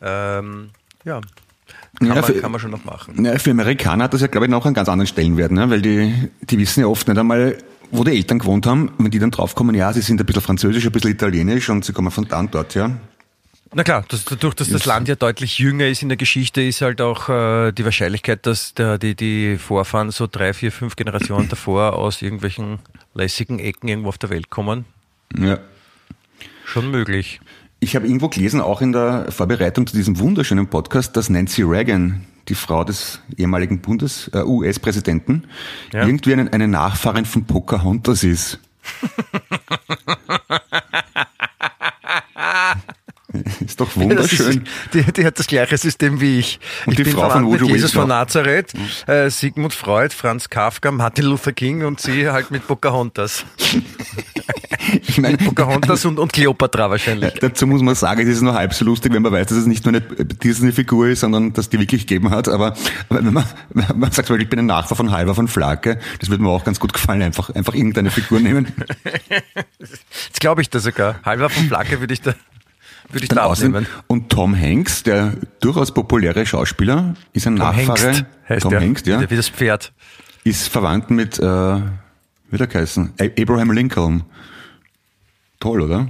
Ähm, 0.00 0.70
ja, 1.04 1.20
kann, 1.98 2.08
ja, 2.08 2.22
für, 2.22 2.32
man, 2.32 2.42
kann 2.42 2.52
man 2.52 2.60
schon 2.60 2.70
noch 2.70 2.84
machen. 2.84 3.24
Ja, 3.24 3.38
für 3.38 3.50
Amerikaner 3.50 4.04
hat 4.04 4.14
das 4.14 4.20
ja, 4.20 4.26
glaube 4.26 4.46
ich, 4.46 4.50
noch 4.50 4.64
einen 4.64 4.74
ganz 4.74 4.88
anderen 4.88 5.06
Stellenwert, 5.06 5.50
ne? 5.50 5.68
weil 5.70 5.82
die, 5.82 6.30
die 6.42 6.58
wissen 6.58 6.80
ja 6.80 6.86
oft 6.86 7.08
nicht 7.08 7.18
einmal, 7.18 7.58
wo 7.90 8.04
die 8.04 8.12
Eltern 8.12 8.38
gewohnt 8.38 8.66
haben, 8.66 8.92
wenn 8.98 9.10
die 9.10 9.18
dann 9.18 9.30
draufkommen, 9.30 9.74
ja, 9.74 9.92
sie 9.92 10.00
sind 10.00 10.20
ein 10.20 10.26
bisschen 10.26 10.42
französisch, 10.42 10.84
ein 10.84 10.92
bisschen 10.92 11.10
italienisch 11.10 11.68
und 11.70 11.84
sie 11.84 11.92
kommen 11.92 12.10
von 12.10 12.26
da 12.28 12.40
und 12.40 12.54
dort, 12.54 12.74
ja. 12.74 12.90
Na 13.74 13.84
klar, 13.84 14.04
das, 14.08 14.24
dadurch, 14.24 14.54
dass 14.54 14.70
das 14.70 14.86
Land 14.86 15.08
ja 15.08 15.14
deutlich 15.14 15.58
jünger 15.58 15.86
ist 15.86 16.02
in 16.02 16.08
der 16.08 16.16
Geschichte, 16.16 16.62
ist 16.62 16.80
halt 16.80 17.02
auch 17.02 17.28
äh, 17.28 17.72
die 17.72 17.84
Wahrscheinlichkeit, 17.84 18.46
dass 18.46 18.72
der, 18.72 18.96
die, 18.96 19.14
die 19.14 19.58
Vorfahren 19.58 20.10
so 20.10 20.26
drei, 20.26 20.54
vier, 20.54 20.72
fünf 20.72 20.96
Generationen 20.96 21.48
davor 21.50 21.94
aus 21.94 22.22
irgendwelchen 22.22 22.78
lässigen 23.12 23.58
Ecken 23.58 23.88
irgendwo 23.88 24.08
auf 24.08 24.18
der 24.18 24.30
Welt 24.30 24.48
kommen. 24.48 24.86
Ja. 25.36 25.58
Schon 26.64 26.90
möglich. 26.90 27.40
Ich 27.80 27.94
habe 27.94 28.06
irgendwo 28.06 28.28
gelesen, 28.28 28.60
auch 28.60 28.80
in 28.80 28.92
der 28.92 29.30
Vorbereitung 29.30 29.86
zu 29.86 29.96
diesem 29.96 30.18
wunderschönen 30.18 30.66
Podcast, 30.66 31.16
dass 31.16 31.30
Nancy 31.30 31.62
Reagan, 31.62 32.24
die 32.48 32.56
Frau 32.56 32.82
des 32.82 33.20
ehemaligen 33.36 33.80
Bundes 33.80 34.28
äh, 34.34 34.42
US-Präsidenten, 34.42 35.44
ja. 35.92 36.04
irgendwie 36.04 36.32
eine, 36.32 36.52
eine 36.52 36.66
Nachfahrin 36.66 37.24
von 37.24 37.44
Pocahontas 37.44 38.24
ist. 38.24 38.58
Ist 43.64 43.80
doch 43.80 43.94
wunderschön. 43.96 44.38
Ja, 44.38 44.48
ist, 44.48 44.62
die, 44.94 45.12
die, 45.12 45.26
hat 45.26 45.38
das 45.38 45.46
gleiche 45.46 45.76
System 45.76 46.20
wie 46.20 46.38
ich. 46.38 46.60
Und 46.86 46.98
ich 46.98 47.04
die 47.04 47.10
Frau 47.10 47.28
von 47.28 47.46
Woodrow 47.46 47.68
Jesus 47.68 47.92
von 47.92 48.08
Nazareth, 48.08 48.72
mhm. 48.74 49.12
äh, 49.12 49.30
Sigmund 49.30 49.74
Freud, 49.74 50.14
Franz 50.14 50.48
Kafka, 50.48 50.90
Martin 50.90 51.26
Luther 51.26 51.52
King 51.52 51.84
und 51.84 52.00
sie 52.00 52.28
halt 52.28 52.50
mit 52.50 52.66
Pocahontas. 52.66 53.44
ich 55.06 55.18
meine 55.18 55.36
Pocahontas 55.36 56.04
und, 56.06 56.18
und 56.18 56.32
Cleopatra 56.32 56.88
wahrscheinlich. 56.88 57.34
Dazu 57.34 57.66
muss 57.66 57.82
man 57.82 57.94
sagen, 57.94 58.22
es 58.22 58.36
ist 58.36 58.42
nur 58.42 58.54
halb 58.54 58.72
so 58.72 58.84
lustig, 58.84 59.12
wenn 59.12 59.22
man 59.22 59.32
weiß, 59.32 59.48
dass 59.48 59.58
es 59.58 59.66
nicht 59.66 59.84
nur 59.84 59.94
eine 59.94 60.00
Disney-Figur 60.00 61.08
ist, 61.08 61.20
sondern 61.20 61.52
dass 61.52 61.68
die 61.68 61.78
wirklich 61.78 62.06
gegeben 62.06 62.30
hat. 62.30 62.48
Aber 62.48 62.74
wenn 63.10 63.32
man, 63.32 63.44
wenn 63.70 63.98
man 63.98 64.12
sagt, 64.12 64.30
ich 64.30 64.48
bin 64.48 64.60
ein 64.60 64.66
Nachfahr 64.66 64.96
von 64.96 65.10
Halber 65.10 65.34
von 65.34 65.48
Flake, 65.48 65.98
das 66.20 66.30
würde 66.30 66.42
mir 66.42 66.50
auch 66.50 66.64
ganz 66.64 66.80
gut 66.80 66.94
gefallen, 66.94 67.22
einfach, 67.22 67.50
einfach 67.50 67.74
irgendeine 67.74 68.10
Figur 68.10 68.40
nehmen. 68.40 68.72
Jetzt 69.78 70.40
glaube 70.40 70.62
ich 70.62 70.70
da 70.70 70.78
sogar. 70.78 71.20
Halber 71.24 71.50
von 71.50 71.64
Flake 71.64 72.00
würde 72.00 72.14
ich 72.14 72.22
da 72.22 72.34
würde 73.10 73.24
ich 73.24 73.28
da 73.28 73.44
aufnehmen. 73.44 73.86
Und 74.06 74.30
Tom 74.30 74.58
Hanks, 74.58 75.02
der 75.02 75.34
durchaus 75.60 75.92
populäre 75.92 76.44
Schauspieler, 76.46 77.14
ist 77.32 77.46
ein 77.46 77.56
Tom 77.56 77.66
Nachfahre. 77.66 78.06
Hengst 78.06 78.24
heißt 78.48 78.62
Tom 78.62 78.70
der, 78.70 78.80
Hanks, 78.80 79.02
ja. 79.06 79.30
Wie 79.30 79.36
das 79.36 79.48
Pferd. 79.48 79.92
Ist 80.44 80.68
verwandt 80.68 81.10
mit, 81.10 81.38
äh, 81.38 81.42
wie 81.42 82.56
der 82.56 82.68
heißen? 82.72 83.14
Abraham 83.18 83.72
Lincoln. 83.72 84.24
Toll, 85.60 85.80
oder? 85.82 86.08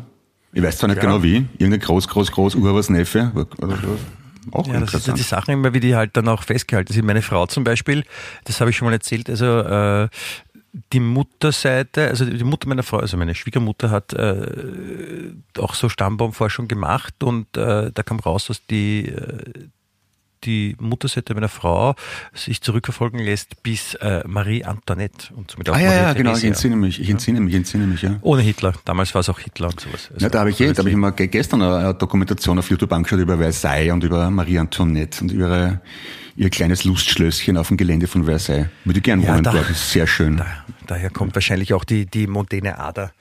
Ich 0.52 0.62
weiß 0.62 0.78
zwar 0.78 0.88
nicht 0.88 0.96
ja. 0.96 1.02
genau 1.02 1.22
wie. 1.22 1.46
Irgendein 1.58 1.80
groß, 1.80 2.08
groß, 2.08 2.32
groß 2.32 2.54
Urwas 2.54 2.90
Neffe. 2.90 3.32
Auch 4.50 4.66
ja, 4.66 4.80
das 4.80 4.92
sind 4.92 5.06
ja 5.08 5.12
die 5.12 5.22
Sachen 5.22 5.52
immer, 5.52 5.74
wie 5.74 5.80
die 5.80 5.94
halt 5.94 6.16
dann 6.16 6.28
auch 6.28 6.42
festgehalten 6.42 6.92
sind. 6.92 7.04
Meine 7.04 7.22
Frau 7.22 7.46
zum 7.46 7.64
Beispiel, 7.64 8.04
das 8.44 8.60
habe 8.60 8.70
ich 8.70 8.76
schon 8.76 8.86
mal 8.86 8.92
erzählt, 8.92 9.28
also 9.28 9.60
äh, 9.60 10.08
die 10.92 11.00
Mutterseite, 11.00 12.08
also 12.08 12.24
die 12.24 12.44
Mutter 12.44 12.68
meiner 12.68 12.82
Frau, 12.82 12.98
also 12.98 13.16
meine 13.16 13.34
Schwiegermutter 13.34 13.90
hat 13.90 14.12
äh, 14.12 15.32
auch 15.58 15.74
so 15.74 15.88
Stammbaumforschung 15.88 16.68
gemacht 16.68 17.22
und 17.22 17.56
äh, 17.56 17.90
da 17.92 18.02
kam 18.02 18.20
raus, 18.20 18.46
dass 18.46 18.64
die, 18.66 19.06
äh, 19.06 19.68
die 20.44 20.76
Mutterseite 20.78 21.34
meiner 21.34 21.48
Frau 21.48 21.94
sich 22.34 22.60
zurückverfolgen 22.60 23.18
lässt 23.18 23.62
bis 23.62 23.94
äh, 23.94 24.22
Marie 24.26 24.64
Antoinette 24.64 25.34
und 25.34 25.50
somit 25.50 25.70
auch 25.70 25.74
Ah 25.74 25.80
ja, 25.80 25.94
ja, 25.94 26.12
genau, 26.12 26.36
ich 26.36 26.44
entsinne 26.44 26.76
mich, 26.76 27.00
ich 27.00 27.10
entsinne 27.10 27.40
mich, 27.40 27.54
ich 27.54 27.58
entsinne 27.58 27.86
mich, 27.86 28.02
ja. 28.02 28.18
Ohne 28.20 28.42
Hitler, 28.42 28.74
damals 28.84 29.14
war 29.14 29.20
es 29.20 29.28
auch 29.28 29.40
Hitler 29.40 29.68
und 29.68 29.80
sowas. 29.80 30.10
Also 30.12 30.24
ja, 30.24 30.28
da 30.28 30.40
habe 30.40 30.50
ich, 30.50 30.60
eh, 30.60 30.72
da 30.72 30.78
habe 30.78 30.90
ich 30.90 30.94
immer 30.94 31.12
gestern 31.12 31.62
eine 31.62 31.94
Dokumentation 31.94 32.58
auf 32.58 32.70
YouTube 32.70 32.92
angeschaut 32.92 33.20
über 33.20 33.38
Versailles 33.38 33.92
und 33.92 34.04
über 34.04 34.30
Marie 34.30 34.58
Antoinette 34.58 35.22
und 35.22 35.32
ihre 35.32 35.80
ihr 36.38 36.50
kleines 36.50 36.84
Lustschlösschen 36.84 37.56
auf 37.56 37.68
dem 37.68 37.76
Gelände 37.76 38.06
von 38.06 38.24
Versailles. 38.24 38.68
Würde 38.84 38.98
ich 38.98 39.04
gern 39.04 39.22
wohnen 39.22 39.36
ja, 39.36 39.42
da, 39.42 39.52
dort, 39.52 39.70
ist 39.70 39.90
sehr 39.90 40.06
schön. 40.06 40.36
Da, 40.36 40.46
daher 40.86 41.10
kommt 41.10 41.34
wahrscheinlich 41.34 41.74
auch 41.74 41.84
die, 41.84 42.06
die 42.06 42.28
mondäne 42.28 42.78
Ader 42.78 43.12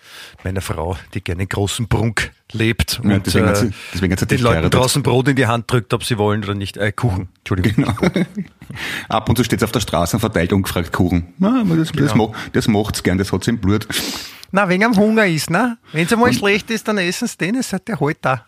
meiner 0.44 0.62
Frau, 0.62 0.96
die 1.16 1.24
gerne 1.24 1.44
in 1.44 1.50
großen 1.50 1.88
Prunk 1.88 2.32
lebt 2.54 3.02
ja, 3.04 3.16
und 3.16 3.26
deswegen 3.26 3.48
hat 3.48 3.58
sie, 3.58 3.72
deswegen 3.94 4.14
hat 4.14 4.20
sie 4.20 4.28
den 4.28 4.40
Leuten 4.40 4.70
draußen 4.70 5.02
Brot 5.02 5.28
in 5.28 5.36
die 5.36 5.48
Hand 5.48 5.70
drückt, 5.70 5.94
ob 5.94 6.04
sie 6.04 6.18
wollen 6.18 6.44
oder 6.44 6.54
nicht. 6.54 6.78
Äh, 6.78 6.92
Kuchen, 6.92 7.30
Entschuldigung. 7.40 7.74
Genau. 7.76 7.94
Ab 9.10 9.28
und 9.30 9.36
zu 9.36 9.44
steht 9.44 9.60
sie 9.60 9.66
auf 9.66 9.72
der 9.72 9.80
Straße 9.80 10.16
und 10.16 10.20
verteilt 10.20 10.54
ungefragt 10.54 10.94
Kuchen. 10.94 11.34
Na, 11.40 11.64
das, 11.64 11.92
genau. 11.92 12.34
das, 12.54 12.68
macht, 12.68 12.96
das 12.96 13.04
gern, 13.04 13.18
das 13.18 13.34
hat 13.34 13.44
sie 13.44 13.52
im 13.52 13.58
Blut. 13.60 13.88
Na, 14.52 14.70
wegen 14.70 14.86
am 14.86 14.96
Hunger 14.96 15.26
ist, 15.26 15.50
ne? 15.50 15.78
Wenn 15.92 16.06
es 16.06 16.14
einmal 16.14 16.30
und, 16.30 16.36
schlecht 16.36 16.70
ist, 16.70 16.88
dann 16.88 16.98
essen 17.00 17.28
sie 17.28 17.38
den, 17.38 17.56
es 17.56 17.74
hat 17.74 17.88
der 17.88 18.00
halt 18.00 18.18
da. 18.22 18.46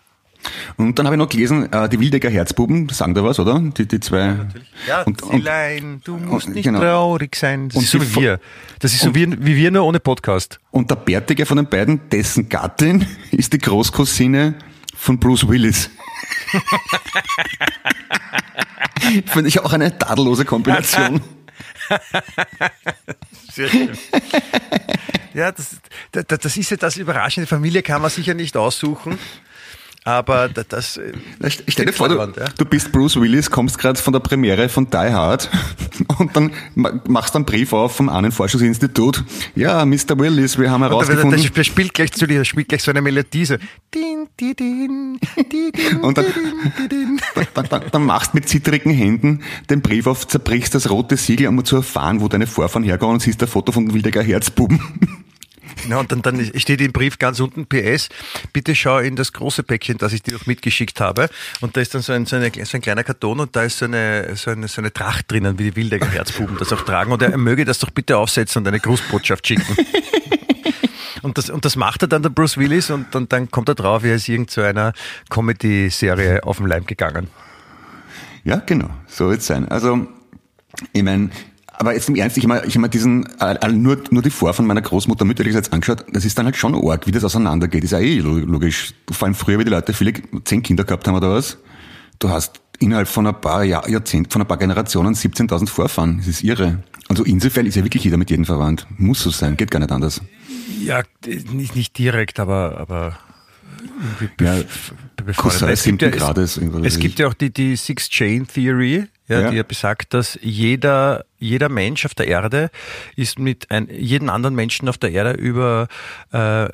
Und 0.78 0.98
dann 0.98 1.06
habe 1.06 1.16
ich 1.16 1.20
noch 1.20 1.30
gelesen, 1.30 1.72
äh, 1.72 1.90
die 1.90 2.00
Wildecker 2.00 2.30
Herzbuben, 2.30 2.90
sagen 2.90 3.14
da 3.14 3.24
was, 3.24 3.40
oder? 3.40 3.60
Die, 3.60 3.88
die 3.88 4.00
zwei. 4.00 4.20
Ja, 4.20 4.48
ja 4.88 5.02
und, 5.04 5.22
Zielein, 5.22 6.02
du 6.04 6.18
musst 6.18 6.48
und, 6.48 6.56
nicht 6.56 6.64
genau. 6.64 6.80
traurig 6.80 7.36
sein. 7.36 7.70
Das 7.70 7.78
und 7.78 7.84
ist 7.84 7.92
so 7.92 8.02
wie 8.02 8.16
wir. 8.16 8.40
Das 8.80 8.94
ist 8.94 9.02
so 9.02 9.14
wie, 9.14 9.28
wie 9.46 9.56
wir, 9.56 9.72
nur 9.72 9.84
ohne 9.84 10.00
Podcast. 10.00 10.60
Und 10.72 10.90
der 10.90 10.96
Bärtige 10.96 11.46
von 11.46 11.58
den 11.58 11.68
beiden, 11.68 12.10
dessen 12.10 12.50
Gattin, 12.50 13.06
ist 13.32 13.54
die 13.54 13.58
Großcousine 13.58 14.56
von 14.96 15.20
Bruce 15.20 15.48
Willis. 15.48 15.90
Finde 19.26 19.48
ich 19.48 19.60
auch 19.60 19.74
eine 19.74 19.98
tadellose 19.98 20.46
Kombination. 20.46 21.22
Sehr 23.52 23.70
schön. 23.70 23.90
Ja, 25.34 25.52
das, 25.52 25.78
das, 26.12 26.26
das 26.26 26.58
ist 26.58 26.72
ja 26.72 26.78
das 26.78 26.98
Überraschende. 26.98 27.48
Familie 27.48 27.82
kann 27.82 28.02
man 28.02 28.12
sicher 28.12 28.34
nicht 28.34 28.58
aussuchen. 28.58 29.18
Aber 30.06 30.48
das. 30.50 30.98
Äh, 30.98 31.12
ich 31.46 31.64
stell 31.68 31.86
dir 31.86 31.94
vor, 31.94 32.10
du, 32.10 32.16
ja? 32.18 32.48
du, 32.58 32.66
bist 32.66 32.92
Bruce 32.92 33.20
Willis, 33.20 33.52
kommst 33.52 33.78
gerade 33.78 34.00
von 34.00 34.14
der 34.14 34.22
Premiere 34.22 34.70
von 34.70 34.90
Die 34.90 34.98
Hard 34.98 35.50
und 36.18 36.36
dann 36.36 36.52
machst 36.76 37.36
du 37.36 37.40
einen 37.40 37.46
Brief 37.46 37.74
auf 37.74 37.96
vom 37.96 38.08
Ahnenforschungsinstitut. 38.08 39.24
Ja, 39.56 39.86
Mr. 39.86 40.18
Willis, 40.18 40.58
wir 40.58 40.72
haben 40.72 40.84
herausgefunden. 40.84 41.42
Der, 41.42 41.50
der 41.50 41.64
spielt 41.64 41.94
gleich 41.94 42.14
zu 42.14 42.28
dir, 42.28 42.46
spielt 42.46 42.70
gleich 42.70 42.82
so 42.82 42.92
eine 42.92 43.02
Melodie 43.02 43.46
so. 43.46 43.56
und 46.02 46.18
dann, 46.18 46.26
dann, 47.54 47.66
dann, 47.70 47.84
dann 47.92 48.06
machst 48.06 48.34
mit 48.34 48.48
zittrigen 48.48 48.92
Händen 48.92 49.44
den 49.70 49.82
Brief 49.82 50.08
auf, 50.08 50.28
zerbrichst 50.28 50.74
das 50.76 50.90
rote 50.90 51.18
Siegel, 51.18 51.48
um 51.48 51.64
zu 51.66 51.78
erfahren, 51.78 52.22
wo 52.22 52.30
deine 52.30 52.48
Vorfahren 52.48 52.84
herkommen 52.84 53.16
und 53.16 53.20
siehst 53.20 53.42
ein 53.42 53.50
Foto 53.50 53.72
von 53.74 53.94
Wildecker 53.94 54.24
Herzbuben. 54.24 55.26
Ja, 55.88 56.00
und 56.00 56.12
dann, 56.12 56.22
dann 56.22 56.52
steht 56.56 56.82
im 56.82 56.92
Brief 56.92 57.20
ganz 57.20 57.40
unten 57.40 57.68
PS, 57.68 58.10
bitte 58.54 58.76
schau 58.76 59.00
in 59.00 59.16
das 59.16 59.34
große 59.34 59.64
Päckchen, 59.64 59.98
das 59.98 60.14
ich 60.14 60.22
dir 60.22 60.34
noch 60.34 60.46
mitgeschickt 60.46 61.00
habe. 61.00 61.30
Und 61.62 61.78
da 61.78 61.82
ist 61.82 61.96
dann 61.96 62.02
so 62.02 62.14
ein, 62.14 62.26
so, 62.26 62.36
eine, 62.36 62.52
so 62.52 62.78
ein 62.78 62.82
kleiner 62.82 63.04
Karton 63.04 63.40
und 63.40 63.56
da 63.56 63.64
ist 63.64 63.78
so 63.78 63.86
eine, 63.86 64.36
so 64.36 64.52
eine, 64.52 64.68
so 64.68 64.82
eine 64.82 64.92
Tracht 64.92 65.32
drinnen, 65.32 65.58
wie 65.58 65.72
die 65.72 65.76
Wildecker 65.76 66.10
Herzbuben 66.10 66.58
das 66.58 66.74
auch 66.74 66.82
tragen. 66.82 67.12
Und 67.12 67.22
er 67.22 67.38
möge 67.38 67.66
das 67.66 67.80
doch 67.80 67.90
bitte 67.90 68.18
aufsetzen 68.18 68.62
und 68.62 68.68
eine 68.68 68.80
Grußbotschaft 68.80 69.48
schicken. 69.48 69.76
Und 71.22 71.38
das, 71.38 71.50
und 71.50 71.66
das 71.66 71.76
macht 71.76 72.02
er 72.02 72.08
dann 72.08 72.24
der 72.24 72.30
Bruce 72.30 72.58
Willis 72.58 72.90
und, 72.90 73.14
und 73.14 73.34
dann 73.34 73.52
kommt 73.52 73.68
er 73.68 73.76
drauf, 73.76 74.06
er 74.06 74.16
ist 74.16 74.30
irgend 74.30 74.52
so 74.52 74.62
einer 74.62 74.94
Comedy-Serie 75.30 76.44
auf 76.46 76.58
den 76.58 76.68
Leim 76.68 76.86
gegangen. 76.86 77.28
Ja, 78.44 78.62
genau, 78.66 78.90
so 79.06 79.30
wird 79.30 79.42
es 79.42 79.48
sein. 79.48 79.68
Also, 79.68 80.08
ich 80.94 81.04
meine, 81.04 81.30
Aber 81.80 81.94
jetzt 81.94 82.10
im 82.10 82.16
Ernst, 82.16 82.38
ich 82.38 82.44
habe 82.44 82.56
mir, 82.56 82.66
ich 82.66 82.76
hab 82.76 82.82
mir 82.82 82.90
diesen, 82.90 83.26
äh, 83.40 83.72
nur, 83.72 83.98
nur 84.12 84.22
die 84.22 84.30
Vorfahren 84.30 84.68
meiner 84.68 84.82
Großmutter 84.82 85.24
mütterlicherseits 85.24 85.72
angeschaut, 85.72 86.06
das 86.12 86.26
ist 86.26 86.38
dann 86.38 86.46
halt 86.46 86.58
schon 86.58 86.76
arg, 86.76 87.08
wie 87.08 87.12
das 87.12 87.24
auseinandergeht. 87.24 87.86
Ist 87.86 87.92
ja 87.92 88.00
eh 88.00 88.20
logisch. 88.20 88.94
Vor 89.10 89.26
allem 89.28 89.34
früher, 89.36 89.60
wie 89.60 89.64
die 89.64 89.70
Leute 89.70 89.94
viele, 89.94 90.14
zehn 90.44 90.62
Kinder 90.62 90.84
gehabt 90.84 91.08
haben 91.08 91.16
oder 91.16 91.32
was. 91.32 91.58
Du 92.20 92.30
hast 92.30 92.60
innerhalb 92.80 93.08
von 93.08 93.28
ein 93.28 93.40
paar 93.40 93.64
Jahr, 93.64 93.90
Jahrzehnten, 93.90 94.30
von 94.30 94.42
ein 94.42 94.48
paar 94.48 94.58
Generationen 94.58 95.16
17.000 95.16 95.68
Vorfahren. 95.68 96.18
Das 96.18 96.28
ist 96.28 96.44
irre. 96.44 96.84
Also 97.08 97.24
insofern 97.24 97.66
ist 97.66 97.76
ja 97.76 97.84
wirklich 97.86 98.04
jeder 98.04 98.18
mit 98.18 98.30
jedem 98.30 98.44
verwandt. 98.44 98.86
Muss 98.98 99.24
so 99.24 99.30
sein, 99.30 99.56
geht 99.56 99.72
gar 99.72 99.80
nicht 99.80 99.92
anders. 99.92 100.22
Ja, 100.84 101.04
nicht, 101.54 101.76
nicht 101.78 101.98
direkt, 101.98 102.42
aber, 102.42 102.78
aber 102.78 103.18
irgendwie 104.20 104.44
Ja. 104.44 105.34
Cousin 105.36 105.70
Es 105.70 105.84
gibt 105.84 106.02
ja, 106.02 106.10
es, 106.10 106.58
es 106.84 107.00
gibt 107.00 107.20
ja 107.20 107.28
auch 107.28 107.34
die, 107.34 107.52
die 107.54 107.76
Six 107.76 108.10
Chain 108.10 108.48
Theory, 108.48 109.06
ja, 109.28 109.42
Ja. 109.42 109.52
die 109.52 109.58
ja 109.58 109.64
besagt, 109.64 110.14
dass 110.14 110.38
jeder, 110.42 111.26
jeder 111.40 111.70
Mensch 111.70 112.06
auf 112.06 112.14
der 112.14 112.28
Erde 112.28 112.70
ist 113.16 113.40
mit 113.40 113.72
ein, 113.72 113.88
jeden 113.92 114.30
anderen 114.30 114.56
Menschen 114.56 114.88
auf 114.90 114.98
der 114.98 115.12
Erde 115.12 115.32
über 115.34 115.88
äh, 116.32 116.68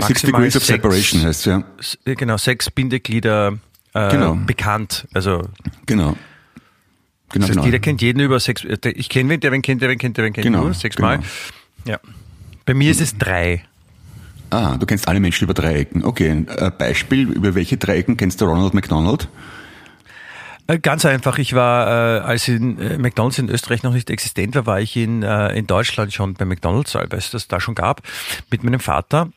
Six 0.00 0.22
Degrees 0.22 0.56
of 0.56 0.64
sechs- 0.64 0.66
Separation 0.82 1.22
heißt 1.22 1.46
ja. 1.46 1.64
äh, 2.04 2.14
Genau, 2.14 2.36
sechs 2.36 2.70
Bindeglieder 2.70 3.58
äh, 3.94 4.10
Genau. 4.10 4.34
bekannt. 4.36 5.06
Also 5.12 5.42
Genau. 5.86 6.16
Genau, 7.30 7.40
das 7.40 7.42
heißt, 7.42 7.50
genau. 7.52 7.64
jeder 7.66 7.78
kennt 7.80 8.00
jeden 8.00 8.20
über 8.20 8.38
sechs. 8.40 8.64
äh, 8.64 8.78
Ich 8.90 9.08
kenne 9.08 9.28
wen, 9.28 9.40
der 9.40 9.52
wen 9.52 9.60
kennt, 9.60 9.82
der 9.82 9.88
wen 9.90 9.98
kennt, 9.98 10.16
der 10.16 10.24
wen 10.24 10.32
kennt. 10.32 10.44
Genau, 10.44 10.62
Nur 10.62 10.74
sechsmal. 10.74 11.16
genau. 11.18 11.28
Ja. 11.84 12.00
Bei 12.64 12.74
mir 12.74 12.90
ist 12.90 13.00
es 13.00 13.18
drei. 13.18 13.64
Ah, 14.50 14.76
du 14.78 14.86
kennst 14.86 15.08
alle 15.08 15.20
Menschen 15.20 15.44
über 15.44 15.52
Dreiecken. 15.52 16.04
Okay, 16.04 16.30
ein 16.30 16.46
Beispiel, 16.78 17.28
über 17.30 17.54
welche 17.54 17.76
Dreiecken 17.76 18.16
kennst 18.16 18.40
du 18.40 18.46
Ronald 18.46 18.72
McDonald? 18.72 19.28
Äh, 20.68 20.78
Ganz 20.78 21.04
einfach. 21.04 21.38
Ich 21.38 21.54
war, 21.54 21.88
äh, 21.88 22.20
als 22.20 22.46
in, 22.46 22.78
äh, 22.78 22.98
McDonalds 22.98 23.38
in 23.38 23.48
Österreich 23.48 23.82
noch 23.82 23.94
nicht 23.94 24.10
existent 24.10 24.54
war, 24.54 24.66
war 24.66 24.80
ich 24.80 24.96
in, 24.96 25.22
äh, 25.22 25.56
in 25.56 25.66
Deutschland 25.66 26.12
schon 26.12 26.34
bei 26.34 26.44
McDonalds, 26.44 26.94
weil 26.94 27.08
es 27.12 27.30
das 27.30 27.48
da 27.48 27.58
schon 27.58 27.74
gab, 27.74 28.02
mit 28.50 28.62
meinem 28.62 28.80
Vater. 28.80 29.30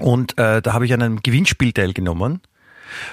Und 0.00 0.38
äh, 0.38 0.62
da 0.62 0.72
habe 0.72 0.86
ich 0.86 0.94
an 0.94 1.02
einem 1.02 1.22
Gewinnspiel 1.22 1.72
teilgenommen 1.72 2.40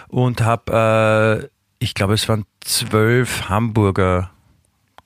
und 0.07 0.41
habe, 0.41 1.49
äh, 1.49 1.49
ich 1.79 1.95
glaube, 1.95 2.13
es 2.13 2.29
waren 2.29 2.45
zwölf 2.61 3.49
Hamburger 3.49 4.31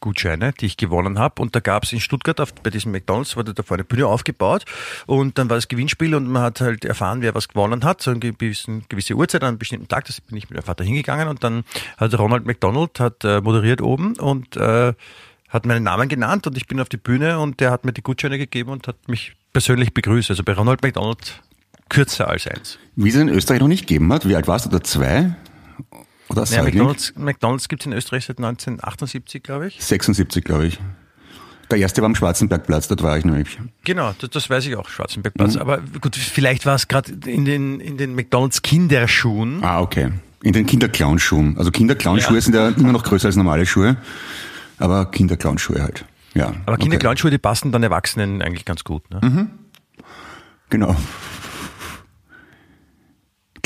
Gutscheine, 0.02 0.52
die 0.60 0.66
ich 0.66 0.78
gewonnen 0.78 1.18
habe. 1.18 1.42
Und 1.42 1.56
da 1.56 1.62
gab 1.62 1.84
es 1.84 1.94
in 1.94 2.02
Stuttgart 2.02 2.42
auf, 2.42 2.54
bei 2.54 2.70
diesem 2.70 2.92
McDonalds 2.92 3.38
wurde 3.38 3.54
da 3.54 3.64
vorne 3.64 3.82
eine 3.82 3.88
Bühne 3.88 4.08
aufgebaut 4.08 4.66
und 5.06 5.38
dann 5.38 5.50
war 5.50 5.56
das 5.56 5.70
Gewinnspiel 5.70 6.14
und 6.16 6.28
man 6.28 6.44
hat 6.44 6.60
halt 6.60 6.84
erfahren, 6.84 7.22
wer 7.22 7.34
was 7.34 7.48
gewonnen 7.48 7.86
hat, 7.86 8.02
so 8.02 8.12
eine 8.12 8.20
gewissen, 8.20 8.84
gewisse 8.90 9.14
Uhrzeit 9.14 9.44
an 9.44 9.50
einem 9.50 9.58
bestimmten 9.58 9.88
Tag. 9.88 10.06
Das 10.06 10.20
bin 10.20 10.38
ich 10.38 10.50
mit 10.50 10.58
meinem 10.58 10.66
Vater 10.66 10.84
hingegangen 10.84 11.30
und 11.30 11.44
dann 11.44 11.64
hat 11.98 12.18
Ronald 12.20 12.46
McDonald 12.46 13.00
hat 13.00 13.24
äh, 13.24 13.40
moderiert 13.40 13.82
oben 13.82 14.18
und 14.18 14.58
äh, 14.58 14.94
hat 15.50 15.66
meinen 15.66 15.84
Namen 15.84 16.10
genannt 16.10 16.48
und 16.48 16.58
ich 16.58 16.68
bin 16.68 16.80
auf 16.80 16.90
die 16.90 16.98
Bühne 16.98 17.40
und 17.40 17.60
der 17.60 17.72
hat 17.72 17.86
mir 17.86 17.94
die 17.94 18.02
Gutscheine 18.02 18.38
gegeben 18.38 18.72
und 18.72 18.88
hat 18.88 19.08
mich 19.08 19.34
persönlich 19.54 19.94
begrüßt. 19.94 20.30
Also 20.30 20.44
bei 20.44 20.54
Ronald 20.54 20.82
McDonald 20.82 21.42
kürzer 21.90 22.30
als 22.30 22.48
eins. 22.48 22.80
Wie 22.96 23.10
es 23.10 23.16
in 23.16 23.30
Österreich 23.30 23.60
noch 23.60 23.68
nicht 23.68 23.88
gegeben 23.88 24.12
hat. 24.14 24.28
Wie 24.28 24.36
alt 24.36 24.48
warst 24.48 24.66
du 24.66 24.70
da? 24.70 24.82
Zwei? 24.82 25.36
Oder 26.32 26.44
Ja? 26.46 26.64
McDonalds, 26.64 27.14
McDonalds 27.18 27.68
gibt 27.68 27.82
es 27.82 27.86
in 27.88 27.94
Österreich 27.94 28.26
seit 28.26 28.38
1978, 28.38 29.44
glaube 29.44 29.68
ich. 29.68 29.84
76, 29.84 30.44
glaube 30.44 30.68
ich. 30.68 30.80
Der 31.70 31.78
erste 31.80 32.02
war 32.02 32.08
am 32.08 32.16
Schwarzenbergplatz, 32.16 32.88
dort 32.90 33.02
war 33.02 33.18
ich 33.18 33.24
nämlich. 33.24 33.58
Genau, 33.86 34.14
das, 34.20 34.30
das 34.30 34.50
weiß 34.50 34.66
ich 34.66 34.76
auch, 34.76 34.90
Schwarzenbergplatz. 34.90 35.56
Aber 35.56 35.80
gut, 36.02 36.16
vielleicht 36.18 36.66
war 36.66 36.76
es 36.76 36.88
gerade 36.90 37.14
in 37.26 37.46
den, 37.46 37.80
in 37.80 37.98
den 37.98 38.14
McDonalds 38.16 38.62
Kinderschuhen. 38.62 39.64
Ah, 39.64 39.80
okay. 39.82 40.12
In 40.44 40.54
den 40.54 40.66
Kinderclownschuhen. 40.66 41.58
Also 41.58 41.72
Kinderclownschuhe 41.72 42.36
Ja. 42.36 42.42
sind 42.42 42.56
ja 42.56 42.70
immer 42.70 42.92
noch 42.92 43.04
größer 43.04 43.28
als 43.28 43.36
normale 43.36 43.66
Schuhe. 43.66 43.96
Aber 44.80 45.12
Kinderclownschuhe 45.12 45.82
halt. 45.82 46.04
Ja. 46.34 46.48
Aber 46.66 46.74
okay. 46.74 46.84
Kinderclownschuhe, 46.84 47.30
die 47.32 47.38
passen 47.38 47.72
dann 47.72 47.84
Erwachsenen 47.84 48.42
eigentlich 48.42 48.66
ganz 48.66 48.84
gut. 48.84 49.10
Ne? 49.12 49.48
Genau. 50.70 50.96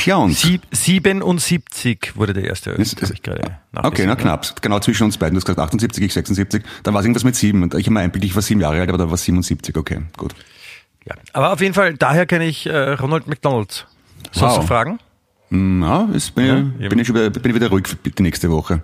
Clowns. 0.06 0.40
Sieb, 0.42 0.62
77 0.72 2.16
wurde 2.16 2.34
der 2.34 2.44
erste. 2.44 2.76
Das- 2.76 2.96
habe 2.96 3.14
ich 3.14 3.24
gerade 3.24 3.58
Okay, 3.74 4.06
na 4.06 4.16
knapp. 4.16 4.62
Genau 4.62 4.80
zwischen 4.80 5.06
uns 5.06 5.18
beiden. 5.18 5.34
Du 5.34 5.40
hast 5.40 5.46
gesagt 5.46 5.60
78, 5.60 6.04
ich 6.04 6.14
76. 6.14 6.64
Dann 6.84 6.94
war 6.94 7.02
es 7.02 7.06
irgendwas 7.06 7.24
mit 7.24 7.36
sieben. 7.36 7.64
Und 7.64 7.74
ich 7.74 7.88
habe 7.88 7.94
mir 7.96 8.02
einbildet, 8.02 8.30
ich 8.30 8.36
war 8.36 8.44
sieben 8.44 8.62
Jahre 8.62 8.80
alt, 8.80 8.90
aber 8.90 9.00
da 9.00 9.10
war 9.10 9.18
77. 9.18 9.76
Okay, 9.76 10.02
gut. 10.16 10.36
Ja. 11.06 11.16
Aber 11.34 11.54
auf 11.54 11.60
jeden 11.60 11.74
Fall, 11.74 11.96
daher 11.96 12.28
kenne 12.28 12.46
ich 12.46 12.68
äh, 12.68 12.92
Ronald 12.94 13.26
McDonald. 13.26 13.88
Sonst 14.32 14.52
Wow. 14.54 14.58
noch 14.60 14.68
Fragen? 14.68 15.00
Na, 15.50 16.08
jetzt 16.14 16.36
bin, 16.36 16.46
Ja, 16.46 16.86
ich, 16.86 16.90
bin, 16.90 17.00
ich 17.00 17.10
wieder, 17.10 17.30
bin 17.32 17.50
ich 17.50 17.56
wieder 17.56 17.70
ruhig 17.70 17.88
für 17.88 17.96
die 17.96 18.22
nächste 18.24 18.52
Woche. 18.52 18.82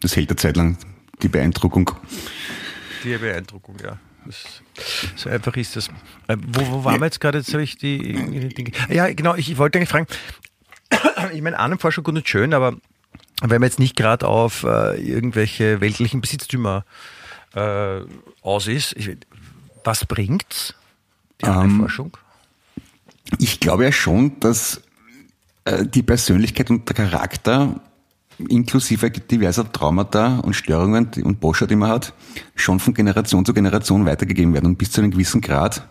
Das 0.00 0.14
hält 0.14 0.30
eine 0.30 0.36
Zeit 0.36 0.56
lang, 0.56 0.76
die 1.22 1.28
Beeindruckung. 1.28 1.90
Die 3.02 3.16
Beeindruckung, 3.16 3.76
ja. 3.82 3.98
Das, 4.24 4.62
so 5.16 5.28
einfach 5.28 5.56
ist 5.56 5.74
das. 5.74 5.88
Äh, 6.28 6.36
wo, 6.52 6.64
wo 6.70 6.84
waren 6.84 7.00
wir 7.00 7.06
jetzt 7.06 7.20
gerade? 7.20 7.38
Jetzt 7.38 7.52
habe 7.52 7.64
ich 7.64 7.76
die, 7.76 7.98
die 7.98 8.48
Dinge. 8.50 8.70
Ja, 8.88 9.12
genau, 9.12 9.34
ich, 9.34 9.50
ich 9.50 9.58
wollte 9.58 9.78
eigentlich 9.78 9.88
fragen, 9.88 10.06
ich 11.32 11.42
meine, 11.42 11.58
Ahnenforschung 11.58 12.04
gut 12.04 12.16
und 12.16 12.28
schön, 12.28 12.54
aber 12.54 12.76
wenn 13.42 13.60
man 13.60 13.68
jetzt 13.68 13.78
nicht 13.78 13.96
gerade 13.96 14.26
auf 14.26 14.64
äh, 14.64 15.00
irgendwelche 15.00 15.80
weltlichen 15.80 16.20
Besitztümer 16.20 16.84
äh, 17.54 18.00
aus 18.42 18.66
ist, 18.66 18.94
ich, 18.96 19.16
was 19.84 20.04
bringt's, 20.06 20.74
die 21.40 21.46
Ähm, 21.46 21.52
Ahnenforschung? 21.52 22.16
Ich 23.38 23.60
glaube 23.60 23.84
ja 23.84 23.92
schon, 23.92 24.38
dass 24.40 24.82
äh, 25.64 25.84
die 25.86 26.02
Persönlichkeit 26.02 26.70
und 26.70 26.88
der 26.88 26.96
Charakter 26.96 27.80
inklusive 28.48 29.10
diverser 29.10 29.70
Traumata 29.70 30.38
und 30.38 30.54
Störungen 30.54 31.10
und 31.22 31.40
Boscher, 31.40 31.66
die 31.66 31.76
man 31.76 31.90
hat, 31.90 32.14
schon 32.54 32.80
von 32.80 32.94
Generation 32.94 33.44
zu 33.44 33.54
Generation 33.54 34.06
weitergegeben 34.06 34.54
werden. 34.54 34.66
Und 34.66 34.78
bis 34.78 34.90
zu 34.90 35.00
einem 35.00 35.10
gewissen 35.10 35.40
Grad 35.40 35.88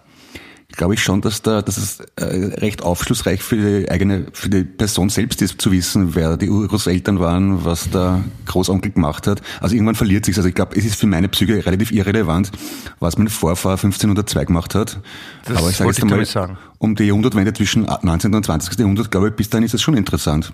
glaube 0.71 0.93
ich 0.93 1.03
schon, 1.03 1.21
dass 1.21 1.41
da, 1.41 1.61
dass 1.61 1.77
es 1.77 1.99
äh, 2.15 2.23
recht 2.59 2.81
aufschlussreich 2.83 3.41
für 3.41 3.55
die 3.57 3.89
eigene, 3.89 4.27
für 4.33 4.49
die 4.49 4.63
Person 4.63 5.09
selbst 5.09 5.41
ist, 5.41 5.61
zu 5.61 5.71
wissen, 5.71 6.15
wer 6.15 6.37
die 6.37 6.49
Urgroßeltern 6.49 7.19
waren, 7.19 7.65
was 7.65 7.89
der 7.89 8.23
Großonkel 8.45 8.91
gemacht 8.91 9.27
hat. 9.27 9.41
Also 9.59 9.75
irgendwann 9.75 9.95
verliert 9.95 10.25
sich. 10.25 10.37
Also 10.37 10.49
ich 10.49 10.55
glaube, 10.55 10.75
es 10.75 10.85
ist 10.85 10.95
für 10.95 11.07
meine 11.07 11.27
Psyche 11.29 11.65
relativ 11.65 11.91
irrelevant, 11.91 12.51
was 12.99 13.17
mein 13.17 13.27
Vorfahr 13.29 13.73
1502 13.73 14.45
gemacht 14.45 14.75
hat. 14.75 14.99
Das 15.45 15.57
Aber 15.57 15.69
ich 15.69 15.77
sage 15.77 15.87
wollte 15.87 16.01
jetzt 16.01 16.11
einmal, 16.11 16.25
sagen. 16.25 16.57
um 16.77 16.95
die 16.95 17.03
Jahrhundertwende 17.03 17.53
zwischen 17.53 17.87
19. 18.01 18.33
und 18.33 18.45
20. 18.45 18.79
Jahrhundert, 18.79 19.11
glaube 19.11 19.29
ich, 19.29 19.35
bis 19.35 19.49
dahin 19.49 19.65
ist 19.65 19.73
es 19.73 19.81
schon 19.81 19.95
interessant, 19.95 20.53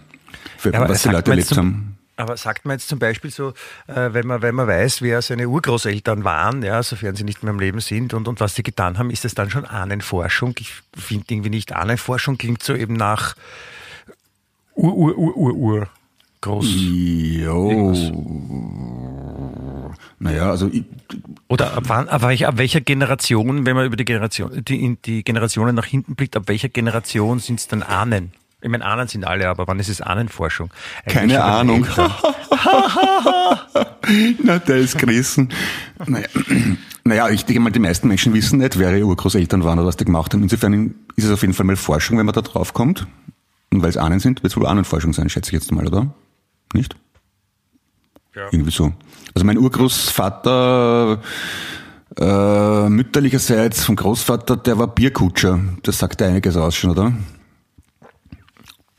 für, 0.57 0.73
Ja, 0.73 0.87
was 0.87 1.03
die 1.03 1.09
Leute 1.09 1.31
erlebt 1.31 1.55
haben. 1.57 1.97
Aber 2.17 2.35
sagt 2.35 2.65
man 2.65 2.77
jetzt 2.77 2.89
zum 2.89 2.97
Beispiel 2.97 3.29
so, 3.29 3.53
äh, 3.87 4.09
wenn, 4.11 4.25
man, 4.25 4.41
wenn 4.41 4.55
man 4.55 4.67
weiß, 4.67 5.03
wer 5.03 5.21
seine 5.21 5.47
Urgroßeltern 5.47 6.23
waren, 6.23 6.63
ja, 6.63 6.81
sofern 6.81 7.15
sie 7.15 7.23
nicht 7.23 7.43
mehr 7.43 7.53
im 7.53 7.59
Leben 7.59 7.79
sind 7.79 8.15
und, 8.15 8.27
und 8.27 8.39
was 8.39 8.55
sie 8.55 8.63
getan 8.63 8.97
haben, 8.97 9.11
ist 9.11 9.23
das 9.23 9.35
dann 9.35 9.51
schon 9.51 9.65
Ahnenforschung? 9.65 10.55
Ich 10.59 10.73
finde 10.97 11.25
irgendwie 11.29 11.51
nicht 11.51 11.73
Ahnenforschung, 11.73 12.39
klingt 12.39 12.63
so 12.63 12.73
eben 12.73 12.95
nach 12.95 13.35
Ur, 14.73 14.95
Ur, 14.95 15.17
Ur, 15.17 15.37
Ur, 15.37 15.53
Ur. 15.53 15.87
Groß. 16.41 16.65
Jo. 16.67 17.93
Naja, 20.19 20.49
also 20.49 20.69
ich, 20.71 20.83
Oder 21.47 21.73
ab, 21.73 21.83
wann, 21.87 22.09
ab, 22.09 22.21
welcher, 22.23 22.47
ab 22.47 22.57
welcher 22.57 22.81
Generation, 22.81 23.65
wenn 23.65 23.75
man 23.75 23.85
über 23.85 23.95
die, 23.95 24.05
Generation, 24.05 24.63
die, 24.63 24.83
in 24.83 24.97
die 25.03 25.23
Generationen 25.23 25.75
nach 25.75 25.85
hinten 25.85 26.15
blickt, 26.15 26.35
ab 26.35 26.43
welcher 26.47 26.69
Generation 26.69 27.39
sind 27.39 27.59
es 27.59 27.67
dann 27.67 27.83
Ahnen? 27.83 28.31
Ich 28.59 28.69
meine, 28.69 28.85
Ahnen 28.85 29.07
sind 29.07 29.23
alle, 29.25 29.47
aber 29.49 29.67
wann 29.67 29.79
ist 29.79 29.89
es 29.89 30.01
Ahnenforschung? 30.01 30.71
Eigentlich 31.05 31.13
keine 31.13 31.43
Ahnung. 31.43 31.85
Na, 34.43 34.57
der 34.57 34.77
ist 34.77 34.97
gerissen. 34.97 35.53
Naja, 36.07 36.27
naja, 37.03 37.29
ich 37.29 37.45
denke 37.45 37.59
mal, 37.59 37.69
die 37.69 37.77
meisten 37.79 38.07
Menschen 38.07 38.33
wissen 38.33 38.57
nicht, 38.57 38.79
wer 38.79 38.97
ihre 38.97 39.05
Urgroßeltern 39.05 39.63
waren 39.63 39.77
oder 39.77 39.87
was 39.87 39.97
die 39.97 40.05
gemacht 40.05 40.33
haben. 40.33 40.41
Insofern 40.41 40.95
ist 41.15 41.25
es 41.25 41.31
auf 41.31 41.41
jeden 41.41 41.53
Fall 41.53 41.67
mal 41.67 41.75
Forschung, 41.75 42.17
wenn 42.17 42.25
man 42.25 42.33
da 42.33 42.41
drauf 42.41 42.73
kommt. 42.73 43.05
Und 43.71 43.83
weil 43.83 43.89
es 43.89 43.97
Ahnen 43.97 44.19
sind, 44.19 44.41
wird 44.41 44.51
es 44.51 44.57
wohl 44.57 44.65
Ahnenforschung 44.65 45.13
sein, 45.13 45.29
schätze 45.29 45.49
ich 45.49 45.53
jetzt 45.53 45.71
mal, 45.71 45.85
oder? 45.85 46.07
Nicht? 46.73 46.95
Ja. 48.35 48.47
Irgendwie 48.51 48.71
so. 48.71 48.91
Also 49.35 49.45
mein 49.45 49.59
Urgroßvater, 49.59 51.21
äh, 52.19 52.89
mütterlicherseits 52.89 53.83
vom 53.85 53.95
Großvater, 53.95 54.57
der 54.57 54.79
war 54.79 54.87
Bierkutscher. 54.87 55.59
Das 55.83 55.99
sagt 55.99 56.21
ja 56.21 56.27
einiges 56.27 56.57
aus 56.57 56.75
schon, 56.75 56.89
oder? 56.89 57.13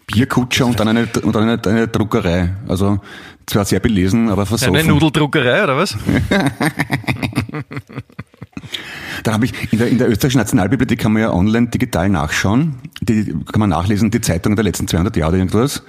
Bierkutscher 0.09 0.67
und 0.67 0.81
dann 0.81 0.89
eine, 0.89 1.07
und 1.23 1.37
dann 1.37 1.45
eine, 1.49 1.61
eine 1.65 1.87
Druckerei. 1.89 2.55
Also 2.67 3.01
zwar 3.47 3.65
sehr 3.65 3.81
belesen, 3.81 4.29
aber 4.31 4.47
versoffen. 4.47 4.77
Eine 4.77 4.89
Nudeldruckerei, 4.89 5.65
oder 5.65 5.77
was? 5.77 5.97
Dann 9.25 9.35
habe 9.35 9.47
ich 9.47 9.73
in 9.73 9.79
der, 9.79 9.89
in 9.89 9.99
der 9.99 10.09
österreichischen 10.09 10.39
Nationalbibliothek 10.39 10.99
kann 10.99 11.13
man 11.13 11.23
ja 11.23 11.33
online 11.33 11.69
digital 11.69 12.09
nachschauen. 12.09 12.77
Die 13.01 13.35
kann 13.51 13.61
man 13.61 13.71
nachlesen, 13.71 14.11
die 14.11 14.21
Zeitungen 14.21 14.57
der 14.57 14.65
letzten 14.65 14.87
200 14.89 15.17
Jahre 15.17 15.31
oder 15.31 15.39
irgendwas. 15.39 15.83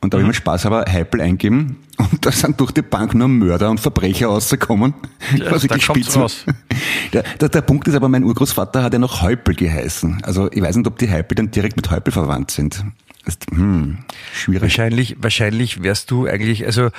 Und 0.00 0.12
da 0.12 0.16
habe 0.18 0.22
ich 0.22 0.26
mal 0.26 0.34
Spaß 0.34 0.66
aber 0.66 0.84
Heipel 0.90 1.20
eingeben 1.20 1.76
und 1.96 2.26
da 2.26 2.32
sind 2.32 2.60
durch 2.60 2.72
die 2.72 2.82
Bank 2.82 3.14
nur 3.14 3.28
Mörder 3.28 3.70
und 3.70 3.78
Verbrecher 3.78 4.26
rausgekommen. 4.26 4.94
Ja, 5.36 5.50
was 5.52 5.62
da 5.62 5.68
kommt's 5.68 5.84
spitze. 5.84 6.18
raus. 6.18 6.44
Der, 7.12 7.22
der, 7.22 7.50
der 7.50 7.60
Punkt 7.60 7.86
ist 7.88 7.94
aber, 7.94 8.08
mein 8.08 8.24
Urgroßvater 8.24 8.82
hat 8.82 8.94
ja 8.94 8.98
noch 8.98 9.20
Heupel 9.20 9.54
geheißen. 9.54 10.22
Also 10.22 10.50
ich 10.50 10.62
weiß 10.62 10.76
nicht, 10.76 10.86
ob 10.86 10.98
die 10.98 11.10
Heupel 11.10 11.34
dann 11.34 11.50
direkt 11.50 11.76
mit 11.76 11.90
Heupel 11.90 12.10
verwandt 12.10 12.50
sind. 12.50 12.84
Ist, 13.24 13.46
hm, 13.50 13.98
schwierig. 14.34 14.62
Wahrscheinlich, 14.62 15.16
wahrscheinlich 15.20 15.82
wärst 15.82 16.10
du 16.10 16.26
eigentlich, 16.26 16.66
also 16.66 16.90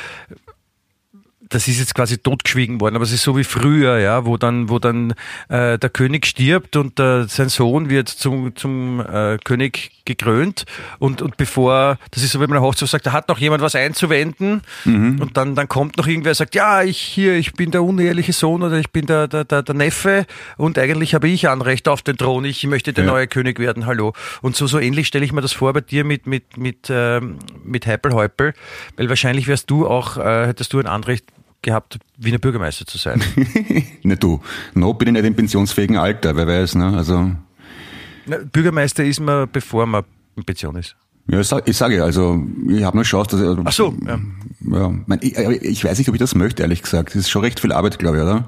das 1.54 1.68
ist 1.68 1.80
jetzt 1.80 1.95
quasi 1.95 2.18
totgeschwiegen 2.18 2.82
worden, 2.82 2.95
aber 2.95 3.04
es 3.06 3.12
ist 3.12 3.24
so 3.24 3.38
wie 3.38 3.43
früher, 3.43 3.99
ja, 3.99 4.26
wo 4.26 4.38
dann, 4.38 4.70
wo 4.70 4.80
dann 4.80 5.12
äh, 5.49 5.78
der 5.78 5.89
König 5.89 6.26
stirbt 6.26 6.76
und 6.76 6.99
äh, 6.99 7.26
sein 7.28 7.49
Sohn 7.49 7.89
wird 7.89 8.10
zum, 8.10 8.56
zum 8.56 8.99
äh, 8.99 9.38
König 9.43 9.91
gekrönt 10.06 10.66
und, 10.99 11.22
und 11.22 11.38
bevor, 11.38 11.97
das 12.12 12.24
ist 12.24 12.32
so, 12.34 12.39
wenn 12.41 12.49
man 12.49 12.60
Hochzeit 12.60 12.89
sagt, 12.89 13.06
da 13.06 13.14
hat 13.14 13.30
noch 13.30 13.38
jemand 13.39 13.62
was 13.62 13.76
einzuwenden 13.76 14.62
Mhm. 14.86 15.22
und 15.22 15.38
dann, 15.38 15.56
dann 15.56 15.68
kommt 15.70 15.97
noch 15.97 16.08
irgendwer, 16.08 16.34
sagt, 16.36 16.56
ja, 16.56 16.84
ich 16.84 16.97
hier, 16.99 17.36
ich 17.36 17.54
bin 17.54 17.72
der 17.72 17.84
uneheliche 17.84 18.34
Sohn 18.34 18.64
oder 18.64 18.78
ich 18.80 18.89
bin 18.89 19.06
der, 19.06 19.28
der, 19.28 19.45
der, 19.45 19.64
der 19.64 19.76
Neffe 19.76 20.26
und 20.58 20.78
eigentlich 20.78 21.14
habe 21.16 21.28
ich 21.30 21.47
Anrecht 21.47 21.88
auf 21.88 22.01
den 22.01 22.18
Thron, 22.18 22.43
ich 22.45 22.66
möchte 22.68 22.91
der 22.93 23.06
Ja. 23.06 23.12
neue 23.12 23.28
König 23.28 23.60
werden, 23.60 23.86
hallo. 23.86 24.14
Und 24.41 24.56
so, 24.56 24.68
so 24.68 24.80
ähnlich 24.80 25.08
stelle 25.08 25.24
ich 25.24 25.32
mir 25.32 25.41
das 25.41 25.54
vor 25.54 25.72
bei 25.74 25.82
dir 25.82 26.04
mit, 26.04 26.28
mit, 26.28 26.58
mit, 26.58 26.88
ähm, 26.89 27.38
mit 27.64 27.86
Heipel-Heupel, 27.88 28.54
weil 28.97 29.10
wahrscheinlich 29.10 29.47
wärst 29.47 29.70
du 29.70 29.88
auch, 29.88 30.18
äh, 30.18 30.47
hättest 30.47 30.74
du 30.74 30.80
ein 30.80 30.88
Anrecht 30.88 31.26
gehabt, 31.64 31.97
Wiener 32.18 32.38
Bürgermeister 32.38 32.86
zu 32.86 32.97
sein. 32.99 33.22
Nicht 34.03 34.22
du. 34.24 34.39
Noch 34.76 34.93
bin 34.93 35.07
ich 35.07 35.14
nicht 35.14 35.26
im 35.26 35.36
pensionsfähigen 35.36 35.97
Alter, 35.97 36.36
wer 36.36 36.45
weiß, 36.47 36.76
ne? 36.76 36.95
Also, 36.95 37.32
Na, 38.28 38.38
Bürgermeister 38.51 39.03
ist 39.03 39.20
man, 39.20 39.49
bevor 39.51 39.86
man 39.88 40.03
in 40.36 40.43
Pension 40.43 40.76
ist. 40.76 40.95
ja, 41.28 41.39
ich 41.39 41.47
sag- 41.47 41.68
ich 41.68 41.76
sage, 41.78 42.03
also, 42.03 42.41
ich 42.70 42.84
habe 42.84 42.97
noch 42.97 43.03
Chance, 43.03 43.38
dass 43.38 43.57
ich, 43.57 43.66
Ach 43.66 43.72
so, 43.72 43.95
ja. 44.05 44.20
ja, 44.78 44.93
mein, 45.07 45.20
ich, 45.22 45.36
ich 45.38 45.84
weiß 45.84 45.97
nicht, 45.97 46.07
ob 46.09 46.16
ich 46.16 46.20
das 46.20 46.36
möchte, 46.36 46.61
ehrlich 46.64 46.82
gesagt. 46.84 47.09
Das 47.09 47.16
ist 47.16 47.30
schon 47.30 47.41
recht 47.43 47.59
viel 47.59 47.72
Arbeit, 47.72 47.97
glaube 47.97 48.18
ich, 48.18 48.24
oder? 48.24 48.47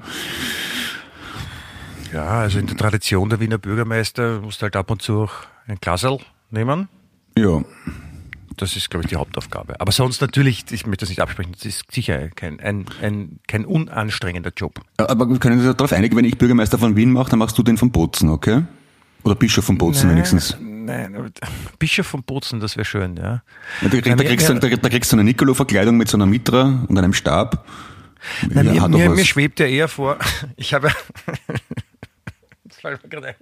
Ja, 2.12 2.26
also 2.40 2.58
in 2.58 2.66
der 2.66 2.76
Tradition 2.76 3.28
der 3.28 3.40
Wiener 3.40 3.58
Bürgermeister 3.58 4.40
musst 4.40 4.60
du 4.60 4.64
halt 4.64 4.76
ab 4.76 4.90
und 4.90 5.02
zu 5.02 5.22
auch 5.24 5.32
ein 5.66 5.78
Glasel 5.80 6.18
nehmen. 6.50 6.88
Ja. 7.36 7.62
Das 8.56 8.74
ist, 8.74 8.88
glaube 8.88 9.04
ich, 9.04 9.10
die 9.10 9.16
Hauptaufgabe. 9.16 9.80
Aber 9.80 9.92
sonst 9.92 10.20
natürlich, 10.20 10.64
ich 10.70 10.86
möchte 10.86 11.02
das 11.02 11.10
nicht 11.10 11.20
absprechen, 11.20 11.52
das 11.52 11.66
ist 11.66 11.92
sicher 11.92 12.28
kein, 12.30 12.58
ein, 12.60 12.86
ein, 13.02 13.38
kein 13.46 13.66
unanstrengender 13.66 14.50
Job. 14.56 14.80
Aber 14.96 15.28
wir 15.28 15.38
können 15.38 15.58
uns 15.58 15.66
ja 15.66 15.74
darauf 15.74 15.92
einigen, 15.92 16.16
wenn 16.16 16.24
ich 16.24 16.38
Bürgermeister 16.38 16.78
von 16.78 16.96
Wien 16.96 17.12
mache, 17.12 17.30
dann 17.30 17.38
machst 17.38 17.58
du 17.58 17.62
den 17.62 17.76
von 17.76 17.90
Bozen, 17.90 18.30
okay? 18.30 18.64
Oder 19.24 19.34
Bischof 19.34 19.64
von 19.64 19.76
Bozen 19.76 20.08
wenigstens. 20.08 20.56
Nein, 20.60 21.32
Bischof 21.78 22.06
von 22.06 22.22
Bozen, 22.22 22.60
das 22.60 22.76
wäre 22.76 22.84
schön, 22.84 23.16
ja. 23.16 23.42
Ja, 23.82 23.88
da, 23.88 24.00
da, 24.00 24.14
Nein, 24.14 24.26
kriegst 24.26 24.48
du, 24.48 24.54
da, 24.54 24.68
da 24.68 24.88
kriegst 24.88 25.12
du 25.12 25.16
eine 25.16 25.24
Nicolo-Verkleidung 25.24 25.96
mit 25.96 26.08
so 26.08 26.16
einer 26.16 26.26
Mitra 26.26 26.84
und 26.86 26.96
einem 26.96 27.12
Stab. 27.12 27.66
Nein, 28.48 28.74
Ja, 28.74 28.88
mir, 28.88 28.96
mir, 28.96 29.10
mir 29.10 29.24
schwebt 29.24 29.60
ja 29.60 29.66
eher 29.66 29.88
vor, 29.88 30.18
ich 30.56 30.72
habe, 30.74 30.90
das 32.64 32.76
fällt 32.80 33.02
mir 33.02 33.08
gerade 33.08 33.26
ein. 33.28 33.34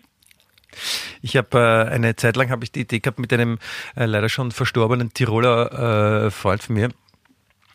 Ich 1.24 1.38
habe 1.38 1.58
äh, 1.58 1.90
eine 1.90 2.16
Zeit 2.16 2.36
lang 2.36 2.50
habe 2.50 2.64
ich 2.64 2.72
die 2.72 2.82
Idee 2.82 3.00
gehabt 3.00 3.18
mit 3.18 3.32
einem 3.32 3.58
äh, 3.96 4.04
leider 4.04 4.28
schon 4.28 4.52
verstorbenen 4.52 5.14
Tiroler 5.14 6.26
äh, 6.26 6.30
Freund 6.30 6.62
von 6.62 6.74
mir, 6.74 6.90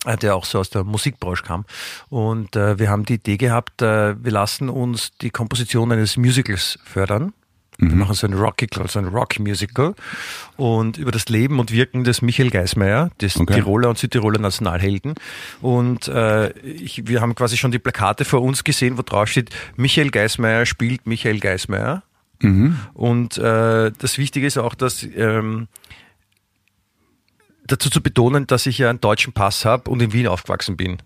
äh, 0.06 0.18
der 0.18 0.36
auch 0.36 0.46
so 0.46 0.60
aus 0.60 0.70
der 0.70 0.84
Musikbranche 0.84 1.44
kam. 1.44 1.66
Und 2.10 2.56
äh, 2.56 2.78
wir 2.78 2.92
haben 2.92 3.06
die 3.06 3.16
Idee 3.16 3.38
gehabt, 3.38 3.82
äh, 3.82 4.24
wir 4.24 4.32
lassen 4.32 4.70
uns 4.70 5.18
die 5.18 5.32
Komposition 5.32 5.92
eines 5.92 6.16
Musicals 6.16 6.78
fördern. 6.84 7.34
Wir 7.82 7.96
machen 7.96 8.14
so 8.14 8.28
ein 8.28 8.34
Rockical, 8.34 8.90
so 8.90 9.00
ein 9.00 9.06
Rock-Musical 9.06 9.96
und 10.58 10.98
über 10.98 11.12
das 11.12 11.30
Leben 11.30 11.60
und 11.62 11.72
Wirken 11.72 12.04
des 12.04 12.22
Michael 12.22 12.50
Geismeier, 12.50 13.10
des 13.22 13.40
Okay. 13.40 13.54
Tiroler 13.54 13.88
und 13.88 13.98
Südtiroler 13.98 14.38
Nationalhelden. 14.38 15.16
Und 15.62 16.10
äh, 16.10 16.50
ich, 16.60 17.08
wir 17.08 17.22
haben 17.22 17.36
quasi 17.36 17.56
schon 17.56 17.72
die 17.72 17.80
Plakate 17.80 18.26
vor 18.26 18.42
uns 18.42 18.66
gesehen, 18.66 18.98
wo 18.98 19.02
drauf 19.02 19.30
steht, 19.30 19.52
Michael 19.78 20.12
Geismeier 20.12 20.66
spielt 20.66 21.08
Michael 21.08 21.40
Geismeier. 21.40 22.04
Und 22.94 23.38
äh, 23.38 23.92
das 23.98 24.18
Wichtige 24.18 24.48
ist 24.48 24.58
auch, 24.58 24.76
dass 24.76 25.04
ähm, 25.04 25.68
dazu 27.72 27.90
zu 27.90 28.02
betonen, 28.02 28.48
dass 28.48 28.66
ich 28.66 28.78
ja 28.78 28.90
einen 28.90 29.02
deutschen 29.02 29.34
Pass 29.34 29.66
habe 29.66 29.90
und 29.90 30.02
in 30.02 30.14
Wien 30.14 30.28
aufgewachsen 30.28 30.78
bin. 30.78 30.98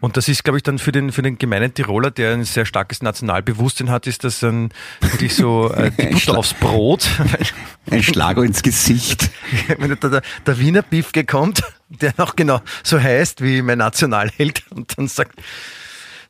Und 0.00 0.16
das 0.16 0.28
ist, 0.28 0.44
glaube 0.44 0.58
ich, 0.58 0.62
dann 0.62 0.78
für 0.78 0.92
den, 0.92 1.12
für 1.12 1.22
den 1.22 1.38
gemeinen 1.38 1.74
Tiroler, 1.74 2.10
der 2.10 2.32
ein 2.32 2.44
sehr 2.44 2.64
starkes 2.66 3.02
Nationalbewusstsein 3.02 3.90
hat, 3.90 4.06
ist 4.06 4.24
das 4.24 4.42
ein, 4.42 4.70
wirklich 5.00 5.34
so 5.34 5.70
äh, 5.74 5.90
die 5.90 6.06
Butter 6.06 6.38
aufs 6.38 6.54
Brot. 6.54 7.08
Ein 7.90 8.02
Schlager 8.02 8.42
ins 8.44 8.62
Gesicht. 8.62 9.30
Wenn 9.78 9.96
da 9.98 10.08
der, 10.08 10.22
der 10.46 10.58
Wiener 10.58 10.82
Biefke 10.82 11.24
kommt, 11.24 11.62
der 11.88 12.14
noch 12.18 12.36
genau 12.36 12.60
so 12.84 13.00
heißt 13.00 13.42
wie 13.42 13.62
mein 13.62 13.78
Nationalheld 13.78 14.62
und 14.70 14.96
dann 14.96 15.08
sagt, 15.08 15.40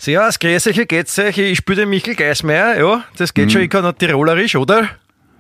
Servus, 0.01 0.39
grüß 0.39 0.67
euch, 0.69 0.89
geht's 0.89 1.19
euch? 1.19 1.37
Ich 1.37 1.59
spiele 1.59 1.83
den 1.83 1.91
Michael 1.91 2.15
Geismeier, 2.15 2.79
ja, 2.79 3.05
das 3.19 3.35
geht 3.35 3.53
schon, 3.53 3.61
ich 3.61 3.69
kann 3.69 3.83
noch 3.83 3.93
Tirolerisch, 3.93 4.57
oder? 4.57 4.89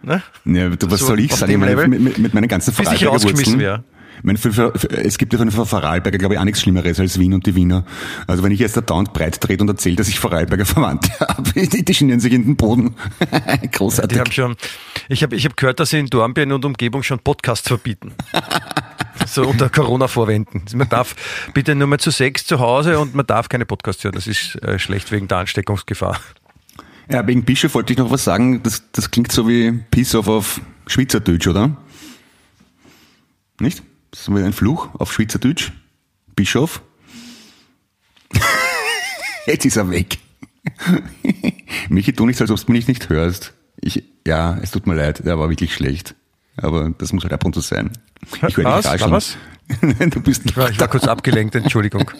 Ne? 0.02 0.22
Ja, 0.44 0.68
du, 0.68 0.90
was 0.90 1.00
So 1.00 1.06
soll 1.06 1.20
ich 1.20 1.34
sagen? 1.34 1.52
Ich 1.52 1.56
meine, 1.56 1.88
mit, 1.88 2.18
mit, 2.18 2.34
meinen 2.34 2.46
ganzen 2.46 2.74
Vorarlberger 2.74 3.82
meine, 4.22 4.38
für, 4.38 4.52
für, 4.52 4.74
es 4.90 5.16
gibt 5.16 5.32
ja 5.32 5.38
von 5.38 5.50
Vorarlberger, 5.50 6.18
glaube 6.18 6.34
ich, 6.34 6.40
auch 6.40 6.44
nichts 6.44 6.60
Schlimmeres 6.60 7.00
als 7.00 7.18
Wien 7.18 7.32
und 7.32 7.46
die 7.46 7.54
Wiener. 7.54 7.86
Also 8.26 8.42
wenn 8.42 8.52
ich 8.52 8.60
jetzt 8.60 8.76
da 8.76 8.82
dauernd 8.82 9.14
breit 9.14 9.40
trete 9.40 9.62
und 9.62 9.70
erzähle, 9.70 9.96
dass 9.96 10.08
ich 10.08 10.20
Vorarlberger 10.20 10.66
Verwandte 10.66 11.10
habe, 11.20 11.52
die, 11.54 11.82
die 11.82 11.94
schnieren 11.94 12.20
sich 12.20 12.34
in 12.34 12.44
den 12.44 12.56
Boden. 12.56 12.94
Großartig. 13.72 14.14
Die 14.14 14.20
haben 14.20 14.30
schon, 14.30 14.56
ich 15.08 15.22
habe 15.22 15.36
ich 15.36 15.46
hab 15.46 15.56
gehört, 15.56 15.80
dass 15.80 15.88
sie 15.88 16.00
in 16.00 16.06
Dornbirn 16.06 16.52
und 16.52 16.66
Umgebung 16.66 17.02
schon 17.02 17.18
Podcasts 17.18 17.66
verbieten. 17.66 18.12
so 19.34 19.46
unter 19.46 19.68
Corona-Vorwänden. 19.68 20.62
Man 20.74 20.88
darf 20.88 21.14
bitte 21.54 21.74
nur 21.74 21.88
mehr 21.88 21.98
zu 21.98 22.10
sechs 22.10 22.44
zu 22.46 22.58
Hause 22.58 22.98
und 22.98 23.14
man 23.14 23.26
darf 23.26 23.48
keine 23.48 23.66
Podcasts 23.66 24.04
hören. 24.04 24.14
Das 24.14 24.26
ist 24.26 24.56
äh, 24.62 24.78
schlecht 24.78 25.10
wegen 25.12 25.28
der 25.28 25.38
Ansteckungsgefahr. 25.38 26.18
Ja, 27.10 27.26
wegen 27.26 27.44
Bischof 27.44 27.74
wollte 27.74 27.92
ich 27.92 27.98
noch 27.98 28.10
was 28.10 28.24
sagen. 28.24 28.62
Das, 28.62 28.90
das 28.92 29.10
klingt 29.10 29.32
so 29.32 29.48
wie 29.48 29.72
Piss 29.90 30.14
off 30.14 30.28
auf 30.28 30.60
Schweizerdeutsch, 30.86 31.46
oder? 31.48 31.76
Nicht? 33.60 33.82
Das 34.10 34.20
ist 34.20 34.28
ein 34.28 34.52
Fluch 34.52 34.88
auf 34.94 35.12
Schweizerdeutsch. 35.12 35.72
Bischof. 36.36 36.82
Jetzt 39.46 39.64
ist 39.64 39.76
er 39.76 39.90
weg. 39.90 40.18
Michi, 41.88 42.12
tu 42.12 42.26
nicht, 42.26 42.40
als 42.40 42.50
ob 42.50 42.64
du 42.64 42.72
mich 42.72 42.88
nicht 42.88 43.08
hörst. 43.08 43.54
Ich, 43.80 44.04
ja, 44.26 44.58
es 44.62 44.70
tut 44.70 44.86
mir 44.86 44.94
leid, 44.94 45.24
der 45.24 45.38
war 45.38 45.48
wirklich 45.48 45.74
schlecht. 45.74 46.14
Aber 46.56 46.90
das 46.90 47.12
muss 47.12 47.24
halt 47.24 47.32
ab 47.32 47.44
und 47.44 47.54
zu 47.54 47.60
sein. 47.60 47.90
Ich 48.24 48.40
dich 48.40 48.64
War 48.64 48.84
rascheln. 48.84 49.10
was? 49.10 49.36
Du 50.10 50.20
bist 50.20 50.42
Ich 50.46 50.56
war, 50.56 50.68
ich 50.70 50.80
war 50.80 50.88
kurz 50.88 51.04
abgelenkt, 51.04 51.54
Entschuldigung. 51.54 52.10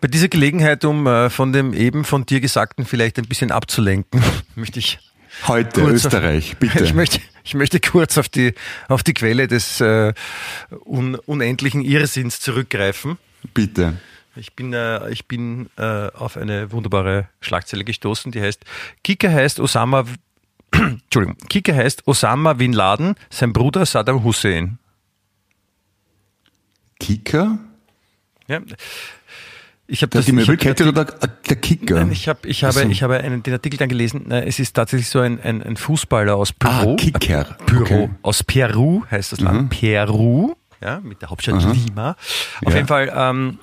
Bei 0.00 0.08
dieser 0.08 0.28
Gelegenheit, 0.28 0.84
um 0.84 1.06
äh, 1.06 1.30
von 1.30 1.52
dem 1.52 1.72
eben 1.72 2.04
von 2.04 2.26
dir 2.26 2.40
Gesagten 2.40 2.84
vielleicht 2.84 3.18
ein 3.18 3.26
bisschen 3.26 3.50
abzulenken, 3.50 4.22
möchte 4.54 4.78
ich 4.78 4.98
heute 5.46 5.82
Österreich, 5.82 6.52
auf, 6.52 6.58
bitte. 6.58 6.84
Ich 6.84 6.94
möchte, 6.94 7.20
ich 7.42 7.54
möchte 7.54 7.80
kurz 7.80 8.18
auf 8.18 8.28
die, 8.28 8.54
auf 8.88 9.02
die 9.02 9.14
Quelle 9.14 9.48
des 9.48 9.80
äh, 9.80 10.12
un, 10.84 11.14
unendlichen 11.14 11.82
Irrsinns 11.82 12.40
zurückgreifen. 12.40 13.18
bitte. 13.54 13.94
Ich 14.36 14.54
bin, 14.54 14.72
äh, 14.72 15.10
ich 15.10 15.28
bin 15.28 15.70
äh, 15.76 16.08
auf 16.08 16.36
eine 16.36 16.72
wunderbare 16.72 17.28
Schlagzeile 17.40 17.84
gestoßen, 17.84 18.32
die 18.32 18.42
heißt 18.42 18.64
Kicker 19.04 19.32
heißt 19.32 19.60
Osama, 19.60 20.06
Entschuldigung, 21.04 21.36
Kicker 21.48 21.74
heißt 21.74 22.06
Osama 22.06 22.52
Bin 22.54 22.72
Laden, 22.72 23.14
sein 23.30 23.52
Bruder 23.52 23.86
Saddam 23.86 24.24
Hussein. 24.24 24.78
Kicker? 27.00 27.58
Ja. 28.46 28.60
Ich 29.86 30.00
habe 30.02 30.10
das 30.10 30.24
die 30.24 30.32
Möbelkette 30.32 30.84
den 30.84 30.88
oder 30.92 31.04
der, 31.04 31.28
der 31.28 31.56
Kicker? 31.56 31.96
Nein, 31.96 32.12
ich, 32.12 32.28
hab, 32.28 32.46
ich 32.46 32.64
habe, 32.64 32.84
ich 32.84 33.02
habe 33.02 33.18
einen, 33.18 33.42
den 33.42 33.52
Artikel 33.52 33.76
dann 33.76 33.90
gelesen. 33.90 34.30
Es 34.30 34.58
ist 34.58 34.72
tatsächlich 34.74 35.08
so 35.10 35.20
ein, 35.20 35.38
ein, 35.42 35.62
ein 35.62 35.76
Fußballer 35.76 36.34
aus 36.36 36.52
Peru. 36.54 36.92
Ah, 36.94 36.96
Kicker. 36.96 37.44
Peru. 37.66 37.82
Okay. 37.82 38.06
Mhm. 38.06 38.14
Aus 38.22 38.42
Peru 38.42 39.04
heißt 39.10 39.32
das 39.32 39.40
Land. 39.40 39.70
Peru. 39.70 40.54
Ja, 40.82 41.00
mit 41.00 41.20
der 41.20 41.30
Hauptstadt 41.30 41.62
Lima. 41.74 42.10
Auf 42.64 42.70
Ja. 42.70 42.74
jeden 42.76 42.88
Fall, 42.88 43.12
ähm, 43.14 43.58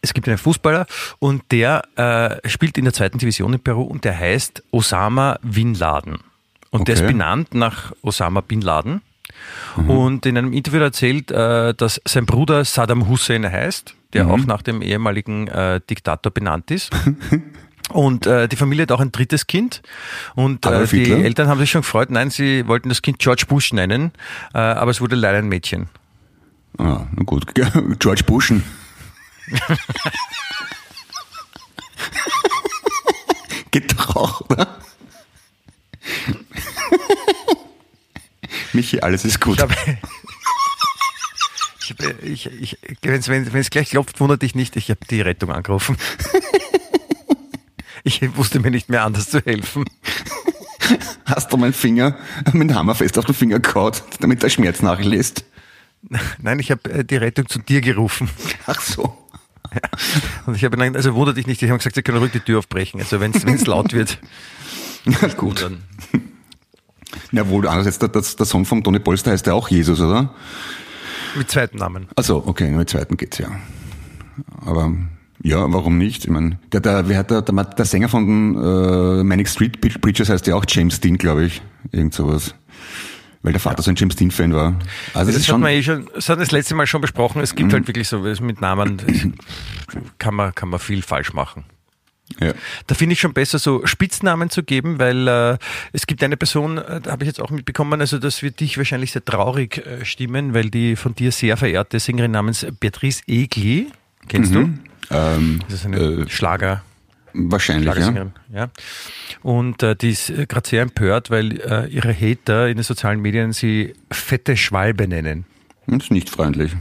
es 0.00 0.14
gibt 0.14 0.28
einen 0.28 0.38
Fußballer 0.38 0.86
und 1.18 1.42
der 1.50 1.82
äh, 1.96 2.48
spielt 2.48 2.76
in 2.78 2.84
der 2.84 2.92
zweiten 2.94 3.18
Division 3.18 3.52
in 3.54 3.60
Peru 3.60 3.82
und 3.82 4.04
der 4.04 4.18
heißt 4.18 4.62
Osama 4.70 5.38
Bin 5.42 5.74
Laden. 5.74 6.18
Und 6.70 6.86
der 6.88 6.94
ist 6.94 7.00
Okay. 7.02 7.12
benannt 7.12 7.54
nach 7.54 7.92
Osama 8.02 8.40
Bin 8.42 8.60
Laden. 8.60 9.02
Und 9.88 10.26
in 10.26 10.36
einem 10.36 10.52
Interview 10.52 10.80
erzählt, 10.80 11.30
äh, 11.30 11.72
dass 11.74 12.00
sein 12.04 12.26
Bruder 12.26 12.64
Saddam 12.64 13.08
Hussein 13.08 13.50
heißt, 13.50 13.94
der 14.12 14.24
Mhm. 14.24 14.30
auch 14.30 14.38
nach 14.46 14.62
dem 14.62 14.82
ehemaligen 14.82 15.48
äh, 15.48 15.80
Diktator 15.88 16.30
benannt 16.32 16.70
ist. 16.70 16.90
Und 17.92 18.26
äh, 18.26 18.46
die 18.48 18.54
Familie 18.56 18.82
hat 18.82 18.92
auch 18.92 19.00
ein 19.00 19.10
drittes 19.10 19.46
Kind. 19.48 19.82
Und 20.36 20.64
äh, 20.66 20.86
die? 20.86 21.10
Eltern 21.10 21.48
haben 21.48 21.58
sich 21.58 21.70
schon 21.70 21.80
gefreut. 21.80 22.10
Nein, 22.10 22.30
sie 22.30 22.66
wollten 22.68 22.88
das 22.88 23.02
Kind 23.02 23.18
George 23.18 23.44
Bush 23.48 23.72
nennen, 23.72 24.12
äh, 24.54 24.58
aber 24.58 24.90
es 24.92 25.00
wurde 25.00 25.16
leider 25.16 25.38
ein 25.38 25.48
Mädchen. 25.48 25.88
Ah, 26.78 27.06
na 27.16 27.24
gut. 27.24 27.46
George 27.98 28.22
Bushen. 28.24 28.62
Geht 33.70 33.98
doch 33.98 34.16
auch, 34.16 34.40
oder? 34.50 34.78
Michi, 38.72 39.00
alles 39.00 39.24
ist 39.24 39.40
gut. 39.40 39.56
Ich 39.56 39.62
habe, 39.62 39.74
ich, 42.22 42.46
ich, 42.46 42.78
wenn's, 43.02 43.28
wenn 43.28 43.54
es 43.54 43.70
gleich 43.70 43.90
klopft, 43.90 44.20
wundert 44.20 44.42
dich 44.42 44.54
nicht, 44.54 44.76
ich 44.76 44.90
habe 44.90 45.00
die 45.08 45.20
Rettung 45.20 45.50
angerufen. 45.50 45.96
Ich 48.04 48.36
wusste 48.36 48.60
mir 48.60 48.70
nicht 48.70 48.88
mehr 48.88 49.04
anders 49.04 49.30
zu 49.30 49.40
helfen. 49.44 49.84
Hast 51.26 51.52
du 51.52 51.56
meinen 51.56 51.72
Finger 51.72 52.16
mit 52.52 52.70
dem 52.70 52.74
Hammer 52.74 52.94
fest 52.94 53.18
auf 53.18 53.26
den 53.26 53.34
Finger 53.34 53.60
gehauen, 53.60 53.92
damit 54.20 54.42
der 54.42 54.48
Schmerz 54.48 54.82
nachlässt? 54.82 55.44
Nein, 56.38 56.58
ich 56.58 56.70
habe 56.70 56.90
äh, 56.90 57.04
die 57.04 57.16
Rettung 57.16 57.48
zu 57.48 57.58
dir 57.58 57.80
gerufen. 57.80 58.30
Ach 58.66 58.80
so. 58.80 59.16
Und 60.46 60.56
ich 60.56 60.64
habe 60.64 60.76
gesagt, 60.76 60.96
also 60.96 61.14
wundert 61.14 61.36
dich 61.36 61.46
nicht, 61.46 61.62
ich 61.62 61.68
habe 61.70 61.78
gesagt, 61.78 61.94
sie 61.94 62.02
können 62.02 62.18
ruhig 62.18 62.32
die 62.32 62.40
Tür 62.40 62.58
aufbrechen. 62.58 63.00
Also 63.00 63.20
wenn 63.20 63.32
es 63.32 63.66
laut 63.66 63.92
wird. 63.92 64.18
Ja, 65.06 65.28
gut. 65.28 65.62
Dann, 65.62 65.78
Ja, 67.32 67.48
wohl, 67.48 67.66
andererseits, 67.66 67.98
der, 67.98 68.10
der, 68.10 68.20
der 68.20 68.44
Song 68.44 68.66
von 68.66 68.84
Toni 68.84 68.98
Polster 68.98 69.30
heißt 69.30 69.46
ja 69.46 69.54
auch 69.54 69.70
Jesus, 69.70 69.98
oder? 69.98 70.34
mit 71.36 71.50
zweiten 71.50 71.78
Namen. 71.78 72.08
Also, 72.16 72.42
okay, 72.46 72.70
mit 72.70 72.90
zweiten 72.90 73.16
geht's 73.16 73.38
ja. 73.38 73.48
Aber 74.64 74.92
ja, 75.42 75.72
warum 75.72 75.96
nicht? 75.98 76.24
Ich 76.24 76.30
meine, 76.30 76.58
der, 76.72 76.80
der, 76.80 77.08
wer 77.08 77.18
hat 77.18 77.30
der, 77.30 77.42
der, 77.42 77.64
der 77.64 77.84
Sänger 77.84 78.08
von 78.08 78.26
den 78.26 78.56
äh, 78.56 79.24
Manic 79.24 79.48
Street 79.48 79.80
Preachers 79.80 80.28
heißt 80.28 80.46
ja 80.46 80.54
auch 80.54 80.64
James 80.68 81.00
Dean, 81.00 81.16
glaube 81.16 81.44
ich. 81.44 81.62
Irgend 81.92 82.14
sowas. 82.14 82.54
Weil 83.42 83.52
der 83.52 83.60
Vater 83.60 83.82
so 83.82 83.90
ein 83.90 83.96
James 83.96 84.16
Dean-Fan 84.16 84.52
war. 84.52 84.78
Also 85.14 85.32
das, 85.32 85.42
Das, 85.42 85.52
hat 85.52 85.60
man 85.60 85.72
eh 85.72 85.82
schon, 85.82 86.08
das 86.14 86.28
hat 86.28 86.38
das 86.40 86.50
letzte 86.50 86.74
Mal 86.74 86.86
schon 86.86 87.00
besprochen. 87.00 87.40
Es 87.40 87.54
gibt 87.54 87.72
halt 87.72 87.86
wirklich 87.86 88.06
so 88.06 88.18
mit 88.18 88.60
Namen, 88.60 89.00
kann 90.18 90.34
man, 90.34 90.54
kann 90.54 90.68
man 90.68 90.78
viel 90.78 91.02
falsch 91.02 91.32
machen. 91.32 91.64
Ja. 92.38 92.52
Da 92.86 92.94
finde 92.94 93.14
ich 93.14 93.20
schon 93.20 93.32
besser, 93.32 93.58
so 93.58 93.84
Spitznamen 93.86 94.50
zu 94.50 94.62
geben, 94.62 94.98
weil 94.98 95.26
äh, 95.26 95.58
es 95.92 96.06
gibt 96.06 96.22
eine 96.22 96.36
Person, 96.36 96.78
äh, 96.78 97.00
da 97.00 97.12
habe 97.12 97.24
ich 97.24 97.28
jetzt 97.28 97.40
auch 97.40 97.50
mitbekommen, 97.50 98.00
also 98.00 98.18
das 98.18 98.42
wird 98.42 98.60
dich 98.60 98.78
wahrscheinlich 98.78 99.12
sehr 99.12 99.24
traurig 99.24 99.78
äh, 99.78 100.04
stimmen, 100.04 100.54
weil 100.54 100.70
die 100.70 100.94
von 100.94 101.14
dir 101.14 101.32
sehr 101.32 101.56
verehrte 101.56 101.98
Sängerin 101.98 102.30
namens 102.30 102.66
Beatrice 102.78 103.22
Egli, 103.26 103.88
kennst 104.28 104.54
du? 104.54 104.70
Ähm, 105.10 105.60
Das 105.68 105.80
ist 105.80 105.86
eine 105.86 105.98
äh, 105.98 106.28
Schlager. 106.28 106.84
Wahrscheinlich, 107.32 107.94
ja. 107.94 108.26
Ja. 108.52 108.70
Und 109.42 109.82
äh, 109.82 109.96
die 109.96 110.10
ist 110.10 110.30
äh, 110.30 110.46
gerade 110.46 110.68
sehr 110.68 110.82
empört, 110.82 111.30
weil 111.30 111.60
äh, 111.60 111.88
ihre 111.88 112.12
Hater 112.12 112.68
in 112.68 112.76
den 112.76 112.84
sozialen 112.84 113.20
Medien 113.20 113.52
sie 113.52 113.94
fette 114.10 114.56
Schwalbe 114.56 115.08
nennen. 115.08 115.44
Das 115.86 116.04
ist 116.04 116.10
nicht 116.10 116.30
freundlich. 116.30 116.76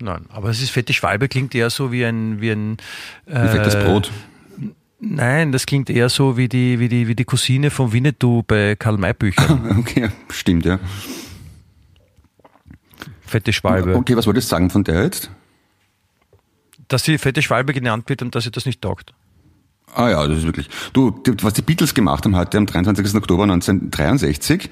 Nein, 0.00 0.26
aber 0.28 0.50
es 0.50 0.60
ist 0.60 0.70
fette 0.70 0.92
Schwalbe, 0.92 1.28
klingt 1.28 1.54
eher 1.54 1.70
so 1.70 1.92
wie 1.92 2.04
ein, 2.04 2.40
wie 2.40 2.50
ein 2.50 2.76
äh, 3.26 3.44
Wie 3.44 3.48
fettes 3.48 3.76
Brot. 3.76 4.10
Nein, 5.00 5.52
das 5.52 5.66
klingt 5.66 5.90
eher 5.90 6.08
so 6.08 6.36
wie 6.36 6.48
die, 6.48 6.78
wie 6.80 6.88
die, 6.88 7.08
wie 7.08 7.14
die 7.14 7.24
Cousine 7.24 7.70
von 7.70 7.92
Winnetou 7.92 8.42
bei 8.42 8.74
Karl 8.76 8.96
May 8.96 9.12
Büchern. 9.12 9.76
Okay, 9.78 10.10
stimmt, 10.30 10.64
ja. 10.64 10.78
Fette 13.26 13.52
Schwalbe. 13.52 13.94
Okay, 13.96 14.16
was 14.16 14.26
wolltest 14.26 14.50
du 14.50 14.54
sagen 14.54 14.70
von 14.70 14.84
der 14.84 15.04
jetzt? 15.04 15.30
Dass 16.88 17.04
sie 17.04 17.18
fette 17.18 17.42
Schwalbe 17.42 17.72
genannt 17.72 18.08
wird 18.08 18.22
und 18.22 18.34
dass 18.34 18.44
sie 18.44 18.50
das 18.50 18.66
nicht 18.66 18.80
taugt. 18.80 19.12
Ah 19.94 20.10
ja, 20.10 20.26
das 20.26 20.38
ist 20.38 20.44
wirklich. 20.44 20.68
Du, 20.92 21.14
was 21.42 21.52
die 21.52 21.62
Beatles 21.62 21.94
gemacht 21.94 22.24
haben 22.24 22.34
heute 22.34 22.58
am 22.58 22.66
23. 22.66 23.14
Oktober 23.14 23.44
1963, 23.44 24.68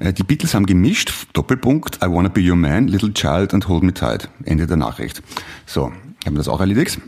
äh, 0.00 0.12
die 0.12 0.22
Beatles 0.22 0.54
haben 0.54 0.66
gemischt, 0.66 1.12
Doppelpunkt, 1.32 1.96
I 2.02 2.08
Wanna 2.08 2.28
Be 2.28 2.42
Your 2.42 2.56
Man, 2.56 2.88
Little 2.88 3.12
Child 3.14 3.54
and 3.54 3.68
Hold 3.68 3.84
Me 3.84 3.94
Tight. 3.94 4.28
Ende 4.44 4.66
der 4.66 4.76
Nachricht. 4.76 5.22
So, 5.64 5.86
haben 5.86 6.34
wir 6.34 6.38
das 6.38 6.48
auch 6.48 6.60
erledigt. 6.60 7.00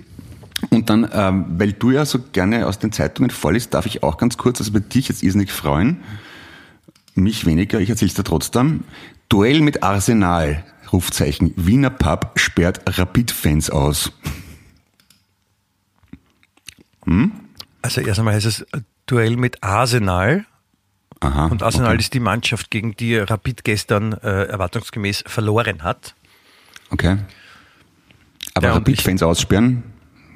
Und 0.70 0.88
dann, 0.90 1.08
ähm, 1.12 1.44
weil 1.58 1.72
du 1.72 1.90
ja 1.90 2.04
so 2.04 2.18
gerne 2.32 2.66
aus 2.66 2.78
den 2.78 2.90
Zeitungen 2.90 3.30
vorliest, 3.30 3.74
darf 3.74 3.86
ich 3.86 4.02
auch 4.02 4.16
ganz 4.16 4.38
kurz, 4.38 4.60
also 4.60 4.72
bei 4.72 4.80
dich 4.80 5.08
jetzt 5.08 5.22
irrsinnig 5.22 5.52
freuen, 5.52 5.98
mich 7.14 7.46
weniger, 7.46 7.80
ich 7.80 7.90
erzähl's 7.90 8.14
dir 8.14 8.24
trotzdem. 8.24 8.84
Duell 9.28 9.60
mit 9.60 9.82
Arsenal, 9.82 10.64
Rufzeichen, 10.92 11.52
Wiener 11.56 11.90
Pub 11.90 12.32
sperrt 12.36 12.80
Rapid-Fans 12.86 13.70
aus. 13.70 14.12
Also 17.82 18.00
erst 18.00 18.18
einmal 18.18 18.34
heißt 18.34 18.46
es 18.46 18.60
äh, 18.62 18.80
Duell 19.06 19.36
mit 19.36 19.62
Arsenal. 19.62 20.44
Aha. 21.20 21.46
Und 21.46 21.62
Arsenal 21.62 21.94
okay. 21.94 22.00
ist 22.00 22.14
die 22.14 22.20
Mannschaft, 22.20 22.70
gegen 22.70 22.94
die 22.94 23.16
Rapid 23.16 23.64
gestern 23.64 24.12
äh, 24.12 24.44
erwartungsgemäß 24.44 25.24
verloren 25.26 25.82
hat. 25.82 26.14
Okay. 26.90 27.18
Aber 28.54 28.68
Ja, 28.68 28.74
Rapid-Fans 28.74 29.22
aussperren? 29.22 29.82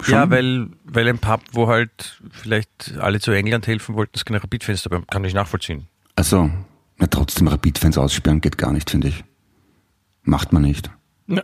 Schon? 0.01 0.14
Ja, 0.14 0.30
weil, 0.30 0.68
weil 0.84 1.09
ein 1.09 1.18
Pub, 1.18 1.43
wo 1.53 1.68
halt 1.68 2.20
vielleicht 2.30 2.95
alle 2.99 3.20
zu 3.20 3.30
England 3.30 3.66
helfen 3.66 3.95
wollten, 3.95 4.12
es 4.14 4.24
keine 4.24 4.43
Rapid-Fans 4.43 4.82
dabei 4.82 5.03
kann 5.09 5.24
ich 5.24 5.34
nachvollziehen. 5.34 5.86
Also, 6.16 6.51
na, 6.99 7.07
trotzdem 7.07 7.49
Rapid-Fans 7.49 7.99
aussperren 7.99 8.40
geht 8.40 8.59
gar 8.59 8.72
nicht, 8.72 8.90
finde 8.90 9.09
ich. 9.09 9.24
Macht 10.24 10.53
man 10.53 10.62
nicht. 10.62 10.90
Ja. 11.28 11.43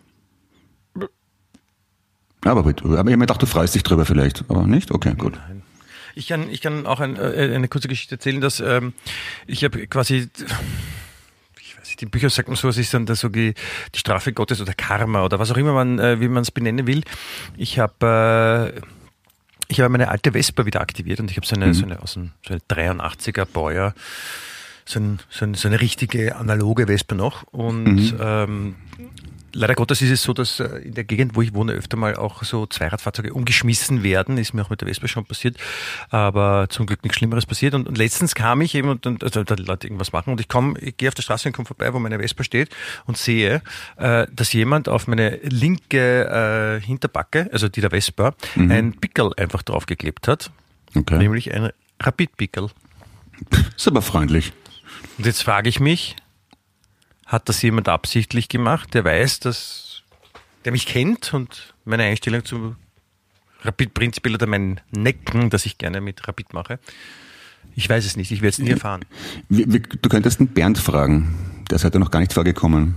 Aber, 2.45 2.61
aber 2.61 2.71
ich 2.71 2.83
habe 2.83 3.05
mir 3.05 3.19
gedacht, 3.19 3.43
du 3.43 3.47
freust 3.47 3.75
dich 3.75 3.83
drüber 3.83 4.05
vielleicht. 4.05 4.45
Aber 4.49 4.67
nicht? 4.67 4.91
Okay, 4.91 5.15
gut. 5.15 5.39
Ich 6.19 6.27
kann, 6.27 6.51
ich 6.51 6.61
kann 6.61 6.85
auch 6.85 6.99
ein, 6.99 7.15
äh, 7.15 7.53
eine 7.55 7.69
kurze 7.69 7.87
Geschichte 7.87 8.17
erzählen, 8.17 8.41
dass 8.41 8.59
ähm, 8.59 8.93
ich 9.47 9.63
habe 9.63 9.87
quasi, 9.87 10.29
ich 11.61 11.79
weiß 11.79 11.87
nicht, 11.87 12.03
in 12.03 12.11
Büchern 12.11 12.29
sagt 12.29 12.49
man 12.49 12.57
so, 12.57 12.69
es 12.69 12.77
ist 12.77 12.93
dann 12.93 13.07
so 13.07 13.29
die, 13.29 13.55
die 13.95 13.99
Strafe 14.01 14.33
Gottes 14.33 14.61
oder 14.61 14.75
Karma 14.75 15.25
oder 15.25 15.39
was 15.39 15.53
auch 15.53 15.57
immer 15.57 15.73
man, 15.73 16.01
äh, 16.01 16.21
wie 16.21 16.27
man 16.27 16.43
es 16.43 16.51
benennen 16.51 16.89
will. 16.89 17.05
Ich 17.57 17.79
habe 17.79 18.75
äh, 18.75 18.81
ich 19.69 19.79
habe 19.79 19.91
meine 19.91 20.09
alte 20.09 20.33
Vespa 20.33 20.67
wieder 20.67 20.81
aktiviert 20.81 21.21
und 21.21 21.31
ich 21.31 21.37
habe 21.37 21.47
so 21.47 21.55
eine, 21.55 21.73
so 21.73 21.85
eine 21.85 22.03
aus 22.03 22.15
dem 22.15 22.33
so 22.45 22.55
eine 22.55 22.63
83er 22.69 23.45
Baujahr, 23.45 23.95
so, 24.87 24.99
ein, 24.99 25.21
so, 25.31 25.45
ein, 25.45 25.55
so 25.55 25.69
eine 25.69 25.81
richtige 25.81 26.35
analoge 26.35 26.87
Vespa 26.89 27.15
noch 27.15 27.45
und 27.53 28.17
ähm, 28.19 28.75
Leider 29.59 29.75
Gottes 29.75 30.01
ist 30.03 30.11
es 30.11 30.23
so, 30.23 30.33
dass 30.33 30.61
äh, 30.61 30.67
in 30.79 30.95
der 30.95 31.03
Gegend, 31.03 31.35
wo 31.35 31.43
ich 31.43 31.53
wohne, 31.53 31.73
öfter 31.73 31.97
mal 31.97 32.15
auch 32.15 32.45
so 32.45 32.67
Zweiradfahrzeuge 32.67 33.33
umgeschmissen 33.33 34.05
werden. 34.05 34.39
Ist 34.39 34.55
mir 34.55 34.63
auch 34.63 34.71
mit 34.71 34.81
der 34.81 34.87
Vespa 34.87 35.09
schon 35.09 35.25
passiert. 35.25 35.57
Aber 36.11 36.67
zum 36.71 36.87
Glück 36.87 37.03
nichts 37.03 37.19
Schlimmeres 37.19 37.45
passiert. 37.45 37.75
Und, 37.75 37.89
und 37.89 37.99
letztens 37.99 38.37
kam 38.37 38.61
ich 38.61 38.77
eben 38.77 38.89
und, 38.89 39.05
und 39.07 39.25
also 39.25 39.43
da 39.43 39.57
die 39.57 39.65
Leute 39.65 39.89
irgendwas 39.89 40.13
machen 40.13 40.33
und 40.33 40.41
ich 40.41 40.47
komme, 40.47 40.79
ich 40.79 40.97
gehe 40.97 41.09
auf 41.09 41.15
der 41.15 41.23
Straße 41.23 41.49
und 41.49 41.55
komme 41.55 41.67
vorbei, 41.67 41.93
wo 41.93 41.99
meine 41.99 42.19
Vespa 42.21 42.45
steht 42.45 42.71
und 43.07 43.19
sehe, 43.19 43.63
äh, 43.97 44.27
dass 44.33 44.53
jemand 44.53 44.89
auf 44.89 45.09
meine 45.09 45.39
linke 45.43 46.79
äh, 46.81 46.85
Hinterbacke, 46.85 47.49
also 47.53 47.69
die 47.69 47.81
der 47.81 47.91
Vespa, 47.91 48.35
ein 48.55 48.93
Pickel 48.93 49.33
einfach 49.37 49.63
draufgeklebt 49.63 50.29
hat. 50.29 50.51
Okay. 50.95 51.19
Nämlich 51.19 51.53
ein 51.53 51.71
Rapid-Pickel. 52.01 52.69
Ist 53.77 53.89
aber 53.89 54.03
freundlich. 54.03 54.53
Und 55.17 55.27
jetzt 55.27 55.43
frage 55.43 55.69
ich 55.69 55.81
mich, 55.81 56.17
hat 57.29 57.49
das 57.49 57.63
jemand 57.63 57.89
absichtlich 57.89 58.49
gemacht, 58.49 58.93
der 58.95 59.05
weiß, 59.05 59.39
dass, 59.41 60.03
der 60.65 60.73
mich 60.73 60.87
kennt 60.87 61.33
und 61.35 61.75
meine 61.85 62.03
Einstellung 62.03 62.45
zu 62.45 62.75
Rapid 63.63 63.95
prinzipiell 63.95 64.35
oder 64.35 64.47
mein 64.47 64.81
Necken, 64.91 65.51
das 65.51 65.67
ich 65.67 65.79
gerne 65.79 66.01
mit 66.01 66.27
Rapid 66.27 66.53
mache? 66.55 66.79
Ich 67.77 67.89
weiß 67.89 68.05
es 68.07 68.17
nicht, 68.17 68.31
ich 68.33 68.41
werde 68.41 68.51
es 68.55 68.59
nie 68.59 68.71
erfahren. 68.71 69.05
Wir, 69.49 69.71
wir, 69.73 69.81
du 69.81 70.09
könntest 70.09 70.41
den 70.41 70.49
Bernd 70.49 70.79
fragen. 70.79 71.35
Der 71.71 71.77
ist 71.77 71.85
heute 71.85 71.99
noch 72.01 72.11
gar 72.11 72.21
nicht 72.21 72.33
vorgekommen. 72.33 72.95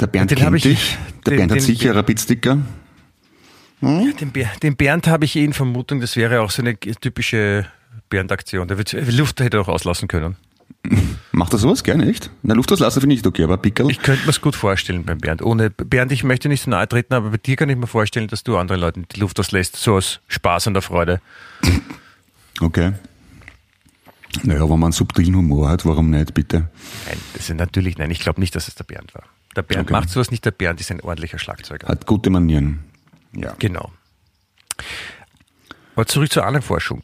Der 0.00 0.06
Bernd 0.06 0.30
Den 0.30 0.38
kennt 0.38 0.56
ich- 0.56 0.62
dich. 0.62 0.98
Der 1.26 1.32
den- 1.32 1.36
Bernd 1.38 1.50
hat 1.52 1.58
den- 1.58 1.64
sicher 1.64 1.94
Rapid-Sticker. 1.94 2.58
Den, 3.82 4.30
Ber 4.32 4.44
den 4.62 4.76
Bernd 4.76 5.06
habe 5.06 5.24
ich 5.24 5.36
eh 5.36 5.44
in 5.44 5.54
Vermutung, 5.54 6.00
das 6.00 6.14
wäre 6.16 6.42
auch 6.42 6.50
so 6.50 6.60
eine 6.62 6.78
typische 6.78 7.66
Bernd-Aktion. 8.10 8.68
Der 8.68 8.76
wird, 8.78 8.92
Luft 8.92 9.40
hätte 9.40 9.56
er 9.56 9.60
auch 9.62 9.68
auslassen 9.68 10.06
können. 10.06 10.36
Macht 11.32 11.52
er 11.52 11.58
sowas 11.58 11.84
gerne, 11.84 12.08
echt? 12.10 12.30
Na, 12.42 12.54
Luft 12.54 12.72
auslassen 12.72 13.00
finde 13.00 13.14
ich 13.14 13.20
nicht 13.20 13.26
okay, 13.26 13.44
aber 13.44 13.56
Pickel. 13.56 13.90
Ich 13.90 14.00
könnte 14.02 14.24
mir 14.24 14.30
es 14.30 14.40
gut 14.40 14.56
vorstellen 14.56 15.04
beim 15.04 15.18
Bernd. 15.18 15.42
Ohne 15.42 15.70
Bernd, 15.70 16.10
ich 16.12 16.24
möchte 16.24 16.48
nicht 16.48 16.62
so 16.62 16.70
nahe 16.70 16.88
treten, 16.88 17.14
aber 17.14 17.30
bei 17.30 17.36
dir 17.36 17.56
kann 17.56 17.68
ich 17.68 17.76
mir 17.76 17.86
vorstellen, 17.86 18.28
dass 18.28 18.42
du 18.42 18.56
anderen 18.58 18.80
Leuten 18.80 19.06
die 19.14 19.20
Luft 19.20 19.38
auslässt, 19.38 19.76
so 19.76 19.94
aus 19.96 20.20
Spaß 20.28 20.66
und 20.68 20.74
der 20.74 20.82
Freude. 20.82 21.20
Okay. 22.62 22.92
Naja, 24.42 24.60
wenn 24.62 24.68
man 24.68 24.84
einen 24.84 24.92
subtilen 24.92 25.34
Humor 25.34 25.70
hat, 25.70 25.86
warum 25.86 26.10
nicht, 26.10 26.34
bitte? 26.34 26.68
Nein, 27.06 27.16
das 27.32 27.48
ist 27.48 27.56
natürlich, 27.56 27.96
nein, 27.96 28.10
ich 28.10 28.20
glaube 28.20 28.38
nicht, 28.38 28.54
dass 28.54 28.68
es 28.68 28.74
der 28.74 28.84
Bernd 28.84 29.14
war. 29.14 29.24
Der 29.56 29.62
Bernd 29.62 29.84
Okay. 29.84 29.92
macht 29.94 30.10
sowas 30.10 30.30
nicht, 30.30 30.44
der 30.44 30.50
Bernd 30.50 30.78
ist 30.78 30.90
ein 30.90 31.00
ordentlicher 31.00 31.38
Schlagzeuger. 31.38 31.88
Hat 31.88 32.04
gute 32.04 32.28
Manieren. 32.28 32.80
Ja. 33.32 33.54
Genau. 33.58 33.90
Aber 35.96 36.06
zurück 36.06 36.30
zur 36.30 36.44
Ahnenforschung. 36.44 37.02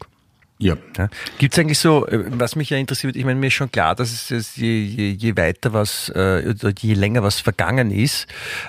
Ja. 0.58 0.76
Ja. 0.96 1.08
Gibt 1.38 1.52
es 1.52 1.58
eigentlich 1.58 1.78
so, 1.78 2.06
äh, 2.06 2.24
was 2.28 2.56
mich 2.56 2.70
ja 2.70 2.78
interessiert, 2.78 3.14
ich 3.14 3.24
meine, 3.24 3.38
mir 3.38 3.48
ist 3.48 3.54
schon 3.54 3.70
klar, 3.70 3.94
dass 3.94 4.30
es, 4.30 4.56
je, 4.56 4.82
je, 4.82 5.10
je 5.10 5.36
weiter 5.36 5.74
was, 5.74 6.08
äh, 6.14 6.44
oder 6.48 6.72
je 6.78 6.94
länger 6.94 7.22
was 7.22 7.40
vergangen 7.40 7.90
ist, 7.90 8.26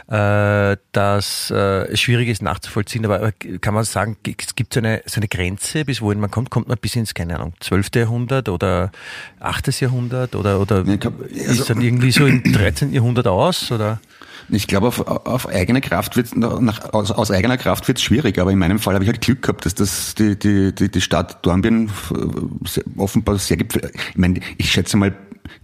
äh, 0.09 0.75
dass 0.91 1.49
äh, 1.49 1.87
es 1.91 2.01
schwierig 2.01 2.27
ist 2.27 2.41
nachzuvollziehen, 2.41 3.05
aber 3.05 3.23
äh, 3.23 3.31
kann 3.59 3.73
man 3.73 3.85
sagen, 3.85 4.17
es 4.25 4.55
gibt 4.55 4.73
so 4.73 4.81
eine, 4.81 5.01
so 5.05 5.19
eine 5.21 5.29
Grenze, 5.29 5.85
bis 5.85 6.01
wohin 6.01 6.19
man 6.19 6.29
kommt, 6.29 6.49
kommt 6.49 6.67
man 6.67 6.77
bis 6.77 6.95
ins, 6.97 7.13
keine 7.13 7.35
Ahnung, 7.35 7.53
12. 7.61 7.87
Jahrhundert 7.95 8.49
oder 8.49 8.91
8. 9.39 9.79
Jahrhundert 9.79 10.35
oder, 10.35 10.59
oder 10.59 10.83
Ja, 10.85 10.97
glaub, 10.97 11.21
also- 11.21 11.61
ist 11.61 11.69
dann 11.69 11.81
irgendwie 11.81 12.11
so 12.11 12.25
im 12.25 12.43
13. 12.43 12.91
Jahrhundert 12.91 13.27
aus 13.27 13.71
oder? 13.71 14.01
Ich 14.49 14.67
glaube, 14.67 14.87
auf, 14.87 15.05
auf 15.05 15.47
eigene 15.47 15.81
Kraft 15.81 16.15
wird 16.15 16.35
nach, 16.35 16.93
aus, 16.93 17.11
aus 17.11 17.31
eigener 17.31 17.57
Kraft 17.57 17.87
wird 17.87 17.97
es 17.97 18.03
schwierig, 18.03 18.39
aber 18.39 18.51
in 18.51 18.59
meinem 18.59 18.79
Fall 18.79 18.93
habe 18.93 19.03
ich 19.03 19.09
halt 19.09 19.21
Glück 19.21 19.41
gehabt, 19.41 19.65
dass 19.65 19.75
das 19.75 20.15
die, 20.15 20.37
die, 20.39 20.73
die, 20.73 20.89
die 20.89 21.01
Stadt 21.01 21.45
Dornbirn 21.45 21.89
äh, 22.11 22.99
offenbar 22.99 23.37
sehr 23.39 23.57
gepflegt. 23.57 23.91
Ich 24.11 24.17
meine, 24.17 24.39
ich 24.57 24.71
schätze 24.71 24.95
mal, 24.95 25.13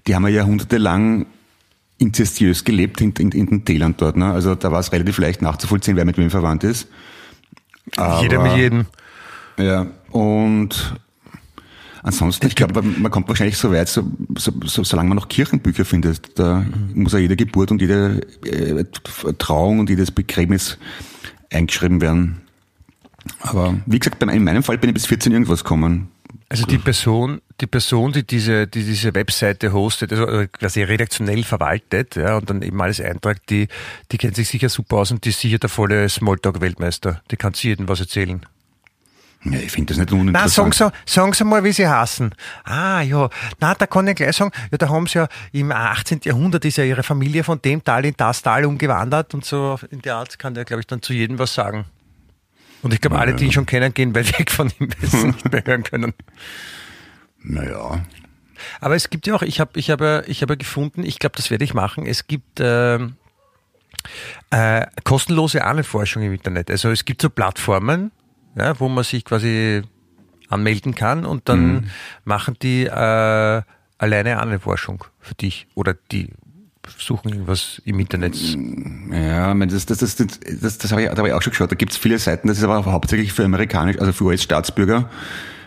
die 0.06 0.16
haben 0.16 0.24
ja 0.24 0.30
jahrhundertelang 0.30 1.26
inzestiös 1.98 2.66
gelebt 2.66 3.00
in, 3.00 3.14
in, 3.14 3.32
in 3.32 3.46
den 3.46 3.66
Tälern 3.66 3.96
dort. 3.98 4.18
Ne? 4.18 4.32
Also 4.32 4.56
da 4.56 4.72
war 4.72 4.80
es 4.80 4.92
relativ 4.92 5.18
leicht 5.18 5.42
nachzuvollziehen, 5.42 5.96
wer 5.96 6.06
mit 6.06 6.18
wem 6.18 6.30
verwandt 6.30 6.64
ist. 6.66 6.88
Jeder 8.22 8.42
mit 8.42 8.58
jedem. 8.58 8.86
Ja, 9.58 9.88
und 10.12 10.96
ansonsten, 12.04 12.48
ich 12.48 12.56
glaube, 12.56 12.82
man 12.82 13.12
kommt 13.12 13.28
wahrscheinlich 13.28 13.58
so 13.58 13.72
weit, 13.72 13.88
so, 13.88 14.04
so, 14.38 14.52
so, 14.66 14.84
solange 14.84 15.10
man 15.10 15.18
noch 15.18 15.30
Kirchenbücher 15.30 15.86
findet, 15.86 16.38
da 16.38 16.60
mhm. 16.60 17.02
muss 17.02 17.14
ja 17.14 17.20
jede 17.20 17.36
Geburt 17.36 17.72
und 17.72 17.82
jede 17.82 18.22
äh, 18.46 18.86
Trauung 19.38 19.80
und 19.80 19.90
jedes 19.90 20.12
Begräbnis 20.12 20.78
eingeschrieben 21.52 22.02
werden. 22.02 22.42
Aber 23.40 23.76
wie 23.86 24.00
gesagt, 24.00 24.22
in 24.22 24.44
meinem 24.44 24.64
Fall 24.64 24.78
bin 24.78 24.90
ich 24.90 24.96
bis 24.96 25.06
14 25.06 25.32
irgendwas 25.32 25.64
gekommen. 25.64 26.10
Also 26.50 26.66
die 26.66 26.78
Person, 26.78 27.42
die 27.62 27.68
Person, 27.68 28.12
die 28.12 28.28
diese, 28.28 28.68
die 28.68 28.84
diese 28.84 29.16
Webseite 29.16 29.74
hostet, 29.74 30.12
also 30.12 30.28
äh, 30.28 30.48
quasi 30.48 30.84
redaktionell 30.84 31.44
verwaltet, 31.44 32.16
ja, 32.16 32.38
und 32.38 32.50
dann 32.50 32.62
eben 32.62 32.80
alles 32.82 33.02
eintragt, 33.02 33.50
die, 33.50 33.68
die 34.12 34.18
kennt 34.18 34.36
sich 34.36 34.50
sicher 34.50 34.70
super 34.70 34.98
aus 34.98 35.12
und 35.12 35.26
die 35.26 35.30
ist 35.30 35.40
sicher 35.40 35.58
der 35.58 35.70
volle 35.70 36.08
Smalltalk-Weltmeister. 36.08 37.22
Die 37.32 37.38
kann 37.38 37.54
sie 37.54 37.70
jedem 37.70 37.88
was 37.88 38.02
erzählen. 38.02 38.46
Ja, 39.46 39.60
ich 39.60 39.72
finde 39.72 39.94
das 39.94 39.98
nicht 39.98 40.12
uninteressant. 40.12 40.68
Na, 40.70 40.74
sagen 40.74 40.94
Sie, 41.06 41.12
sagen 41.12 41.34
Sie 41.34 41.44
mal, 41.44 41.64
wie 41.64 41.74
Sie 41.74 41.88
heißen. 41.88 42.34
Ah, 42.64 43.02
ja. 43.02 43.30
Na, 43.60 43.74
da 43.76 43.88
kann 43.88 44.08
ich 44.08 44.16
gleich 44.16 44.36
sagen, 44.36 44.52
ja, 44.72 44.78
da 44.78 44.90
haben 44.90 45.06
Sie 45.08 45.20
ja 45.20 45.28
im 45.52 45.72
18. 45.72 46.22
Jahrhundert 46.24 46.64
ist 46.64 46.78
ja 46.78 46.86
Ihre 46.86 47.04
Familie 47.04 47.44
von 47.44 47.62
dem 47.62 47.84
Tal 47.84 48.06
in 48.06 48.14
das 48.16 48.42
Tal 48.42 48.66
umgewandert 48.66 49.34
und 49.34 49.44
so 49.44 49.78
in 49.92 50.02
der 50.02 50.16
Art 50.16 50.40
kann 50.40 50.54
der, 50.54 50.64
glaube 50.64 50.82
ich, 50.82 50.88
dann 50.88 51.02
zu 51.02 51.14
jedem 51.14 51.40
was 51.40 51.54
sagen. 51.54 51.86
Und 52.84 52.94
ich 52.94 53.02
glaube, 53.02 53.18
alle, 53.18 53.34
die 53.34 53.46
ihn 53.46 53.52
schon 53.52 53.66
kennen, 53.66 53.94
gehen 53.94 54.14
weit 54.16 54.38
weg 54.40 54.52
von 54.52 54.72
ihm, 54.80 54.90
weil 55.00 55.10
sie 55.10 55.28
nicht 55.28 55.52
mehr 55.52 55.64
hören 55.66 55.84
können. 55.84 56.14
Naja. 57.42 58.04
Aber 58.80 58.96
es 58.96 59.10
gibt 59.10 59.28
ja 59.28 59.36
auch, 59.36 59.42
ich 59.42 59.60
habe 59.60 59.78
ich 59.78 59.90
hab, 59.90 60.02
ich 60.28 60.42
hab 60.42 60.60
gefunden, 60.60 61.04
ich 61.04 61.20
glaube, 61.20 61.36
das 61.36 61.50
werde 61.50 61.64
ich 61.64 61.74
machen, 61.74 62.06
es 62.06 62.28
gibt 62.28 62.60
äh, 62.60 63.00
äh, 64.52 64.86
kostenlose 65.04 65.64
Ahnenforschung 65.64 66.24
im 66.24 66.34
Internet. 66.34 66.70
Also 66.72 66.92
es 66.92 67.06
gibt 67.06 67.22
so 67.22 67.30
Plattformen, 67.30 68.12
ja, 68.56 68.80
wo 68.80 68.90
man 68.90 69.04
sich 69.04 69.26
quasi 69.26 69.82
anmelden 70.50 70.96
kann 70.96 71.26
und 71.26 71.50
dann 71.50 71.74
mhm. 71.74 71.84
machen 72.26 72.56
die 72.62 72.86
äh, 72.86 73.62
alleine 73.98 74.40
Ahnenforschung 74.40 75.06
für 75.20 75.36
dich 75.36 75.68
oder 75.76 75.96
die 76.12 76.30
suchen 76.98 77.30
irgendwas 77.30 77.82
im 77.86 78.00
Internet. 78.00 78.36
Ja, 79.12 79.54
das, 79.54 79.86
das, 79.86 80.00
das, 80.00 80.16
das, 80.16 80.40
das, 80.62 80.78
das 80.78 80.92
habe 80.92 81.04
ich, 81.04 81.10
da 81.10 81.18
habe 81.18 81.30
ich 81.30 81.34
auch 81.34 81.42
schon 81.42 81.52
geschaut. 81.52 81.72
Da 81.72 81.76
gibt 81.76 81.94
es 81.94 81.98
viele 81.98 82.20
Seiten, 82.20 82.48
das 82.48 82.58
ist 82.58 82.64
aber 82.64 82.84
hauptsächlich 82.86 83.32
für 83.32 83.46
amerikanisch, 83.46 84.00
also 84.00 84.12
für 84.12 84.26
US-Staatsbürger, 84.26 85.10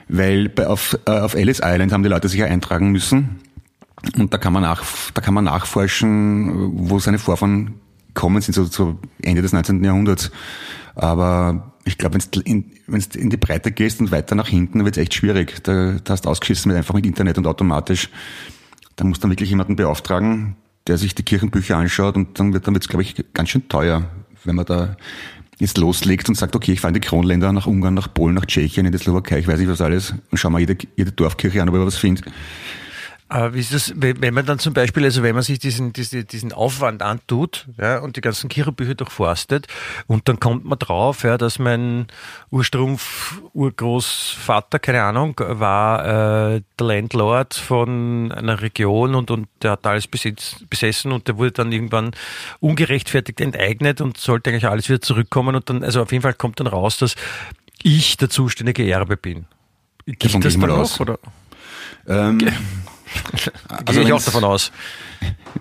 weil 0.09 0.49
bei, 0.49 0.67
auf, 0.67 0.99
äh, 1.07 1.11
auf 1.11 1.35
Ellis 1.35 1.61
Island 1.65 1.93
haben 1.93 2.03
die 2.03 2.09
Leute 2.09 2.29
sich 2.29 2.41
ja 2.41 2.47
eintragen 2.47 2.91
müssen. 2.91 3.41
Und 4.19 4.33
da 4.35 4.39
kann 4.39 4.53
man 4.53 4.63
nach, 4.63 4.85
da 5.15 5.23
kann 5.23 5.35
man 5.35 5.45
nachforschen, 5.45 6.89
wo 6.91 6.99
seine 6.99 7.19
Vorfahren 7.19 7.81
kommen 8.15 8.41
sind, 8.43 8.55
so, 8.55 8.65
so 8.65 8.99
Ende 9.23 9.43
des 9.43 9.53
19. 9.53 9.83
Jahrhunderts. 9.83 10.31
Aber 10.95 11.73
ich 11.87 11.99
glaube, 11.99 12.15
wenn 12.15 12.23
du 12.33 12.41
in, 12.41 12.73
in 13.15 13.31
die 13.31 13.37
Breite 13.37 13.71
gehst 13.71 14.01
und 14.01 14.11
weiter 14.11 14.35
nach 14.35 14.49
hinten, 14.49 14.85
wird 14.85 14.97
es 14.97 15.03
echt 15.03 15.15
schwierig. 15.15 15.63
Da, 15.63 15.97
da 16.03 16.13
hast 16.13 16.25
du 16.25 16.29
ausgeschissen 16.29 16.69
mit 16.69 16.77
einfach 16.77 16.95
mit 16.95 17.07
Internet 17.07 17.39
und 17.39 17.47
automatisch. 17.47 18.11
Da 18.97 19.05
musst 19.05 19.23
du 19.23 19.23
dann 19.23 19.31
wirklich 19.31 19.51
jemanden 19.51 19.77
beauftragen, 19.77 20.57
der 20.89 20.99
sich 20.99 21.15
die 21.15 21.23
Kirchenbücher 21.23 21.77
anschaut 21.77 22.17
und 22.17 22.39
dann 22.39 22.53
wird 22.53 22.67
dann 22.67 22.75
wird's, 22.75 22.89
glaube 22.89 23.03
ich, 23.03 23.15
ganz 23.33 23.51
schön 23.51 23.69
teuer, 23.69 24.11
wenn 24.45 24.57
man 24.57 24.67
da 24.67 24.97
jetzt 25.59 25.79
loslegt 25.79 26.29
und 26.29 26.35
sagt, 26.35 26.57
okay, 26.57 26.73
ich 26.73 26.81
fahre 26.81 26.91
in 26.91 27.01
die 27.01 27.07
Kronländer, 27.07 27.53
nach 27.53 27.67
Ungarn, 27.67 27.95
nach 27.95 28.13
Polen, 28.13 28.35
nach 28.35 28.47
Tschechien, 28.47 28.85
in 28.85 28.93
die 28.93 28.99
Slowakei, 28.99 29.39
ich 29.39 29.49
weiß 29.49 29.59
nicht 29.59 29.71
was 29.71 29.81
alles, 29.81 30.13
und 30.31 30.39
schau 30.39 30.51
mal 30.51 30.59
jede, 30.59 30.77
jede 30.97 31.13
Dorfkirche 31.13 31.63
an, 31.63 31.69
ob 31.69 31.77
ich 31.77 31.81
was 31.81 31.97
finde. 31.97 32.23
Aber 33.29 33.55
wie 33.55 33.59
ist 33.61 33.75
das, 33.75 33.93
wenn 33.97 34.35
man 34.35 34.47
dann 34.47 34.61
zum 34.61 34.73
Beispiel, 34.73 35.03
also 35.03 35.25
wenn 35.25 35.35
man 35.35 35.43
sich 35.43 35.59
diesen, 35.59 35.93
diesen, 35.93 36.29
diesen 36.29 36.53
Aufwand 36.53 37.03
antut 37.03 37.67
ja, 37.77 37.99
und 37.99 38.17
die 38.17 38.21
ganzen 38.21 38.49
Kirchenbücher 38.49 38.95
durchforstet 38.95 39.67
und 40.07 40.29
dann 40.29 40.39
kommt 40.39 40.65
man 40.65 40.79
drauf, 40.79 41.25
ja, 41.25 41.37
dass 41.37 41.59
mein 41.59 42.07
Urstrumpf, 42.51 43.41
Urgroßvater, 43.53 44.79
keine 44.79 45.03
Ahnung, 45.03 45.35
war 45.39 46.55
äh, 46.55 46.63
der 46.79 46.87
Landlord 46.87 47.55
von 47.55 48.31
einer 48.31 48.63
Region 48.63 49.17
und, 49.17 49.33
und 49.33 49.49
der 49.61 49.73
hat 49.73 49.85
alles 49.89 50.07
besitz, 50.07 50.65
besessen 50.71 51.11
und 51.11 51.27
der 51.27 51.37
wurde 51.37 51.51
dann 51.51 51.73
irgendwann 51.73 52.13
ungerechtfertigt 52.61 53.41
enteignet 53.41 54.01
und 54.01 54.19
sollte 54.19 54.51
eigentlich 54.51 54.69
alles 54.69 54.89
wieder 54.89 55.01
zurückkommen 55.01 55.57
und 55.57 55.69
dann, 55.69 55.83
also 55.83 56.01
auf 56.01 56.13
jeden 56.13 56.23
Fall 56.23 56.35
kommt 56.35 56.61
dann 56.61 56.69
raus, 56.69 56.99
dass 56.99 57.17
ich 57.83 58.17
der 58.19 58.31
zuständige 58.31 58.89
Erbe 58.89 59.17
bin. 59.17 59.47
Gibt 60.07 60.45
das 60.45 60.57
dann 60.57 60.71
auch, 60.71 61.01
oder? 61.01 61.19
Ähm, 62.07 62.39
also 63.69 64.01
Gehe 64.01 64.09
ich 64.09 64.13
auch 64.13 64.23
davon 64.23 64.45
aus. 64.45 64.73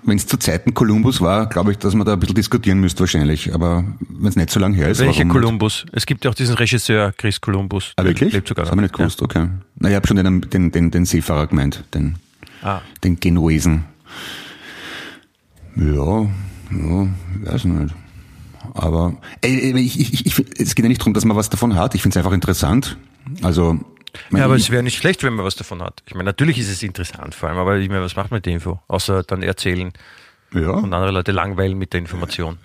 Wenn 0.04 0.18
es 0.18 0.28
zu 0.28 0.38
Zeiten 0.38 0.74
Kolumbus 0.74 1.22
war, 1.22 1.48
glaube 1.48 1.72
ich, 1.72 1.78
dass 1.78 1.94
man 1.94 2.06
da 2.06 2.14
ein 2.14 2.20
bisschen 2.20 2.36
diskutieren 2.36 2.80
müsste 2.80 3.02
wahrscheinlich. 3.02 3.54
Aber 3.54 3.86
wenn 4.10 4.28
es 4.28 4.36
nicht 4.36 4.50
so 4.50 4.60
lange 4.60 4.76
her 4.76 4.90
ist. 4.90 5.00
Welcher 5.00 5.26
Kolumbus? 5.26 5.86
Es 5.92 6.06
gibt 6.06 6.26
ja 6.26 6.32
auch 6.32 6.36
diesen 6.36 6.56
Regisseur 6.56 7.14
Chris 7.14 7.42
Kolumbus. 7.42 7.94
Ah, 7.96 8.04
wirklich? 8.04 8.34
Lebt 8.34 8.48
sogar 8.48 8.66
das 8.66 8.72
habe 8.72 8.82
ich 8.82 8.90
nicht 8.90 8.98
gewusst, 8.98 9.22
ja. 9.22 9.26
okay. 9.26 9.48
Na, 9.76 9.90
ich 9.90 9.96
habe 9.96 10.08
schon 10.08 10.18
den, 10.18 10.42
den, 10.42 10.72
den, 10.72 10.92
den 10.92 11.06
Seefahrer 11.06 11.48
gemeint, 11.48 11.84
den, 11.94 12.16
ah. 12.62 12.82
den 13.04 13.20
Genuesen. 13.20 13.86
Ja, 15.76 16.22
ja, 16.72 17.08
weiß 17.44 17.66
nicht. 17.66 17.96
Aber 18.74 19.16
ey, 19.42 19.78
ich, 19.78 20.00
ich, 20.00 20.26
ich, 20.26 20.60
es 20.60 20.76
geht 20.76 20.84
ja 20.84 20.90
nicht 20.90 21.02
darum, 21.02 21.14
dass 21.14 21.26
man 21.26 21.38
was 21.38 21.50
davon 21.50 21.76
hat. 21.76 21.96
Ich 21.96 22.02
finde 22.02 22.18
es 22.18 22.18
einfach 22.18 22.34
interessant. 22.34 22.98
Also 23.42 23.80
ja, 24.32 24.46
aber 24.46 24.56
es 24.56 24.70
wäre 24.70 24.84
nicht 24.84 24.98
schlecht, 24.98 25.24
wenn 25.24 25.34
man 25.34 25.46
was 25.46 25.56
davon 25.56 25.82
hat. 25.82 26.04
Ich 26.06 26.14
meine, 26.14 26.26
natürlich 26.26 26.58
ist 26.60 26.70
es 26.70 26.84
interessant 26.84 27.36
vor 27.36 27.50
allem, 27.50 27.58
aber 27.58 27.78
ich 27.78 27.90
meine, 27.90 28.02
was 28.02 28.16
macht 28.16 28.32
man 28.32 28.38
mit 28.38 28.46
der 28.46 28.54
Info? 28.54 28.80
Außer 28.88 29.24
dann 29.24 29.44
erzählen 29.44 29.92
ja. 30.54 30.72
und 30.72 30.94
andere 30.94 31.12
Leute 31.12 31.32
langweilen 31.32 31.78
mit 31.78 31.94
der 31.94 32.00
Information. 32.00 32.58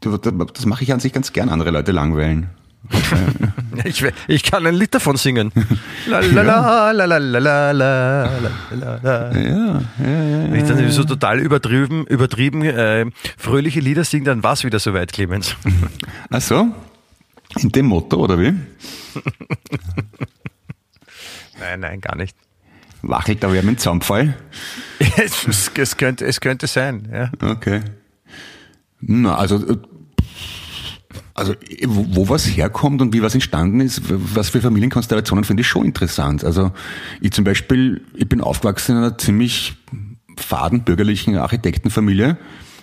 Das 0.00 0.66
mache 0.66 0.84
ich 0.84 0.92
an 0.92 1.00
sich 1.00 1.12
ganz 1.12 1.32
gern, 1.32 1.48
andere 1.48 1.70
Leute 1.70 1.92
langweilen. 1.92 2.50
ich, 3.84 4.02
ich 4.26 4.42
kann 4.42 4.66
ein 4.66 4.74
Lied 4.74 4.94
davon 4.94 5.16
singen. 5.16 5.52
La 6.06 6.20
la 6.20 6.90
la 6.92 7.04
la 7.04 7.04
la 7.04 7.18
la 7.18 7.72
la 7.72 7.72
la 7.72 8.40
la 8.70 9.00
la. 9.02 9.32
Ja, 9.32 9.40
ja, 9.42 9.80
ja. 9.98 10.50
Wenn 10.50 10.54
ich 10.54 10.64
dann 10.64 10.90
so 10.90 11.04
total 11.04 11.40
übertrieben, 11.40 12.06
übertrieben 12.06 12.62
äh, 12.62 13.04
fröhliche 13.36 13.80
Lieder 13.80 14.04
singe, 14.04 14.24
dann 14.24 14.42
war 14.42 14.54
es 14.54 14.64
wieder 14.64 14.78
soweit, 14.78 15.12
Clemens. 15.12 15.56
Ach 16.30 16.40
so? 16.40 16.68
In 17.58 17.70
dem 17.70 17.86
Motto, 17.86 18.16
oder 18.16 18.38
wie? 18.38 18.54
Nein, 21.60 21.80
nein, 21.80 22.00
gar 22.00 22.16
nicht. 22.16 22.36
Wachelt 23.02 23.42
da 23.42 23.52
wer 23.52 23.62
mit 23.62 23.80
Zaunpfeil? 23.80 24.34
es, 24.98 25.70
es, 25.74 25.96
könnte, 25.96 26.26
es 26.26 26.40
könnte 26.40 26.66
sein, 26.66 27.08
ja. 27.12 27.30
Okay. 27.40 27.80
Na, 29.00 29.36
also, 29.36 29.56
äh, 29.66 29.76
also 31.34 31.54
wo, 31.86 32.06
wo 32.16 32.28
was 32.28 32.44
herkommt 32.44 33.00
und 33.00 33.14
wie 33.14 33.22
was 33.22 33.34
entstanden 33.34 33.80
ist, 33.80 34.02
was 34.08 34.50
für 34.50 34.60
Familienkonstellationen 34.60 35.44
finde 35.44 35.62
ich 35.62 35.68
schon 35.68 35.86
interessant. 35.86 36.44
Also 36.44 36.72
ich 37.20 37.32
zum 37.32 37.44
Beispiel, 37.44 38.02
ich 38.14 38.28
bin 38.28 38.42
aufgewachsen 38.42 38.92
in 38.92 38.98
einer 38.98 39.16
ziemlich 39.16 39.76
faden 40.36 40.84
bürgerlichen 40.84 41.36
Architektenfamilie 41.36 42.36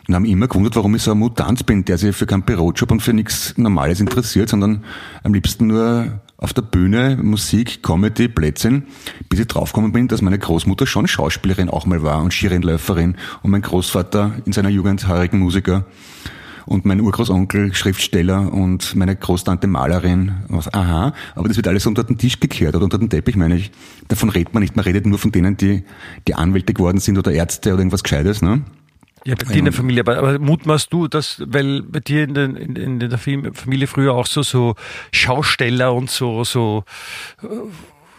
und 0.08 0.16
haben 0.16 0.26
immer 0.26 0.48
gewundert, 0.48 0.76
warum 0.76 0.96
ich 0.96 1.04
so 1.04 1.12
ein 1.12 1.20
Mutant 1.20 1.66
bin, 1.66 1.86
der 1.86 1.98
sich 1.98 2.16
für 2.16 2.26
keinen 2.26 2.44
Bürojob 2.44 2.90
und 2.92 3.02
für 3.02 3.14
nichts 3.14 3.58
Normales 3.58 4.00
interessiert, 4.00 4.50
sondern 4.50 4.84
am 5.24 5.34
liebsten 5.34 5.68
nur 5.68 6.22
auf 6.38 6.54
der 6.54 6.62
Bühne 6.62 7.18
Musik, 7.22 7.82
Comedy, 7.82 8.28
Plätzchen, 8.28 8.84
bis 9.28 9.40
ich 9.40 9.48
draufgekommen 9.48 9.92
bin, 9.92 10.08
dass 10.08 10.22
meine 10.22 10.38
Großmutter 10.38 10.86
schon 10.86 11.08
Schauspielerin 11.08 11.70
auch 11.70 11.86
mal 11.86 12.04
war 12.04 12.22
und 12.22 12.32
Skirennläuferin 12.32 13.16
und 13.42 13.52
mein 13.52 13.64
Großvater 13.64 14.36
in 14.46 14.54
seiner 14.54 14.70
Jugend 14.70 15.08
heurigen 15.08 15.40
Musiker 15.40 15.86
und 16.68 16.86
mein 16.86 17.02
Urgroßonkel 17.02 17.74
Schriftsteller 17.74 18.54
und 18.54 18.96
meine 18.96 19.16
Großtante 19.16 19.68
Malerin. 19.68 20.34
Aha, 20.74 21.14
aber 21.34 21.48
das 21.48 21.58
wird 21.58 21.68
alles 21.68 21.88
unter 21.88 22.04
den 22.04 22.18
Tisch 22.18 22.40
gekehrt 22.40 22.76
oder 22.76 22.84
unter 22.84 22.98
den 22.98 23.10
Teppich, 23.10 23.36
meine 23.36 23.56
ich. 23.56 23.72
Davon 24.10 24.30
redet 24.30 24.54
man 24.54 24.62
nicht. 24.62 24.76
Man 24.76 24.84
redet 24.84 25.06
nur 25.06 25.18
von 25.18 25.32
denen, 25.32 25.58
die, 25.58 25.84
die 26.28 26.36
Anwälte 26.36 26.74
geworden 26.74 27.00
sind 27.00 27.18
oder 27.18 27.32
Ärzte 27.32 27.70
oder 27.70 27.80
irgendwas 27.80 28.04
Gescheites. 28.04 28.42
Ne? 28.42 28.62
Ja, 29.26 29.36
bei 29.36 29.52
dir 29.52 29.60
in 29.60 29.66
der 29.66 29.74
Familie, 29.74 30.02
aber, 30.02 30.18
aber 30.18 30.40
mutmaßt 30.40 30.92
du, 30.92 31.08
dass, 31.08 31.42
weil 31.46 31.82
bei 31.82 32.00
dir 32.00 32.24
in, 32.24 32.34
den, 32.34 32.56
in, 32.56 32.76
in 32.76 33.00
der 33.00 33.18
Familie 33.18 33.88
früher 33.88 34.14
auch 34.14 34.26
so, 34.26 34.42
so 34.44 34.76
Schausteller 35.12 35.94
und 35.94 36.10
so, 36.10 36.44
so 36.44 36.84
äh, 37.42 37.48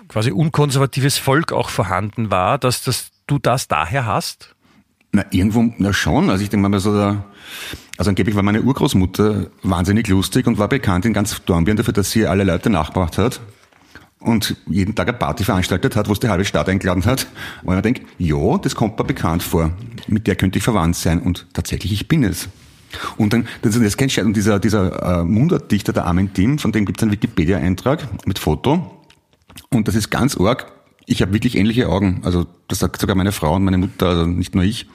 quasi 0.08 0.30
unkonservatives 0.30 1.18
Volk 1.18 1.52
auch 1.52 1.70
vorhanden 1.70 2.30
war, 2.30 2.58
dass, 2.58 2.82
dass 2.82 3.10
du 3.26 3.38
das 3.38 3.68
daher 3.68 4.06
hast? 4.06 4.54
Na, 5.12 5.24
irgendwo, 5.30 5.72
na 5.78 5.92
schon. 5.92 6.28
Also 6.28 6.42
ich 6.42 6.50
denke 6.50 6.68
mal 6.68 6.78
so, 6.80 6.94
da, 6.94 7.24
also 7.96 8.10
angeblich 8.10 8.36
war 8.36 8.42
meine 8.42 8.60
Urgroßmutter 8.60 9.46
wahnsinnig 9.62 10.08
lustig 10.08 10.46
und 10.46 10.58
war 10.58 10.68
bekannt 10.68 11.06
in 11.06 11.14
ganz 11.14 11.42
Dornbirn 11.44 11.76
dafür, 11.78 11.94
dass 11.94 12.10
sie 12.10 12.26
alle 12.26 12.44
Leute 12.44 12.68
nachgebracht 12.68 13.16
hat 13.16 13.40
und 14.28 14.56
jeden 14.66 14.94
Tag 14.94 15.08
eine 15.08 15.16
Party 15.16 15.44
veranstaltet 15.44 15.96
hat, 15.96 16.08
wo 16.08 16.12
es 16.12 16.20
die 16.20 16.28
halbe 16.28 16.44
Stadt 16.44 16.68
eingeladen 16.68 17.04
hat. 17.04 17.26
Und 17.62 17.74
man 17.74 17.82
denkt, 17.82 18.02
ja, 18.18 18.58
das 18.58 18.74
kommt 18.74 18.98
mir 18.98 19.04
bekannt 19.04 19.42
vor. 19.42 19.72
Mit 20.06 20.26
der 20.26 20.36
könnte 20.36 20.58
ich 20.58 20.64
verwandt 20.64 20.96
sein. 20.96 21.20
Und 21.20 21.46
tatsächlich, 21.52 21.92
ich 21.92 22.08
bin 22.08 22.24
es. 22.24 22.48
Und 23.16 23.32
dann, 23.32 23.46
das 23.62 23.76
ist 23.76 23.98
kein 23.98 24.10
Scherz. 24.10 24.26
Und 24.26 24.36
dieser, 24.36 24.58
dieser 24.58 25.20
äh, 25.20 25.24
Mundartdichter, 25.24 25.92
der 25.92 26.06
Armin 26.06 26.32
Tim, 26.32 26.58
von 26.58 26.72
dem 26.72 26.84
gibt 26.84 27.00
es 27.00 27.02
einen 27.02 27.12
Wikipedia-Eintrag 27.12 28.26
mit 28.26 28.38
Foto. 28.38 29.04
Und 29.70 29.88
das 29.88 29.94
ist 29.94 30.10
ganz 30.10 30.36
arg. 30.36 30.70
Ich 31.06 31.22
habe 31.22 31.32
wirklich 31.32 31.56
ähnliche 31.56 31.88
Augen. 31.88 32.20
Also 32.22 32.46
das 32.68 32.80
sagt 32.80 33.00
sogar 33.00 33.16
meine 33.16 33.32
Frau 33.32 33.56
und 33.56 33.64
meine 33.64 33.78
Mutter, 33.78 34.08
also 34.08 34.26
nicht 34.26 34.54
nur 34.54 34.64
ich. 34.64 34.86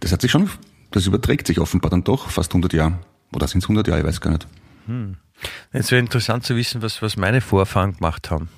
Das 0.00 0.12
hat 0.12 0.22
sich 0.22 0.30
schon, 0.30 0.48
das 0.90 1.06
überträgt 1.06 1.46
sich 1.46 1.60
offenbar 1.60 1.90
dann 1.90 2.04
doch 2.04 2.30
fast 2.30 2.52
100 2.52 2.72
Jahre. 2.72 2.98
Oder 3.34 3.46
sind 3.46 3.62
es 3.62 3.64
100 3.64 3.86
Jahre, 3.88 4.00
ich 4.00 4.06
weiß 4.06 4.20
gar 4.20 4.30
nicht. 4.30 4.46
Hm. 4.86 5.16
Es 5.72 5.90
wäre 5.90 6.00
interessant 6.00 6.44
zu 6.44 6.56
wissen, 6.56 6.82
was, 6.82 7.02
was 7.02 7.16
meine 7.16 7.40
Vorfahren 7.40 7.96
gemacht 7.96 8.30
haben. 8.30 8.48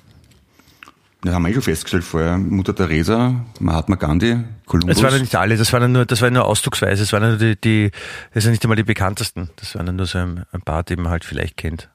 Das 1.23 1.35
haben 1.35 1.43
wir 1.43 1.49
eh 1.49 1.53
schon 1.53 1.61
festgestellt 1.61 2.03
vorher. 2.03 2.37
Mutter 2.37 2.75
Teresa, 2.75 3.45
Mahatma 3.59 3.95
Gandhi, 3.95 4.37
Kolumbus. 4.65 4.95
Das 4.95 5.03
waren 5.03 5.13
ja 5.13 5.19
nicht 5.19 5.35
alle, 5.35 5.55
das 5.55 5.71
waren 5.71 5.83
ja 5.83 5.87
nur, 5.87 6.05
das 6.05 6.21
waren 6.21 6.33
nur 6.33 6.45
ausdrucksweise, 6.45 7.03
das 7.03 7.13
waren 7.13 7.23
ja 7.23 7.29
nur 7.29 7.37
die, 7.37 7.55
die, 7.61 7.91
das 8.33 8.43
sind 8.43 8.53
nicht 8.53 8.63
einmal 8.63 8.75
die 8.75 8.83
bekanntesten. 8.83 9.49
Das 9.57 9.75
waren 9.75 9.85
ja 9.85 9.93
nur 9.93 10.07
so 10.07 10.17
ein, 10.17 10.45
ein 10.51 10.61
paar, 10.61 10.81
die 10.81 10.95
man 10.95 11.11
halt 11.11 11.23
vielleicht 11.23 11.57
kennt. 11.57 11.89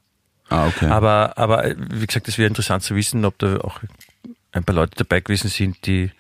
ah, 0.49 0.69
okay. 0.69 0.87
Aber, 0.87 1.37
aber 1.37 1.75
wie 1.91 2.07
gesagt, 2.07 2.29
es 2.29 2.39
wäre 2.39 2.47
interessant 2.47 2.85
zu 2.85 2.95
wissen, 2.95 3.25
ob 3.25 3.37
da 3.39 3.57
auch 3.59 3.81
ein 4.53 4.63
paar 4.63 4.77
Leute 4.77 4.93
dabei 4.97 5.21
gewesen 5.21 5.49
sind, 5.49 5.85
die 5.87 6.13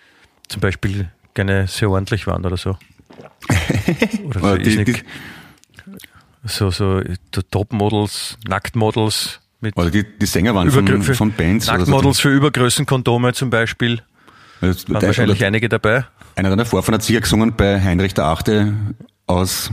zum 0.48 0.60
Beispiel 0.60 1.08
gerne 1.34 1.68
sehr 1.68 1.88
ordentlich 1.90 2.26
waren 2.26 2.44
oder 2.44 2.56
so. 2.56 2.76
Oder 4.24 4.40
so, 4.40 4.56
die, 4.56 5.02
so, 6.46 6.70
so 6.70 7.02
Topmodels, 7.50 8.38
Nacktmodels 8.46 9.40
mit 9.60 9.76
oder 9.76 9.90
die, 9.90 10.04
die 10.18 10.26
Sänger 10.26 10.54
waren 10.54 10.70
von, 10.70 11.02
von 11.02 11.32
Bands. 11.32 11.68
oder 11.68 11.78
so. 11.84 11.90
Nacktmodels 11.90 12.20
für 12.20 12.30
Übergrößenkondome 12.30 13.32
zum 13.32 13.50
Beispiel. 13.50 14.02
Das- 14.60 14.88
Waren 14.88 15.02
wahrscheinlich 15.02 15.44
einige 15.44 15.68
dabei. 15.68 16.06
Einer 16.34 16.50
deiner 16.50 16.64
Vorfahren 16.66 16.94
hat 16.94 17.02
sicher 17.02 17.20
gesungen 17.20 17.54
bei 17.56 17.80
Heinrich 17.80 18.14
der 18.14 18.26
Achte 18.26 18.74
aus, 19.26 19.70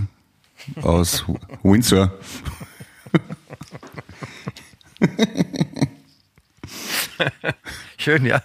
aus 0.81 1.25
Windsor. 1.63 2.11
Schön, 7.97 8.25
ja. 8.25 8.41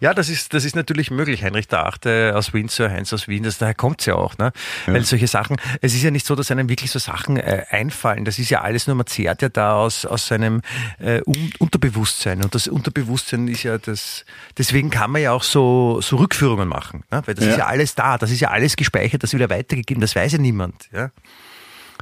Ja, 0.00 0.14
das 0.14 0.28
ist, 0.28 0.52
das 0.54 0.64
ist 0.64 0.76
natürlich 0.76 1.10
möglich. 1.10 1.42
Heinrich 1.42 1.68
der 1.68 1.86
Achte 1.86 2.32
aus 2.34 2.52
Windsor, 2.52 2.90
Heinz 2.90 3.12
aus 3.12 3.28
Wien, 3.28 3.42
das, 3.44 3.58
daher 3.58 3.74
kommt's 3.74 4.06
ja 4.06 4.14
auch, 4.14 4.36
ne? 4.38 4.52
Weil 4.86 5.02
solche 5.04 5.26
Sachen, 5.26 5.56
es 5.80 5.94
ist 5.94 6.02
ja 6.02 6.10
nicht 6.10 6.26
so, 6.26 6.34
dass 6.34 6.50
einem 6.50 6.68
wirklich 6.68 6.90
so 6.90 6.98
Sachen 6.98 7.36
äh, 7.36 7.64
einfallen. 7.70 8.24
Das 8.24 8.38
ist 8.38 8.50
ja 8.50 8.60
alles 8.60 8.86
nur, 8.86 8.96
man 8.96 9.06
zehrt 9.06 9.42
ja 9.42 9.48
da 9.48 9.74
aus, 9.74 10.04
aus 10.04 10.26
seinem 10.26 10.62
äh, 10.98 11.20
Un 11.26 11.52
Unterbewusstsein. 11.58 12.42
Und 12.42 12.54
das 12.54 12.68
Unterbewusstsein 12.68 13.48
ist 13.48 13.62
ja 13.62 13.78
das, 13.78 14.24
deswegen 14.58 14.90
kann 14.90 15.10
man 15.10 15.22
ja 15.22 15.32
auch 15.32 15.42
so, 15.42 16.00
so 16.00 16.16
Rückführungen 16.16 16.68
machen, 16.68 17.04
ne? 17.10 17.22
Weil 17.26 17.34
das 17.34 17.44
Ja. 17.44 17.50
ist 17.52 17.58
ja 17.58 17.66
alles 17.66 17.94
da, 17.94 18.18
das 18.18 18.30
ist 18.30 18.40
ja 18.40 18.50
alles 18.50 18.76
gespeichert, 18.76 19.22
das 19.22 19.32
wieder 19.32 19.48
weitergegeben, 19.50 20.00
das 20.00 20.14
weiß 20.16 20.32
ja 20.32 20.38
niemand, 20.38 20.88
ja. 20.92 21.10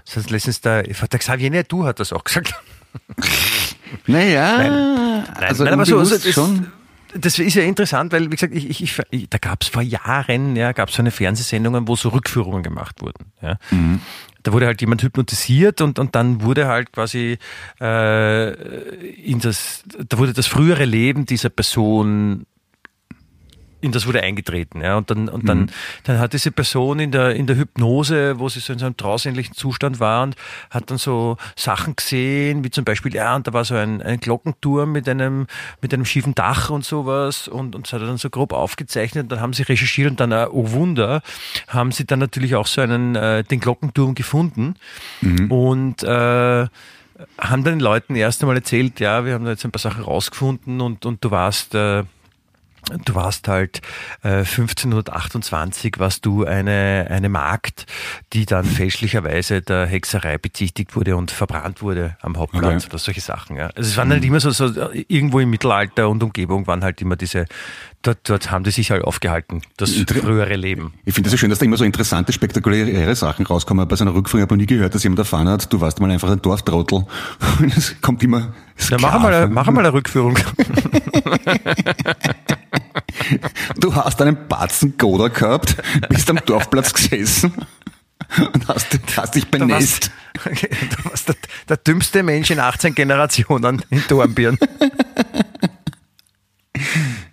Das 0.04 0.16
heißt, 0.16 0.30
letztens 0.30 0.60
der, 0.62 0.84
der 0.84 1.18
Xavier 1.18 1.62
du 1.64 1.84
hat 1.84 2.00
das 2.00 2.12
auch 2.12 2.24
gesagt. 2.24 2.54
Naja, 4.08 4.58
Nein, 4.58 5.24
also 5.36 5.64
nein, 5.64 5.74
aber 5.74 5.84
so, 5.84 5.98
also 5.98 6.16
das, 6.16 6.32
schon. 6.32 6.72
das 7.14 7.38
ist 7.38 7.54
ja 7.54 7.62
interessant, 7.62 8.12
weil, 8.12 8.26
wie 8.26 8.36
gesagt, 8.36 8.54
ich, 8.54 8.82
ich, 8.82 9.00
ich, 9.10 9.28
da 9.28 9.38
gab 9.38 9.62
es 9.62 9.68
vor 9.68 9.82
Jahren, 9.82 10.56
ja, 10.56 10.72
gab 10.72 10.88
es 10.88 10.96
so 10.96 11.02
eine 11.02 11.10
Fernsehsendungen, 11.10 11.86
wo 11.86 11.94
so 11.94 12.08
Rückführungen 12.08 12.62
gemacht 12.62 13.02
wurden. 13.02 13.26
Ja. 13.42 13.58
Mhm. 13.70 14.00
Da 14.42 14.52
wurde 14.52 14.66
halt 14.66 14.80
jemand 14.80 15.02
hypnotisiert 15.02 15.80
und, 15.82 15.98
und 15.98 16.14
dann 16.14 16.42
wurde 16.42 16.68
halt 16.68 16.92
quasi 16.92 17.38
äh, 17.80 18.52
in 19.14 19.40
das, 19.40 19.84
da 20.08 20.18
wurde 20.18 20.32
das 20.32 20.46
frühere 20.46 20.86
Leben 20.86 21.26
dieser 21.26 21.50
Person 21.50 22.46
in 23.80 23.92
das 23.92 24.06
wurde 24.06 24.22
eingetreten, 24.22 24.80
ja. 24.80 24.96
Und 24.96 25.10
dann, 25.10 25.28
und 25.28 25.44
Mhm. 25.44 25.46
dann, 25.46 25.70
dann 26.04 26.18
hat 26.18 26.32
diese 26.32 26.50
Person 26.50 26.98
in 26.98 27.12
der, 27.12 27.34
in 27.36 27.46
der 27.46 27.56
Hypnose, 27.56 28.38
wo 28.38 28.48
sie 28.48 28.60
so 28.60 28.72
in 28.72 28.78
so 28.78 28.86
einem 28.86 28.96
trausähnlichen 28.96 29.54
Zustand 29.54 30.00
war 30.00 30.24
und 30.24 30.34
hat 30.70 30.90
dann 30.90 30.98
so 30.98 31.36
Sachen 31.56 31.94
gesehen, 31.96 32.64
wie 32.64 32.70
zum 32.70 32.84
Beispiel, 32.84 33.14
ja, 33.14 33.36
und 33.36 33.46
da 33.46 33.52
war 33.52 33.64
so 33.64 33.74
ein, 33.76 34.02
ein 34.02 34.18
Glockenturm 34.20 34.90
mit 34.92 35.08
einem, 35.08 35.46
mit 35.80 35.94
einem 35.94 36.04
schiefen 36.04 36.34
Dach 36.34 36.70
und 36.70 36.84
sowas 36.84 37.46
und, 37.48 37.76
und 37.76 37.86
das 37.86 37.92
hat 37.92 38.00
er 38.00 38.08
dann 38.08 38.18
so 38.18 38.30
grob 38.30 38.52
aufgezeichnet 38.52 39.24
und 39.24 39.28
dann 39.32 39.40
haben 39.40 39.52
sie 39.52 39.62
recherchiert 39.62 40.10
und 40.10 40.20
dann, 40.20 40.32
äh, 40.32 40.46
oh 40.50 40.72
Wunder, 40.72 41.22
haben 41.68 41.92
sie 41.92 42.04
dann 42.04 42.18
natürlich 42.18 42.54
auch 42.56 42.66
so 42.66 42.80
einen, 42.80 43.14
äh, 43.14 43.44
den 43.44 43.60
Glockenturm 43.60 44.14
gefunden 44.14 44.74
und, 45.50 46.02
äh, 46.02 46.66
haben 47.36 47.64
dann 47.64 47.74
den 47.74 47.80
Leuten 47.80 48.14
erst 48.14 48.42
einmal 48.42 48.56
erzählt, 48.56 49.00
ja, 49.00 49.24
wir 49.24 49.34
haben 49.34 49.44
da 49.44 49.50
jetzt 49.50 49.64
ein 49.64 49.72
paar 49.72 49.80
Sachen 49.80 50.04
rausgefunden 50.04 50.80
und, 50.80 51.04
und 51.04 51.24
du 51.24 51.30
warst, 51.32 51.74
äh, 51.74 52.04
Du 53.04 53.14
warst 53.14 53.48
halt 53.48 53.80
äh, 54.22 54.38
1528, 54.44 55.98
warst 55.98 56.24
du 56.24 56.44
eine, 56.44 57.06
eine 57.10 57.28
Magd, 57.28 57.86
die 58.32 58.46
dann 58.46 58.64
fälschlicherweise 58.64 59.60
der 59.62 59.86
Hexerei 59.86 60.38
bezichtigt 60.38 60.96
wurde 60.96 61.16
und 61.16 61.30
verbrannt 61.30 61.82
wurde 61.82 62.16
am 62.22 62.36
Hauptplatz 62.38 62.84
Okay. 62.84 62.86
oder 62.90 62.98
solche 62.98 63.20
Sachen. 63.20 63.56
Ja. 63.56 63.66
Also 63.76 63.90
es 63.90 63.96
waren 63.96 64.10
halt 64.10 64.24
immer 64.24 64.40
so, 64.40 64.50
so, 64.50 64.90
irgendwo 65.08 65.40
im 65.40 65.50
Mittelalter 65.50 66.08
und 66.08 66.22
Umgebung 66.22 66.66
waren 66.66 66.82
halt 66.82 67.00
immer 67.02 67.16
diese, 67.16 67.46
dort, 68.02 68.18
dort 68.28 68.50
haben 68.50 68.64
die 68.64 68.70
sich 68.70 68.90
halt 68.90 69.04
aufgehalten, 69.04 69.62
das 69.76 69.92
Inter- 69.92 70.16
frühere 70.16 70.56
Leben. 70.56 70.94
Ich 71.04 71.14
finde 71.14 71.28
es 71.28 71.32
so 71.32 71.36
schön, 71.36 71.50
dass 71.50 71.58
da 71.58 71.64
immer 71.66 71.76
so 71.76 71.84
interessante, 71.84 72.32
spektakuläre 72.32 73.14
Sachen 73.14 73.46
rauskommen. 73.46 73.86
Bei 73.88 73.96
so 73.96 74.04
einer 74.04 74.14
Rückführung 74.14 74.42
habe 74.42 74.54
ich 74.54 74.58
noch 74.58 74.62
nie 74.62 74.66
gehört, 74.66 74.94
dass 74.94 75.02
jemand 75.02 75.18
erfahren 75.20 75.48
hat, 75.48 75.72
du 75.72 75.80
warst 75.80 76.00
mal 76.00 76.10
einfach 76.10 76.30
ein 76.30 76.40
Dorftrottel. 76.42 77.06
Und 77.58 77.76
es 77.76 78.00
kommt 78.00 78.22
immer. 78.22 78.52
Ja, 78.90 78.96
mach 79.00 79.20
mal, 79.20 79.48
mach 79.48 79.66
mal 79.70 79.80
eine 79.80 79.92
Rückführung. 79.92 80.38
Du 83.78 83.94
hast 83.94 84.20
einen 84.22 84.48
Batzen 84.48 84.96
Goda 84.98 85.28
gehabt, 85.28 85.76
bist 86.08 86.28
am 86.30 86.38
Dorfplatz 86.44 86.92
gesessen 86.92 87.52
und 88.52 88.68
hast, 88.68 88.98
hast 89.16 89.34
dich 89.34 89.44
Du 89.46 89.60
warst, 89.68 89.68
benässt. 89.68 90.10
du 90.34 91.04
warst 91.10 91.28
der, 91.28 91.36
der 91.68 91.76
dümmste 91.78 92.22
Mensch 92.22 92.50
in 92.50 92.58
18 92.60 92.94
Generationen 92.94 93.82
in 93.90 94.02
Dornbirn. 94.08 94.58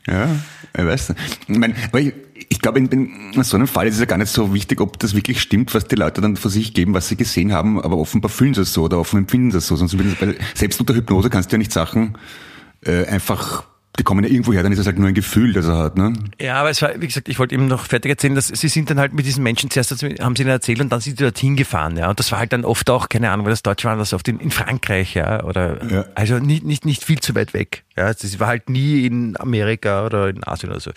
Ja, 0.08 0.30
ich 0.78 0.86
weiß 0.86 1.10
nicht. 1.10 1.40
Ich, 1.48 1.58
meine, 1.58 1.76
ich, 1.98 2.14
ich 2.50 2.60
glaube, 2.62 2.80
in, 2.80 3.32
in 3.34 3.44
so 3.44 3.58
einem 3.58 3.68
Fall 3.68 3.88
ist 3.88 3.96
es 3.96 4.00
ja 4.00 4.06
gar 4.06 4.18
nicht 4.18 4.32
so 4.32 4.54
wichtig, 4.54 4.82
ob 4.82 5.00
das 5.00 5.16
wirklich 5.16 5.42
stimmt, 5.42 5.74
was 5.74 5.86
die 5.88 5.96
Leute 5.96 6.22
dann 6.22 6.36
von 6.36 6.52
sich 6.52 6.74
geben, 6.74 6.94
was 6.94 7.08
sie 7.08 7.16
gesehen 7.16 7.54
haben, 7.54 7.82
aber 7.82 7.98
offenbar 7.98 8.30
fühlen 8.30 8.54
sie 8.54 8.62
es 8.62 8.74
so 8.74 8.84
oder 8.84 9.00
offenbar 9.00 9.22
empfinden 9.22 9.52
sie 9.52 9.58
es 9.60 9.68
so. 9.68 9.76
Sonst, 9.76 9.98
weil 10.22 10.38
selbst 10.54 10.80
unter 10.80 10.94
Hypnose 10.94 11.30
kannst 11.30 11.52
du 11.52 11.56
ja 11.56 11.58
nicht 11.58 11.72
Sachen 11.72 12.18
äh, 12.82 13.06
einfach, 13.06 13.66
die 13.98 14.04
kommen 14.04 14.24
ja 14.24 14.30
irgendwo 14.30 14.54
her, 14.54 14.64
dann 14.64 14.72
ist 14.72 14.80
es 14.80 14.86
halt 14.86 14.98
nur 15.00 15.08
ein 15.08 15.14
Gefühl, 15.14 15.54
das 15.54 15.66
er 15.68 15.78
hat. 15.78 15.98
Ne? 15.98 16.14
Ja, 16.40 16.56
aber 16.56 16.70
es 16.70 16.82
war, 16.82 16.92
wie 17.00 17.08
gesagt, 17.08 17.30
ich 17.30 17.40
wollte 17.40 17.56
eben 17.56 17.68
noch 17.68 17.86
fertig 17.86 18.10
erzählen, 18.10 18.36
dass 18.36 18.48
sie 18.48 18.68
sind 18.68 18.90
dann 18.90 19.00
halt 19.00 19.14
mit 19.14 19.26
diesen 19.26 19.44
Menschen 19.44 19.70
zuerst, 19.70 19.92
haben 19.92 20.36
sie 20.36 20.44
ihnen 20.44 20.52
erzählt 20.52 20.82
und 20.82 20.90
dann 20.92 21.00
sind 21.02 21.18
sie 21.18 21.24
dorthin 21.24 21.56
gefahren, 21.56 21.98
ja. 21.98 22.10
Und 22.10 22.20
das 22.20 22.32
war 22.32 22.40
halt 22.40 22.54
dann 22.54 22.66
oft 22.66 22.90
auch, 22.90 23.10
keine 23.10 23.32
Ahnung, 23.32 23.46
weil 23.46 23.54
das 23.54 23.64
Deutsche 23.64 23.88
war, 23.88 23.96
das 23.96 24.14
oft 24.14 24.28
in, 24.28 24.40
in 24.40 24.52
Frankreich, 24.52 25.14
ja, 25.16 25.44
oder, 25.44 25.84
Ja. 25.92 26.06
also 26.16 26.40
nicht, 26.40 26.64
nicht, 26.64 26.86
nicht 26.86 27.04
viel 27.04 27.20
zu 27.20 27.36
weit 27.36 27.54
weg, 27.54 27.84
ja. 27.96 28.14
Das 28.14 28.40
war 28.40 28.48
halt 28.48 28.70
nie 28.70 29.06
in 29.06 29.40
Amerika 29.40 30.06
oder 30.06 30.30
in 30.30 30.44
Asien 30.46 30.72
oder 30.72 30.80
so. 30.80 30.92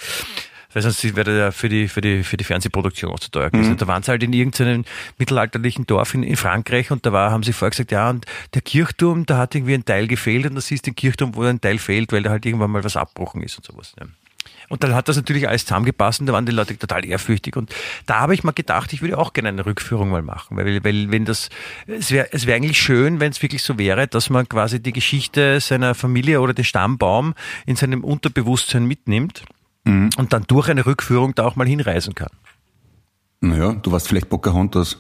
Weil 0.73 0.83
sonst 0.83 1.17
wäre 1.17 1.39
ja 1.39 1.51
für 1.51 1.71
die, 1.71 1.89
für 1.89 2.03
die, 2.03 2.23
für 2.23 2.37
die 2.37 2.45
Fernsehproduktion 2.45 3.11
auch 3.11 3.21
zu 3.21 3.31
teuer 3.31 3.51
gewesen. 3.51 3.77
Da 3.79 3.87
waren 3.87 4.03
sie 4.03 4.11
halt 4.11 4.23
in 4.23 4.35
irgendeinem 4.35 4.85
mittelalterlichen 5.17 5.87
Dorf 5.87 6.13
in, 6.13 6.23
in 6.23 6.37
Frankreich 6.37 6.91
und 6.91 7.07
da 7.07 7.13
war, 7.13 7.31
haben 7.31 7.43
sie 7.43 7.55
vorher 7.55 7.71
gesagt, 7.71 7.91
ja, 7.91 8.11
und 8.11 8.27
der 8.53 8.61
Kirchturm, 8.61 9.25
da 9.25 9.39
hat 9.39 9.55
irgendwie 9.55 9.75
ein 9.75 9.87
Teil 9.87 10.07
gefehlt 10.07 10.47
und 10.47 10.57
das 10.57 10.71
ist 10.71 10.87
den 10.87 10.95
Kirchturm, 10.95 11.35
wo 11.35 11.43
ein 11.43 11.61
Teil 11.61 11.79
fehlt, 11.79 12.13
weil 12.13 12.23
da 12.23 12.31
halt 12.31 12.45
irgendwann 12.45 12.71
mal 12.71 12.85
was 12.85 12.97
abbrochen 12.97 13.43
ist 13.43 13.57
und 13.57 13.65
sowas. 13.65 13.95
Ja. 13.99 14.07
Und 14.69 14.85
dann 14.85 14.95
hat 14.95 15.09
das 15.09 15.17
natürlich 15.17 15.49
alles 15.49 15.65
zusammengepasst 15.65 16.21
und 16.21 16.27
da 16.27 16.35
waren 16.35 16.45
die 16.45 16.53
Leute 16.53 16.77
total 16.77 17.07
ehrfürchtig. 17.07 17.57
Und 17.57 17.75
da 18.05 18.21
habe 18.21 18.35
ich 18.35 18.45
mal 18.45 18.53
gedacht, 18.53 18.93
ich 18.93 19.01
würde 19.01 19.17
auch 19.17 19.33
gerne 19.33 19.49
eine 19.49 19.65
Rückführung 19.65 20.11
mal 20.11 20.23
machen. 20.23 20.57
Weil, 20.59 20.85
weil 20.85 21.11
wenn 21.11 21.25
das, 21.25 21.49
es 21.87 22.11
wäre 22.11 22.29
es 22.33 22.47
wäre 22.47 22.57
eigentlich 22.57 22.79
schön, 22.79 23.21
wenn 23.21 23.33
es 23.33 23.41
wirklich 23.41 23.63
so 23.63 23.79
wäre, 23.79 24.07
dass 24.07 24.29
man 24.29 24.47
quasi 24.49 24.83
die 24.83 24.93
Geschichte 24.93 25.61
seiner 25.61 25.95
Familie 25.95 26.43
oder 26.43 26.53
den 26.53 26.65
Stammbaum 26.65 27.35
in 27.65 27.77
seinem 27.77 28.05
Unterbewusstsein 28.05 28.85
mitnimmt 28.85 29.45
und 29.89 30.33
dann 30.33 30.45
durch 30.47 30.69
eine 30.69 30.85
Rückführung 30.85 31.35
da 31.35 31.45
auch 31.45 31.57
mal 31.57 31.67
hinreisen 31.67 32.15
kann. 32.15 32.29
Naja, 33.41 33.73
du 33.73 33.91
warst 33.93 34.09
vielleicht 34.09 34.29
Pocahontas. 34.29 34.99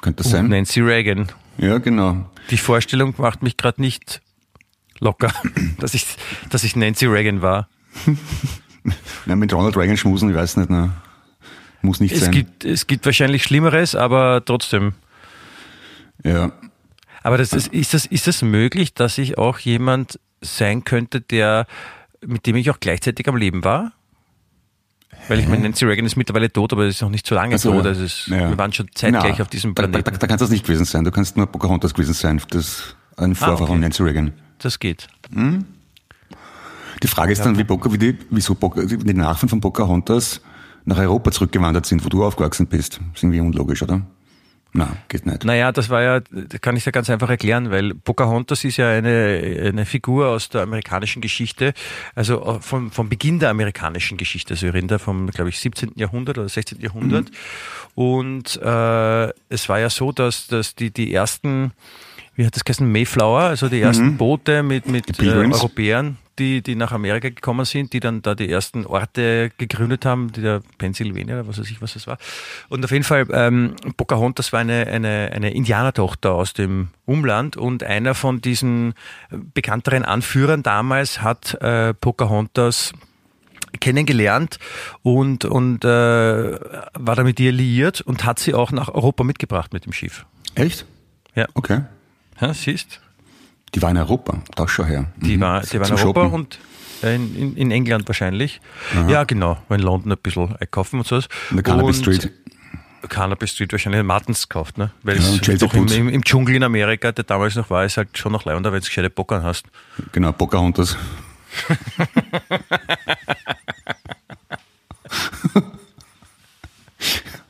Könnte 0.00 0.22
das 0.22 0.32
sein? 0.32 0.48
Nancy 0.48 0.80
Reagan. 0.80 1.28
Ja, 1.58 1.78
genau. 1.78 2.30
Die 2.50 2.56
Vorstellung 2.56 3.14
macht 3.18 3.42
mich 3.42 3.56
gerade 3.56 3.80
nicht 3.82 4.22
locker, 5.00 5.32
dass 5.78 5.94
ich, 5.94 6.06
dass 6.50 6.64
ich 6.64 6.76
Nancy 6.76 7.06
Reagan 7.06 7.42
war. 7.42 7.68
Ja, 9.26 9.36
mit 9.36 9.52
Ronald 9.52 9.76
Reagan 9.76 9.96
schmusen, 9.96 10.28
ich 10.30 10.34
weiß 10.34 10.56
nicht, 10.56 10.68
ne? 10.68 10.90
muss 11.82 12.00
nicht 12.00 12.12
Es 12.12 12.22
sein. 12.22 12.32
gibt, 12.32 12.64
es 12.64 12.88
gibt 12.88 13.06
wahrscheinlich 13.06 13.44
Schlimmeres, 13.44 13.94
aber 13.94 14.44
trotzdem. 14.44 14.94
ja. 16.24 16.50
Aber 17.22 17.38
das 17.38 17.52
ist, 17.52 17.68
ist, 17.68 17.94
das, 17.94 18.06
ist 18.06 18.26
das 18.26 18.42
möglich, 18.42 18.94
dass 18.94 19.18
ich 19.18 19.38
auch 19.38 19.60
jemand 19.60 20.18
sein 20.40 20.82
könnte, 20.82 21.20
der, 21.20 21.68
mit 22.26 22.46
dem 22.46 22.56
ich 22.56 22.70
auch 22.70 22.80
gleichzeitig 22.80 23.28
am 23.28 23.36
Leben 23.36 23.64
war? 23.64 23.92
Weil 25.28 25.38
ich 25.38 25.46
meine, 25.48 25.62
Nancy 25.62 25.84
Reagan 25.84 26.04
ist 26.04 26.16
mittlerweile 26.16 26.50
tot, 26.52 26.72
aber 26.72 26.82
sie 26.84 26.88
ist 26.90 27.02
noch 27.02 27.10
nicht 27.10 27.26
so 27.26 27.34
lange 27.34 27.54
Ach 27.54 27.58
so, 27.60 27.72
tot. 27.72 27.84
ja. 27.84 27.90
Also 27.90 28.02
es, 28.04 28.26
Ja. 28.26 28.48
Wir 28.50 28.58
waren 28.58 28.72
schon 28.72 28.88
zeitgleich 28.94 29.36
Na, 29.38 29.42
auf 29.42 29.48
diesem 29.48 29.74
da, 29.74 29.82
da, 29.82 29.88
Planeten. 29.88 30.10
da, 30.12 30.18
da 30.18 30.26
kannst 30.26 30.40
du 30.40 30.44
das 30.44 30.50
nicht 30.50 30.64
gewesen 30.66 30.84
sein. 30.84 31.04
Du 31.04 31.10
kannst 31.12 31.36
nur 31.36 31.46
Pocahontas 31.46 31.94
gewesen 31.94 32.14
sein. 32.14 32.40
Das 32.50 32.96
ein 33.16 33.34
Vorfahr 33.34 33.56
Ah, 33.58 33.62
okay. 33.62 33.66
von 33.66 33.80
Nancy 33.80 34.02
Reagan. 34.02 34.32
Das 34.58 34.78
geht. 34.80 35.06
Die 37.02 37.08
Frage 37.08 37.32
ist 37.32 37.44
dann, 37.44 37.58
wie 37.58 37.64
Poca, 37.64 37.92
wie 37.92 37.98
die, 37.98 38.18
wieso 38.30 38.54
Poca, 38.54 38.82
die 38.84 39.14
Nachfahren 39.14 39.48
von 39.48 39.60
Pocahontas 39.60 40.40
nach 40.84 40.98
Europa 40.98 41.30
zurückgewandert 41.30 41.86
sind, 41.86 42.04
wo 42.04 42.08
du 42.08 42.24
aufgewachsen 42.24 42.66
bist. 42.66 43.00
ist 43.14 43.22
irgendwie 43.22 43.40
unlogisch, 43.40 43.82
oder? 43.82 44.02
Na, 44.74 44.96
geht 45.08 45.26
nicht. 45.26 45.44
Naja, 45.44 45.70
das 45.70 45.90
war 45.90 46.02
ja, 46.02 46.20
das 46.20 46.60
kann 46.62 46.76
ich 46.76 46.84
dir 46.84 46.92
ganz 46.92 47.10
einfach 47.10 47.28
erklären, 47.28 47.70
weil 47.70 47.94
Pocahontas 47.94 48.64
ist 48.64 48.78
ja 48.78 48.88
eine, 48.88 49.64
eine 49.66 49.84
Figur 49.84 50.28
aus 50.28 50.48
der 50.48 50.62
amerikanischen 50.62 51.20
Geschichte, 51.20 51.74
also 52.14 52.58
vom, 52.60 52.90
vom 52.90 53.08
Beginn 53.10 53.38
der 53.38 53.50
amerikanischen 53.50 54.16
Geschichte, 54.16 54.54
also 54.54 54.66
wir 54.66 54.74
reden 54.74 54.88
da 54.88 54.98
vom, 54.98 55.28
glaube 55.30 55.50
ich, 55.50 55.60
17. 55.60 55.92
Jahrhundert 55.96 56.38
oder 56.38 56.48
16. 56.48 56.80
Jahrhundert. 56.80 57.30
Und 57.94 58.56
äh, 58.62 59.28
es 59.50 59.68
war 59.68 59.78
ja 59.78 59.90
so, 59.90 60.10
dass, 60.10 60.46
dass 60.46 60.74
die, 60.74 60.90
die 60.90 61.12
ersten 61.12 61.72
wie 62.34 62.46
hat 62.46 62.56
das 62.56 62.64
geheißen, 62.64 62.90
Mayflower, 62.90 63.42
also 63.42 63.68
die 63.68 63.80
ersten 63.80 64.16
Boote 64.16 64.62
mit, 64.62 64.86
mit 64.86 65.20
äh. 65.20 65.28
Europäern, 65.32 66.16
die, 66.38 66.62
die 66.62 66.74
nach 66.74 66.92
Amerika 66.92 67.28
gekommen 67.28 67.64
sind, 67.64 67.92
die 67.92 68.00
dann 68.00 68.22
da 68.22 68.34
die 68.34 68.50
ersten 68.50 68.86
Orte 68.86 69.50
gegründet 69.58 70.04
haben, 70.04 70.32
die 70.32 70.40
der 70.40 70.62
Pennsylvania 70.78 71.36
oder 71.36 71.48
was 71.48 71.58
weiß 71.58 71.70
ich, 71.70 71.82
was 71.82 71.94
das 71.94 72.06
war. 72.06 72.18
Und 72.68 72.84
auf 72.84 72.90
jeden 72.90 73.04
Fall, 73.04 73.26
ähm, 73.32 73.76
Pocahontas 73.96 74.52
war 74.52 74.60
eine, 74.60 74.86
eine, 74.86 75.30
eine 75.32 75.52
Indianertochter 75.54 76.32
aus 76.32 76.52
dem 76.54 76.88
Umland 77.06 77.56
und 77.56 77.82
einer 77.82 78.14
von 78.14 78.40
diesen 78.40 78.94
bekannteren 79.30 80.04
Anführern 80.04 80.62
damals 80.62 81.22
hat 81.22 81.54
äh, 81.60 81.94
Pocahontas 81.94 82.92
kennengelernt 83.80 84.58
und, 85.02 85.44
und 85.44 85.84
äh, 85.84 85.88
war 85.88 87.16
da 87.16 87.24
mit 87.24 87.40
ihr 87.40 87.52
liiert 87.52 88.00
und 88.00 88.24
hat 88.24 88.38
sie 88.38 88.54
auch 88.54 88.70
nach 88.72 88.88
Europa 88.88 89.24
mitgebracht 89.24 89.72
mit 89.72 89.86
dem 89.86 89.92
Schiff. 89.92 90.26
Echt? 90.54 90.86
Ja. 91.34 91.46
Okay. 91.54 91.82
Ja, 92.40 92.52
siehst, 92.54 93.00
Die 93.74 93.80
war 93.82 93.90
in 93.90 93.96
Europa, 93.96 94.38
da 94.54 94.68
schau 94.68 94.84
her. 94.84 95.06
die 95.16 95.36
Mhm. 95.36 95.40
war, 95.40 95.60
die 95.62 95.80
war 95.80 95.86
in 95.88 95.94
Europa 95.94 96.20
Shoppen. 96.24 96.32
und 96.34 96.58
äh, 97.02 97.14
in, 97.16 97.34
in, 97.36 97.56
in 97.56 97.70
England 97.70 98.06
wahrscheinlich. 98.08 98.60
Ja, 99.08 99.24
genau, 99.24 99.56
in 99.70 99.80
London 99.80 100.12
ein 100.12 100.18
bisschen 100.22 100.54
einkaufen 100.56 100.98
und 101.00 101.06
so. 101.06 101.16
In 101.16 101.56
der 101.56 101.62
Cannabis 101.62 101.98
Street. 101.98 102.30
Cannabis 103.08 103.50
Street 103.50 103.72
wahrscheinlich 103.72 104.00
in 104.00 104.06
Martins 104.06 104.48
gekauft, 104.48 104.78
ne? 104.78 104.92
Weil 105.02 105.18
Ja, 105.20 105.28
und 105.30 105.62
doch 105.62 105.74
im, 105.74 105.88
im, 105.88 106.08
im 106.08 106.22
Dschungel 106.22 106.54
in 106.54 106.62
Amerika, 106.62 107.10
der 107.12 107.24
damals 107.24 107.56
noch 107.56 107.68
war, 107.70 107.84
ist 107.84 107.96
halt 107.96 108.16
schon 108.16 108.30
noch 108.30 108.44
leibender, 108.44 108.72
wenn 108.72 108.78
du 108.80 108.86
gescheite 108.86 109.10
Bockern 109.10 109.42
hast. 109.42 109.64
Genau, 110.12 110.30
Pocahontas. 110.32 110.96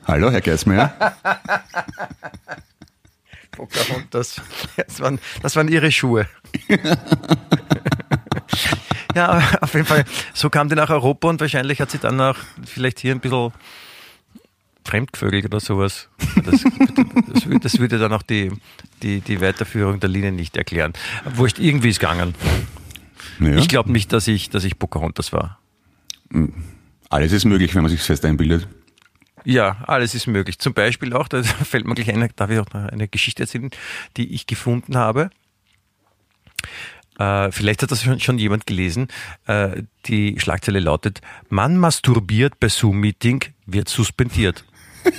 Hallo, 0.05 0.29
Herr 0.31 0.41
Geismeier. 0.41 0.93
Pocahontas. 3.55 4.41
Das 4.75 4.99
waren, 4.99 5.19
das 5.41 5.55
waren 5.55 5.67
ihre 5.67 5.91
Schuhe. 5.91 6.27
ja, 9.15 9.41
auf 9.61 9.73
jeden 9.73 9.85
Fall, 9.85 10.05
so 10.33 10.49
kam 10.49 10.69
die 10.69 10.75
nach 10.75 10.89
Europa 10.89 11.29
und 11.29 11.39
wahrscheinlich 11.41 11.79
hat 11.81 11.91
sie 11.91 11.97
dann 11.99 12.19
auch 12.19 12.37
vielleicht 12.65 12.99
hier 12.99 13.13
ein 13.13 13.19
bisschen 13.19 13.51
fremdgevögelt 14.85 15.45
oder 15.45 15.59
sowas. 15.59 16.09
Das, 16.43 16.63
das, 17.33 17.45
würde- 17.45 17.59
das 17.61 17.79
würde 17.79 17.97
dann 17.99 18.11
auch 18.13 18.23
die, 18.23 18.51
die, 19.01 19.21
die 19.21 19.39
Weiterführung 19.41 19.99
der 19.99 20.09
Linie 20.09 20.31
nicht 20.31 20.57
erklären. 20.57 20.93
Wurscht, 21.35 21.59
irgendwie 21.59 21.89
ist 21.89 21.99
gegangen. 21.99 22.35
Ja, 23.39 23.55
Ich 23.55 23.67
glaube 23.69 23.91
nicht, 23.91 24.11
dass 24.13 24.27
ich, 24.27 24.49
dass 24.49 24.63
ich 24.63 24.77
Pocahontas 24.77 25.31
war. 25.33 25.59
alles 27.09 27.31
ist 27.31 27.45
möglich, 27.45 27.73
wenn 27.75 27.83
man 27.83 27.91
sich 27.91 28.01
fest 28.01 28.25
einbildet. 28.25 28.67
Ja, 29.45 29.77
alles 29.87 30.15
ist 30.15 30.27
möglich. 30.27 30.59
Zum 30.59 30.73
Beispiel 30.73 31.13
auch, 31.13 31.27
da 31.27 31.43
fällt 31.43 31.85
mir 31.85 31.95
gleich 31.95 32.09
eine, 32.09 32.29
darf 32.29 32.49
ich 32.49 32.59
auch 32.59 32.71
noch 32.73 32.85
eine 32.85 33.07
Geschichte 33.07 33.43
erzählen, 33.43 33.69
die 34.17 34.33
ich 34.33 34.47
gefunden 34.47 34.97
habe. 34.97 35.29
Äh, 37.19 37.51
vielleicht 37.51 37.83
hat 37.83 37.91
das 37.91 38.03
schon, 38.03 38.19
schon 38.19 38.37
jemand 38.37 38.65
gelesen. 38.65 39.07
Äh, 39.45 39.83
die 40.05 40.39
Schlagzeile 40.39 40.79
lautet, 40.79 41.21
Mann 41.49 41.77
masturbiert 41.77 42.59
bei 42.59 42.69
Zoom-Meeting, 42.69 43.45
wird 43.65 43.89
suspendiert. 43.89 44.63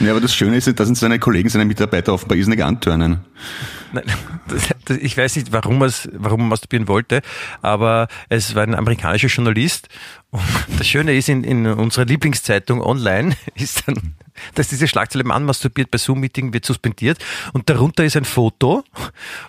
Ja, 0.00 0.12
aber 0.12 0.20
das 0.20 0.34
Schöne 0.34 0.56
ist, 0.56 0.78
dass 0.78 0.88
uns 0.88 1.00
seine 1.00 1.18
Kollegen, 1.18 1.48
seine 1.48 1.64
Mitarbeiter 1.64 2.14
offenbar 2.14 2.38
irrsinnig 2.38 2.62
antörnen. 2.62 3.24
Nein, 3.92 4.04
das, 4.48 4.68
das, 4.84 4.96
ich 4.98 5.16
weiß 5.16 5.36
nicht, 5.36 5.52
warum, 5.52 5.82
es, 5.82 6.08
warum 6.12 6.40
er 6.40 6.46
masturbieren 6.46 6.88
wollte, 6.88 7.22
aber 7.62 8.08
es 8.28 8.54
war 8.54 8.62
ein 8.62 8.74
amerikanischer 8.74 9.28
Journalist. 9.28 9.88
Und 10.30 10.42
das 10.78 10.86
Schöne 10.86 11.14
ist, 11.14 11.28
in, 11.28 11.42
in 11.42 11.66
unserer 11.66 12.04
Lieblingszeitung 12.04 12.82
online 12.82 13.34
ist 13.54 13.86
dann, 13.86 14.14
dass 14.54 14.68
diese 14.68 14.86
Schlagzeile 14.86 15.24
Mann 15.24 15.44
masturbiert 15.44 15.90
bei 15.90 15.98
Zoom-Meeting 15.98 16.52
wird 16.52 16.66
suspendiert 16.66 17.18
und 17.54 17.70
darunter 17.70 18.04
ist 18.04 18.16
ein 18.16 18.26
Foto, 18.26 18.84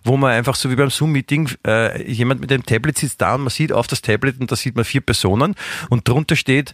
wo 0.03 0.15
man 0.15 0.31
einfach 0.31 0.55
so 0.55 0.71
wie 0.71 0.75
beim 0.75 0.89
Zoom-Meeting 0.89 1.49
äh, 1.67 2.09
jemand 2.09 2.41
mit 2.41 2.51
einem 2.51 2.65
Tablet 2.65 2.97
sitzt 2.97 3.21
da 3.21 3.35
und 3.35 3.41
man 3.41 3.49
sieht 3.49 3.73
auf 3.73 3.87
das 3.87 4.01
Tablet 4.01 4.39
und 4.39 4.51
da 4.51 4.55
sieht 4.55 4.75
man 4.75 4.85
vier 4.85 5.01
Personen 5.01 5.55
und 5.89 6.07
darunter 6.07 6.35
steht 6.35 6.73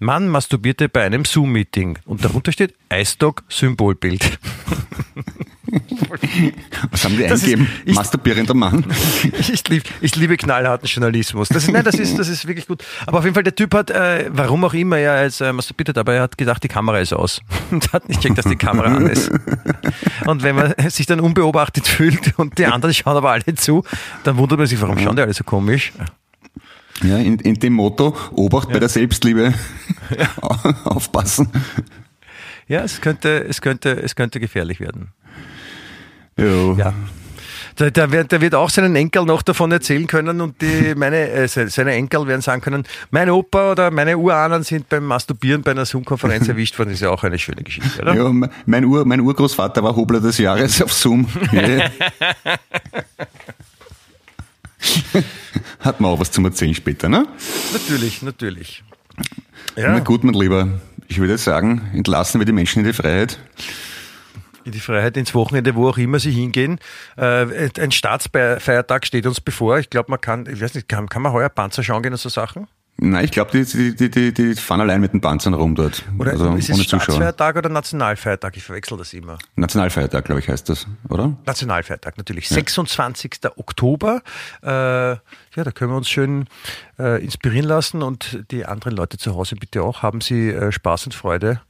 Mann 0.00 0.28
masturbierte 0.28 0.88
bei 0.88 1.04
einem 1.04 1.24
Zoom-Meeting 1.24 1.98
und 2.06 2.24
darunter 2.24 2.50
steht 2.50 2.74
Eisstock 2.88 3.44
Symbolbild. 3.48 4.38
Was 6.90 7.04
haben 7.04 7.16
die 7.16 7.22
Das 7.22 7.42
ist- 7.42 7.44
eingegeben? 7.44 7.68
ich- 7.84 7.94
Masturbierender 7.94 8.54
Mann. 8.54 8.84
Ich, 9.54 9.68
lieb, 9.68 9.84
ich 10.00 10.16
liebe 10.16 10.36
knallharten 10.36 10.86
Journalismus. 10.88 11.48
Das 11.48 11.64
ist, 11.64 11.70
nein, 11.72 11.84
das 11.84 11.94
ist, 11.96 12.18
das 12.18 12.28
ist 12.28 12.46
wirklich 12.46 12.66
gut. 12.66 12.84
Aber 13.06 13.18
auf 13.18 13.24
jeden 13.24 13.34
Fall, 13.34 13.42
der 13.42 13.54
Typ 13.54 13.74
hat, 13.74 13.90
äh, 13.90 14.28
warum 14.32 14.64
auch 14.64 14.74
immer 14.74 14.98
er 14.98 15.22
jetzt 15.24 15.40
äh, 15.40 15.52
masturbiert, 15.52 15.96
aber 15.96 16.14
er 16.14 16.22
hat 16.22 16.36
gedacht, 16.38 16.62
die 16.62 16.68
Kamera 16.68 16.98
ist 16.98 17.12
aus. 17.12 17.40
Und 17.70 17.92
hat 17.92 18.08
nicht 18.08 18.20
checkt, 18.20 18.38
dass 18.38 18.46
die 18.46 18.56
Kamera 18.56 18.94
an 18.94 19.06
ist. 19.06 19.30
Und 20.26 20.42
wenn 20.42 20.56
man 20.56 20.74
sich 20.88 21.06
dann 21.06 21.20
unbeobachtet 21.20 21.86
fühlt 21.86 22.38
und 22.38 22.58
die 22.58 22.66
anderen 22.66 22.94
schauen 22.94 23.16
aber 23.16 23.30
alle 23.30 23.54
zu, 23.54 23.84
dann 24.24 24.36
wundert 24.36 24.58
man 24.58 24.66
sich, 24.66 24.80
warum 24.80 24.98
schauen 24.98 25.16
die 25.16 25.22
alle 25.22 25.34
so 25.34 25.44
komisch? 25.44 25.92
Ja, 27.02 27.18
in, 27.18 27.38
in 27.40 27.54
dem 27.54 27.72
Motto, 27.74 28.16
Obacht 28.32 28.70
bei 28.70 28.78
der 28.78 28.88
Selbstliebe. 28.88 29.52
Aufpassen. 30.84 31.48
Ja, 32.68 32.82
es 32.82 33.00
könnte, 33.00 33.44
es 33.48 33.60
könnte, 33.60 33.90
es 34.02 34.14
könnte 34.16 34.40
gefährlich 34.40 34.80
werden. 34.80 35.08
Jo. 36.36 36.74
Ja. 36.78 36.92
Der, 37.78 37.90
der, 37.90 38.12
wird, 38.12 38.30
der 38.30 38.40
wird 38.40 38.54
auch 38.54 38.70
seinen 38.70 38.94
Enkel 38.94 39.24
noch 39.24 39.42
davon 39.42 39.72
erzählen 39.72 40.06
können 40.06 40.40
und 40.40 40.60
die, 40.62 40.94
meine, 40.96 41.28
äh, 41.30 41.48
se- 41.48 41.68
seine 41.68 41.92
Enkel 41.94 42.24
werden 42.28 42.40
sagen 42.40 42.62
können, 42.62 42.84
mein 43.10 43.28
Opa 43.30 43.72
oder 43.72 43.90
meine 43.90 44.16
Urahnen 44.16 44.62
sind 44.62 44.88
beim 44.88 45.04
Masturbieren 45.04 45.62
bei 45.62 45.72
einer 45.72 45.84
Zoom-Konferenz 45.84 46.46
erwischt 46.48 46.78
worden. 46.78 46.90
Das 46.90 46.98
ist 46.98 47.02
ja 47.02 47.10
auch 47.10 47.24
eine 47.24 47.36
schöne 47.38 47.62
Geschichte, 47.64 48.00
oder? 48.00 48.14
Ja, 48.14 48.48
mein, 48.66 48.84
Ur, 48.84 49.04
mein 49.04 49.18
Urgroßvater 49.20 49.82
war 49.82 49.96
Hobler 49.96 50.20
des 50.20 50.38
Jahres 50.38 50.80
auf 50.82 50.92
Zoom. 50.92 51.26
Yeah. 51.52 51.90
Hat 55.80 56.00
man 56.00 56.10
auch 56.10 56.20
was 56.20 56.30
zum 56.30 56.44
Erzählen 56.44 56.74
später, 56.74 57.08
ne? 57.08 57.26
Natürlich, 57.72 58.22
natürlich. 58.22 58.82
Na 59.76 59.82
Ja, 59.82 59.98
gut, 60.00 60.24
mein 60.24 60.34
Lieber. 60.34 60.68
Ich 61.08 61.18
würde 61.18 61.38
sagen, 61.38 61.90
entlassen 61.94 62.40
wir 62.40 62.44
die 62.44 62.52
Menschen 62.52 62.80
in 62.80 62.86
die 62.86 62.92
Freiheit. 62.92 63.38
In 64.64 64.72
die 64.72 64.80
Freiheit 64.80 65.16
ins 65.16 65.34
Wochenende, 65.34 65.74
wo 65.74 65.88
auch 65.88 65.98
immer 65.98 66.18
sie 66.18 66.32
hingehen. 66.32 66.78
Äh, 67.16 67.70
ein 67.78 67.92
Staatsfeiertag 67.92 69.06
steht 69.06 69.26
uns 69.26 69.40
bevor. 69.40 69.78
Ich 69.78 69.90
glaube, 69.90 70.10
man 70.10 70.20
kann, 70.20 70.46
ich 70.46 70.60
weiß 70.60 70.74
nicht, 70.74 70.88
kann, 70.88 71.08
kann 71.08 71.22
man 71.22 71.32
heuer 71.32 71.48
Panzer 71.48 71.82
schauen 71.82 72.02
gehen 72.02 72.12
und 72.12 72.18
so 72.18 72.28
Sachen? 72.28 72.66
Nein, 72.96 73.24
ich 73.24 73.32
glaube, 73.32 73.50
die, 73.50 73.96
die, 73.96 74.08
die, 74.08 74.32
die, 74.32 74.54
fahren 74.54 74.80
allein 74.80 75.00
mit 75.00 75.12
den 75.12 75.20
Panzern 75.20 75.52
rum 75.52 75.74
dort. 75.74 76.04
Oder 76.16 76.30
also 76.32 76.54
ist 76.54 76.70
es 76.70 76.76
ohne. 76.76 76.84
Staatsfeiertag 76.84 77.56
oder 77.56 77.68
Nationalfeiertag? 77.68 78.56
Ich 78.56 78.62
verwechsel 78.62 78.96
das 78.96 79.12
immer. 79.12 79.36
Nationalfeiertag, 79.56 80.24
glaube 80.24 80.40
ich, 80.40 80.48
heißt 80.48 80.68
das, 80.68 80.86
oder? 81.08 81.36
Nationalfeiertag 81.44 82.16
natürlich. 82.16 82.48
26. 82.48 83.40
Oktober. 83.56 84.22
Äh, 84.62 84.68
ja, 84.68 85.18
da 85.56 85.72
können 85.72 85.90
wir 85.90 85.96
uns 85.96 86.08
schön 86.08 86.46
äh, 86.98 87.22
inspirieren 87.22 87.66
lassen 87.66 88.00
und 88.00 88.44
die 88.52 88.64
anderen 88.64 88.94
Leute 88.94 89.18
zu 89.18 89.34
Hause 89.34 89.56
bitte 89.56 89.82
auch. 89.82 90.02
Haben 90.02 90.20
Sie 90.20 90.50
äh, 90.50 90.70
Spaß 90.70 91.06
und 91.06 91.14
Freude 91.14 91.60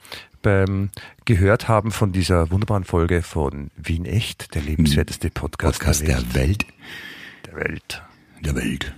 beim 0.44 0.90
Gehört 1.24 1.66
haben 1.66 1.90
von 1.90 2.12
dieser 2.12 2.52
wunderbaren 2.52 2.84
Folge 2.84 3.22
von 3.22 3.70
Wien 3.76 4.04
Echt, 4.04 4.54
der 4.54 4.62
lebenswerteste 4.62 5.30
Podcast, 5.30 5.80
Podcast 5.80 6.06
der, 6.06 6.20
der 6.20 6.34
Welt. 6.34 6.66
Welt. 7.52 8.02
Der 8.44 8.54
Welt. 8.54 8.94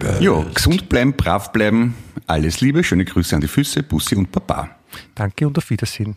Der 0.00 0.08
Welt. 0.08 0.22
Jo, 0.22 0.44
gesund 0.54 0.88
bleiben, 0.88 1.14
brav 1.14 1.52
bleiben. 1.52 1.94
Alles 2.26 2.60
Liebe, 2.60 2.84
schöne 2.84 3.04
Grüße 3.04 3.34
an 3.34 3.40
die 3.40 3.48
Füße, 3.48 3.82
Bussi 3.82 4.14
und 4.14 4.30
Papa. 4.30 4.70
Danke 5.14 5.46
und 5.46 5.56
auf 5.56 5.70
Wiedersehen. 5.70 6.16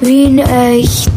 Wien 0.00 0.38
echt. 0.40 1.12